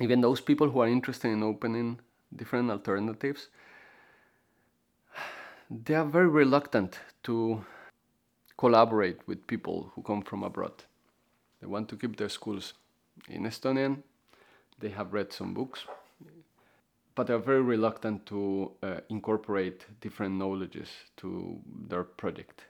even 0.00 0.20
those 0.20 0.40
people 0.40 0.70
who 0.70 0.80
are 0.80 0.88
interested 0.88 1.28
in 1.28 1.42
opening 1.42 2.00
different 2.34 2.70
alternatives, 2.70 3.48
they 5.70 5.94
are 5.94 6.04
very 6.04 6.28
reluctant 6.28 6.98
to 7.24 7.64
collaborate 8.56 9.26
with 9.26 9.46
people 9.46 9.92
who 9.94 10.02
come 10.02 10.22
from 10.22 10.42
abroad. 10.42 10.84
They 11.60 11.66
want 11.66 11.88
to 11.88 11.96
keep 11.96 12.16
their 12.16 12.28
schools 12.28 12.74
in 13.28 13.44
Estonian. 13.44 14.02
They 14.78 14.90
have 14.90 15.12
read 15.12 15.32
some 15.32 15.54
books, 15.54 15.86
but 17.16 17.26
they're 17.26 17.38
very 17.38 17.62
reluctant 17.62 18.24
to 18.26 18.70
uh, 18.82 19.00
incorporate 19.08 19.86
different 20.00 20.36
knowledges 20.36 20.88
to 21.16 21.58
their 21.88 22.04
project. 22.04 22.62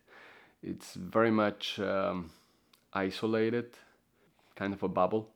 It's 0.63 0.95
very 0.95 1.31
much 1.31 1.79
um, 1.79 2.31
isolated 2.95 3.77
kind 4.55 4.73
of 4.73 4.83
a 4.83 4.89
bubble. 4.89 5.29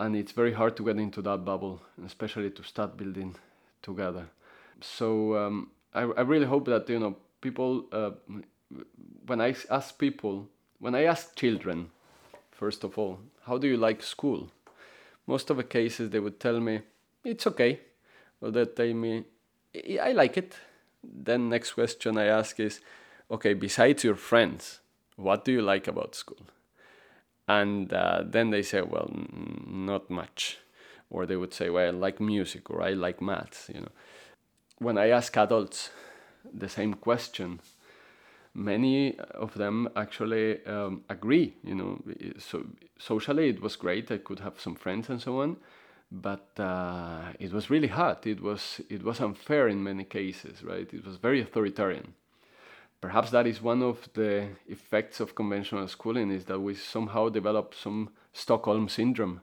And 0.00 0.16
it's 0.16 0.32
very 0.32 0.52
hard 0.52 0.76
to 0.78 0.84
get 0.84 0.96
into 0.96 1.22
that 1.22 1.44
bubble, 1.44 1.80
especially 2.04 2.50
to 2.50 2.64
start 2.64 2.96
building 2.96 3.36
together. 3.82 4.26
So 4.80 5.36
um, 5.36 5.70
I, 5.94 6.00
I 6.00 6.22
really 6.22 6.46
hope 6.46 6.64
that 6.66 6.88
you 6.88 6.98
know 6.98 7.16
people. 7.40 7.84
Uh, 7.92 8.10
when 9.26 9.40
I 9.40 9.54
ask 9.68 9.98
people, 9.98 10.48
when 10.78 10.94
I 10.94 11.04
ask 11.04 11.36
children 11.36 11.90
first 12.60 12.84
of 12.84 12.98
all. 12.98 13.18
How 13.46 13.56
do 13.56 13.66
you 13.66 13.78
like 13.78 14.02
school? 14.02 14.50
Most 15.26 15.48
of 15.48 15.56
the 15.56 15.64
cases, 15.64 16.10
they 16.10 16.20
would 16.20 16.38
tell 16.38 16.60
me, 16.60 16.82
it's 17.24 17.46
okay. 17.46 17.80
Or 18.40 18.50
they 18.50 18.64
tell 18.64 18.94
me, 18.94 19.24
I 20.00 20.12
like 20.12 20.36
it. 20.36 20.56
Then 21.02 21.48
next 21.48 21.72
question 21.72 22.18
I 22.18 22.26
ask 22.26 22.58
is, 22.60 22.80
okay, 23.30 23.54
besides 23.54 24.04
your 24.04 24.16
friends, 24.16 24.80
what 25.16 25.44
do 25.44 25.52
you 25.52 25.62
like 25.62 25.88
about 25.88 26.14
school? 26.14 26.46
And 27.48 27.92
uh, 27.92 28.22
then 28.24 28.50
they 28.50 28.62
say, 28.62 28.80
well, 28.82 29.10
n- 29.12 29.64
not 29.86 30.10
much. 30.10 30.58
Or 31.10 31.26
they 31.26 31.36
would 31.36 31.52
say, 31.52 31.68
well, 31.70 31.86
I 31.86 31.90
like 31.90 32.20
music 32.20 32.70
or 32.70 32.82
I 32.82 32.90
like 32.90 33.20
maths, 33.20 33.70
you 33.74 33.80
know. 33.80 33.92
When 34.78 34.96
I 34.96 35.08
ask 35.08 35.36
adults 35.36 35.90
the 36.54 36.68
same 36.68 36.94
question, 36.94 37.60
many 38.54 39.18
of 39.18 39.54
them 39.54 39.88
actually 39.96 40.64
um, 40.64 41.04
agree. 41.08 41.54
You 41.64 41.74
know, 41.74 42.02
so 42.38 42.66
socially 42.98 43.48
it 43.48 43.60
was 43.60 43.76
great. 43.76 44.10
I 44.10 44.18
could 44.18 44.40
have 44.40 44.60
some 44.60 44.74
friends 44.74 45.10
and 45.10 45.20
so 45.20 45.40
on, 45.40 45.56
but 46.10 46.48
uh, 46.58 47.32
it 47.38 47.52
was 47.52 47.70
really 47.70 47.88
hard. 47.88 48.26
It 48.26 48.40
was 48.40 48.80
it 48.88 49.02
was 49.02 49.20
unfair 49.20 49.68
in 49.68 49.82
many 49.82 50.04
cases, 50.04 50.62
right? 50.62 50.88
It 50.92 51.04
was 51.06 51.16
very 51.16 51.40
authoritarian. 51.40 52.14
Perhaps 53.00 53.30
that 53.30 53.46
is 53.46 53.62
one 53.62 53.82
of 53.82 54.08
the 54.12 54.48
effects 54.68 55.20
of 55.20 55.34
conventional 55.34 55.88
schooling 55.88 56.30
is 56.30 56.44
that 56.46 56.60
we 56.60 56.74
somehow 56.74 57.30
develop 57.30 57.74
some 57.74 58.10
Stockholm 58.32 58.88
syndrome. 58.88 59.40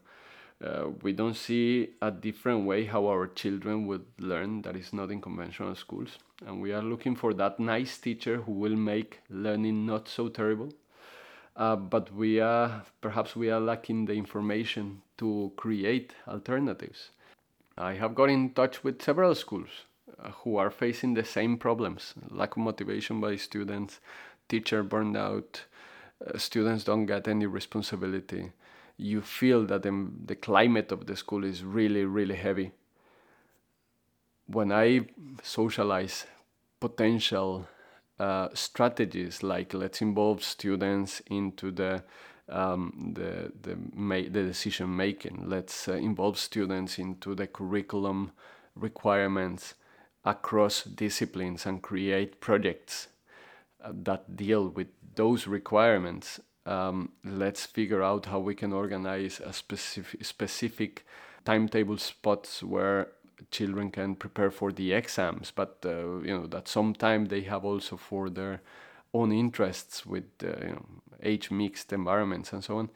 Uh, 0.64 0.90
we 1.02 1.12
don't 1.12 1.36
see 1.36 1.90
a 2.02 2.12
different 2.12 2.66
way 2.66 2.86
how 2.86 3.08
our 3.08 3.28
children 3.28 3.88
would 3.88 4.06
learn 4.20 4.62
that 4.64 4.76
is 4.76 4.92
not 4.94 5.12
in 5.12 5.22
conventional 5.22 5.76
schools 5.76 6.18
and 6.46 6.62
we 6.62 6.72
are 6.72 6.82
looking 6.82 7.16
for 7.16 7.34
that 7.34 7.60
nice 7.60 7.98
teacher 7.98 8.38
who 8.38 8.52
will 8.52 8.76
make 8.76 9.22
learning 9.30 9.86
not 9.86 10.08
so 10.08 10.28
terrible. 10.28 10.70
Uh, 11.58 11.76
but 11.76 12.14
we 12.14 12.40
are 12.40 12.84
perhaps 13.02 13.36
we 13.36 13.50
are 13.50 13.60
lacking 13.60 14.06
the 14.06 14.14
information 14.14 15.02
to 15.18 15.52
create 15.58 16.14
alternatives. 16.28 17.10
I 17.78 17.94
have 17.94 18.14
got 18.14 18.30
in 18.30 18.52
touch 18.52 18.84
with 18.84 19.02
several 19.02 19.34
schools 19.34 19.70
uh, 20.24 20.30
who 20.30 20.58
are 20.58 20.70
facing 20.70 21.16
the 21.16 21.26
same 21.26 21.58
problems: 21.58 22.14
lack 22.30 22.52
of 22.58 22.64
motivation 22.64 23.20
by 23.20 23.38
students, 23.38 24.00
teacher 24.48 24.84
burnout, 24.84 25.62
uh, 26.26 26.38
students 26.38 26.84
don't 26.84 27.08
get 27.08 27.28
any 27.28 27.48
responsibility. 27.48 28.52
You 28.98 29.22
feel 29.22 29.66
that 29.66 29.82
the, 29.82 30.10
the 30.26 30.36
climate 30.36 30.92
of 30.92 31.06
the 31.08 31.16
school 31.16 31.44
is 31.44 31.64
really, 31.64 32.06
really 32.06 32.36
heavy 32.36 32.72
when 34.48 34.72
I 34.72 35.08
socialize 35.44 36.26
potential 36.80 37.68
uh, 38.20 38.50
strategies 38.54 39.44
like 39.44 39.74
let's 39.74 40.02
involve 40.02 40.44
students 40.44 41.22
into 41.28 41.72
the 41.72 42.04
um, 42.50 43.14
the 43.14 43.52
the, 43.62 43.78
ma- 43.94 44.30
the 44.30 44.44
decision 44.44 44.96
making. 44.96 45.44
Let's 45.48 45.88
uh, 45.88 45.94
involve 45.94 46.38
students 46.38 46.98
into 46.98 47.36
the 47.36 47.48
curriculum 47.48 48.32
requirements 48.76 49.76
across 50.24 50.84
disciplines 50.84 51.66
and 51.66 51.82
create 51.82 52.40
projects 52.42 53.08
uh, 53.84 53.92
that 53.94 54.36
deal 54.36 54.70
with 54.70 54.88
those 55.16 55.48
requirements. 55.48 56.40
Um, 56.66 57.12
let's 57.24 57.66
figure 57.66 58.04
out 58.04 58.26
how 58.26 58.40
we 58.40 58.56
can 58.56 58.74
organize 58.74 59.40
a 59.40 59.54
specific 59.54 60.26
specific 60.26 61.06
timetable 61.46 61.98
spots 61.98 62.62
where 62.62 63.08
children 63.52 63.92
can 63.92 64.16
prepare 64.16 64.52
for 64.52 64.72
the 64.72 64.94
exams, 64.94 65.52
but 65.52 65.78
uh, 65.86 66.20
you 66.20 66.38
know 66.38 66.48
that 66.48 66.68
sometimes 66.68 67.30
they 67.30 67.42
have 67.42 67.66
also 67.66 67.98
for 67.98 68.30
their 68.30 68.62
own 69.14 69.32
interests 69.32 70.06
with 70.06 70.26
uh, 70.44 70.48
you 70.62 70.72
know, 70.74 70.86
age 71.24 71.52
mixed 71.52 71.94
environments 71.94 72.54
and 72.54 72.64
so 72.64 72.78
on. 72.78 72.90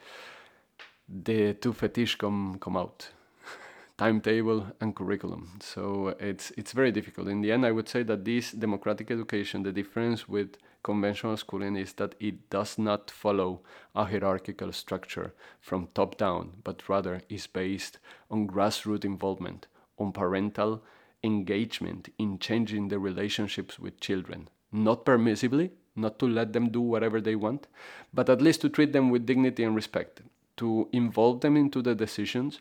The 1.07 1.53
two 1.53 1.73
fetish 1.73 2.15
come 2.15 2.57
come 2.59 2.77
out, 2.77 3.09
timetable 3.97 4.67
and 4.79 4.95
curriculum. 4.95 5.59
So 5.61 6.15
it's 6.19 6.51
it's 6.57 6.71
very 6.73 6.91
difficult. 6.91 7.27
In 7.27 7.41
the 7.41 7.51
end, 7.51 7.65
I 7.65 7.71
would 7.71 7.89
say 7.89 8.03
that 8.03 8.25
this 8.25 8.51
democratic 8.51 9.11
education, 9.11 9.63
the 9.63 9.71
difference 9.71 10.27
with 10.27 10.57
conventional 10.83 11.37
schooling 11.37 11.75
is 11.75 11.93
that 11.93 12.15
it 12.19 12.49
does 12.49 12.79
not 12.79 13.11
follow 13.11 13.61
a 13.95 14.05
hierarchical 14.05 14.71
structure 14.71 15.33
from 15.59 15.87
top 15.93 16.17
down, 16.17 16.53
but 16.63 16.89
rather 16.89 17.21
is 17.29 17.45
based 17.45 17.99
on 18.31 18.47
grassroots 18.47 19.05
involvement 19.05 19.67
on 20.01 20.11
parental 20.11 20.81
engagement 21.23 22.09
in 22.17 22.39
changing 22.39 22.87
the 22.87 22.99
relationships 22.99 23.79
with 23.79 23.99
children. 23.99 24.49
Not 24.71 25.05
permissively, 25.05 25.71
not 25.95 26.19
to 26.19 26.27
let 26.27 26.53
them 26.53 26.69
do 26.69 26.81
whatever 26.81 27.21
they 27.21 27.35
want, 27.35 27.67
but 28.13 28.29
at 28.29 28.41
least 28.41 28.61
to 28.61 28.69
treat 28.69 28.93
them 28.93 29.09
with 29.09 29.25
dignity 29.25 29.63
and 29.63 29.75
respect, 29.75 30.21
to 30.57 30.87
involve 30.91 31.41
them 31.41 31.57
into 31.57 31.81
the 31.81 31.95
decisions. 31.95 32.59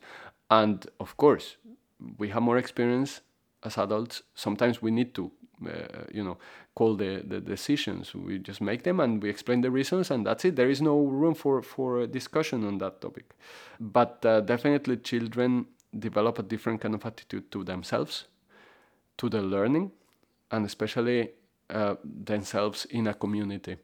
And 0.51 0.87
of 0.99 1.17
course, 1.17 1.57
we 2.19 2.29
have 2.31 2.43
more 2.43 2.59
experience 2.59 3.21
as 3.63 3.79
adults. 3.79 4.23
Sometimes 4.35 4.83
we 4.83 4.91
need 4.91 5.15
to, 5.15 5.31
uh, 5.67 6.05
you 6.13 6.25
know, 6.25 6.39
call 6.75 6.97
the, 6.97 7.23
the 7.27 7.41
decisions. 7.41 8.15
We 8.15 8.39
just 8.39 8.61
make 8.61 8.83
them 8.83 9.01
and 9.01 9.23
we 9.23 9.31
explain 9.31 9.61
the 9.61 9.71
reasons, 9.71 10.11
and 10.11 10.27
that's 10.27 10.45
it. 10.45 10.57
There 10.57 10.71
is 10.71 10.83
no 10.83 10.99
room 10.99 11.35
for, 11.35 11.63
for 11.63 12.07
discussion 12.07 12.67
on 12.67 12.79
that 12.79 13.01
topic. 13.01 13.31
But 13.79 14.25
uh, 14.25 14.41
definitely, 14.41 14.97
children 14.99 15.67
develop 15.99 16.39
a 16.39 16.43
different 16.43 16.81
kind 16.81 16.95
of 16.95 17.05
attitude 17.05 17.51
to 17.53 17.65
themselves, 17.65 18.27
to 19.19 19.29
the 19.29 19.43
learning, 19.43 19.93
and 20.51 20.67
especially 20.67 21.31
uh, 21.71 21.95
themselves 22.05 22.85
in 22.87 23.07
a 23.07 23.15
community. 23.15 23.77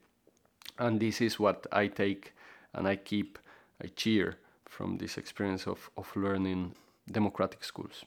And 0.79 1.01
this 1.01 1.21
is 1.21 1.39
what 1.39 1.67
I 1.73 1.89
take 1.89 2.35
and 2.75 2.87
I 2.87 2.97
keep, 2.97 3.39
I 3.83 3.89
cheer 3.89 4.37
from 4.67 4.99
this 4.99 5.17
experience 5.17 5.67
of, 5.67 5.91
of 5.97 6.15
learning 6.15 6.75
democratic 7.11 7.65
schools. 7.65 8.05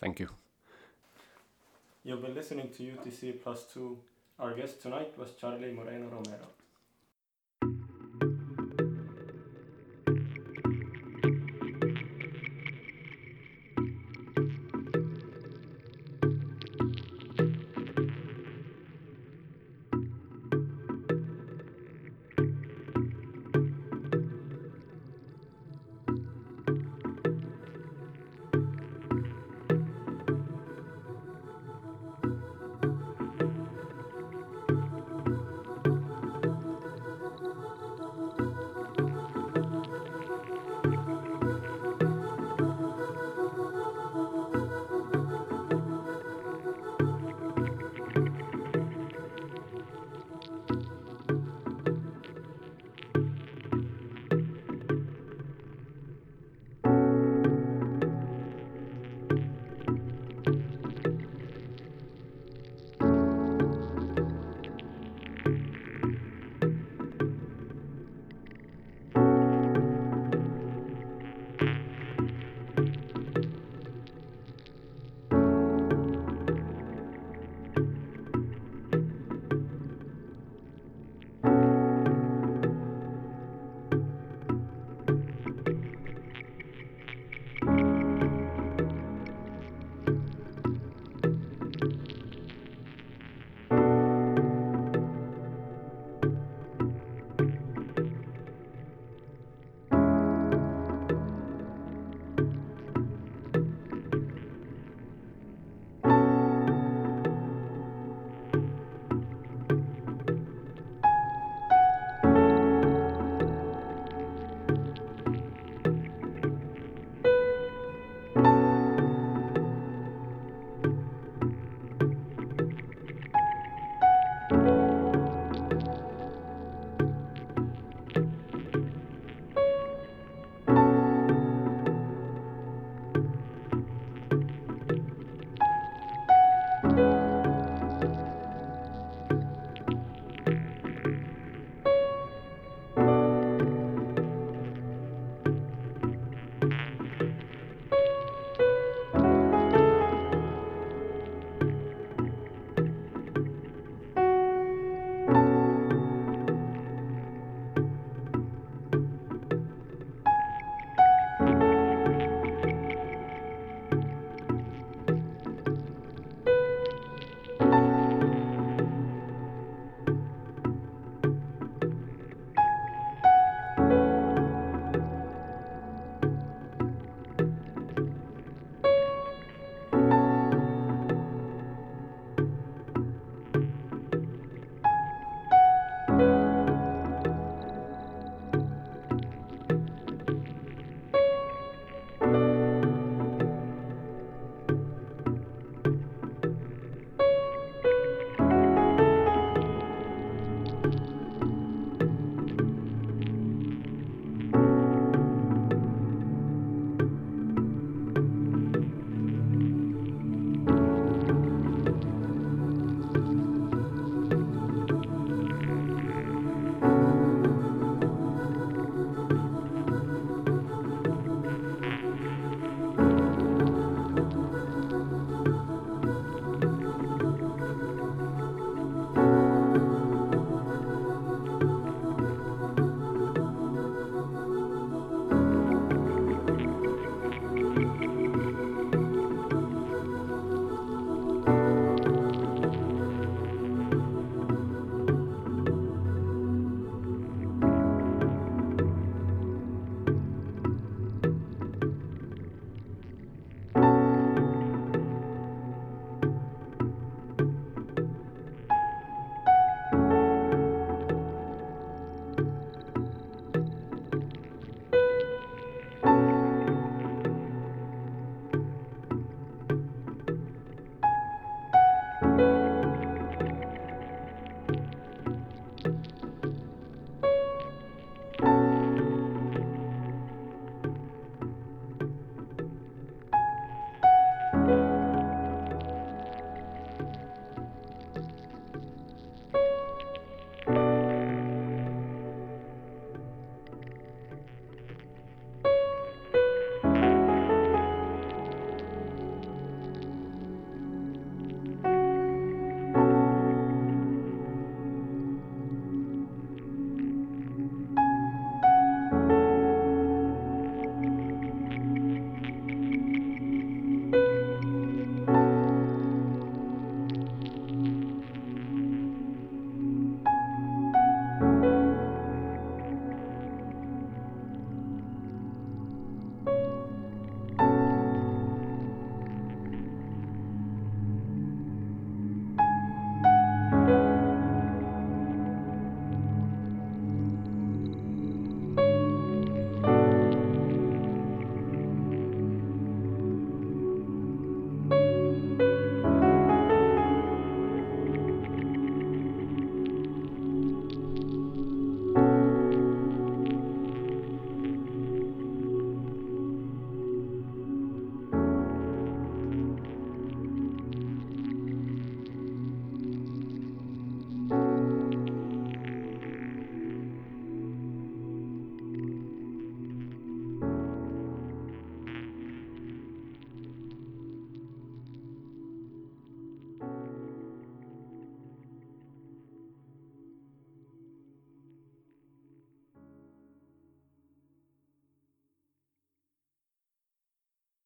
Thank 0.00 0.20
you. 0.20 0.28
You've 2.04 2.22
been 2.22 2.34
listening 2.34 2.70
to 2.76 2.82
UTC 2.82 3.42
Plus 3.42 3.64
2. 3.74 3.98
Our 4.40 4.54
guest 4.54 4.82
tonight 4.82 5.12
was 5.18 5.32
Charlie 5.38 5.72
Moreno 5.72 6.06
Romero. 6.06 6.48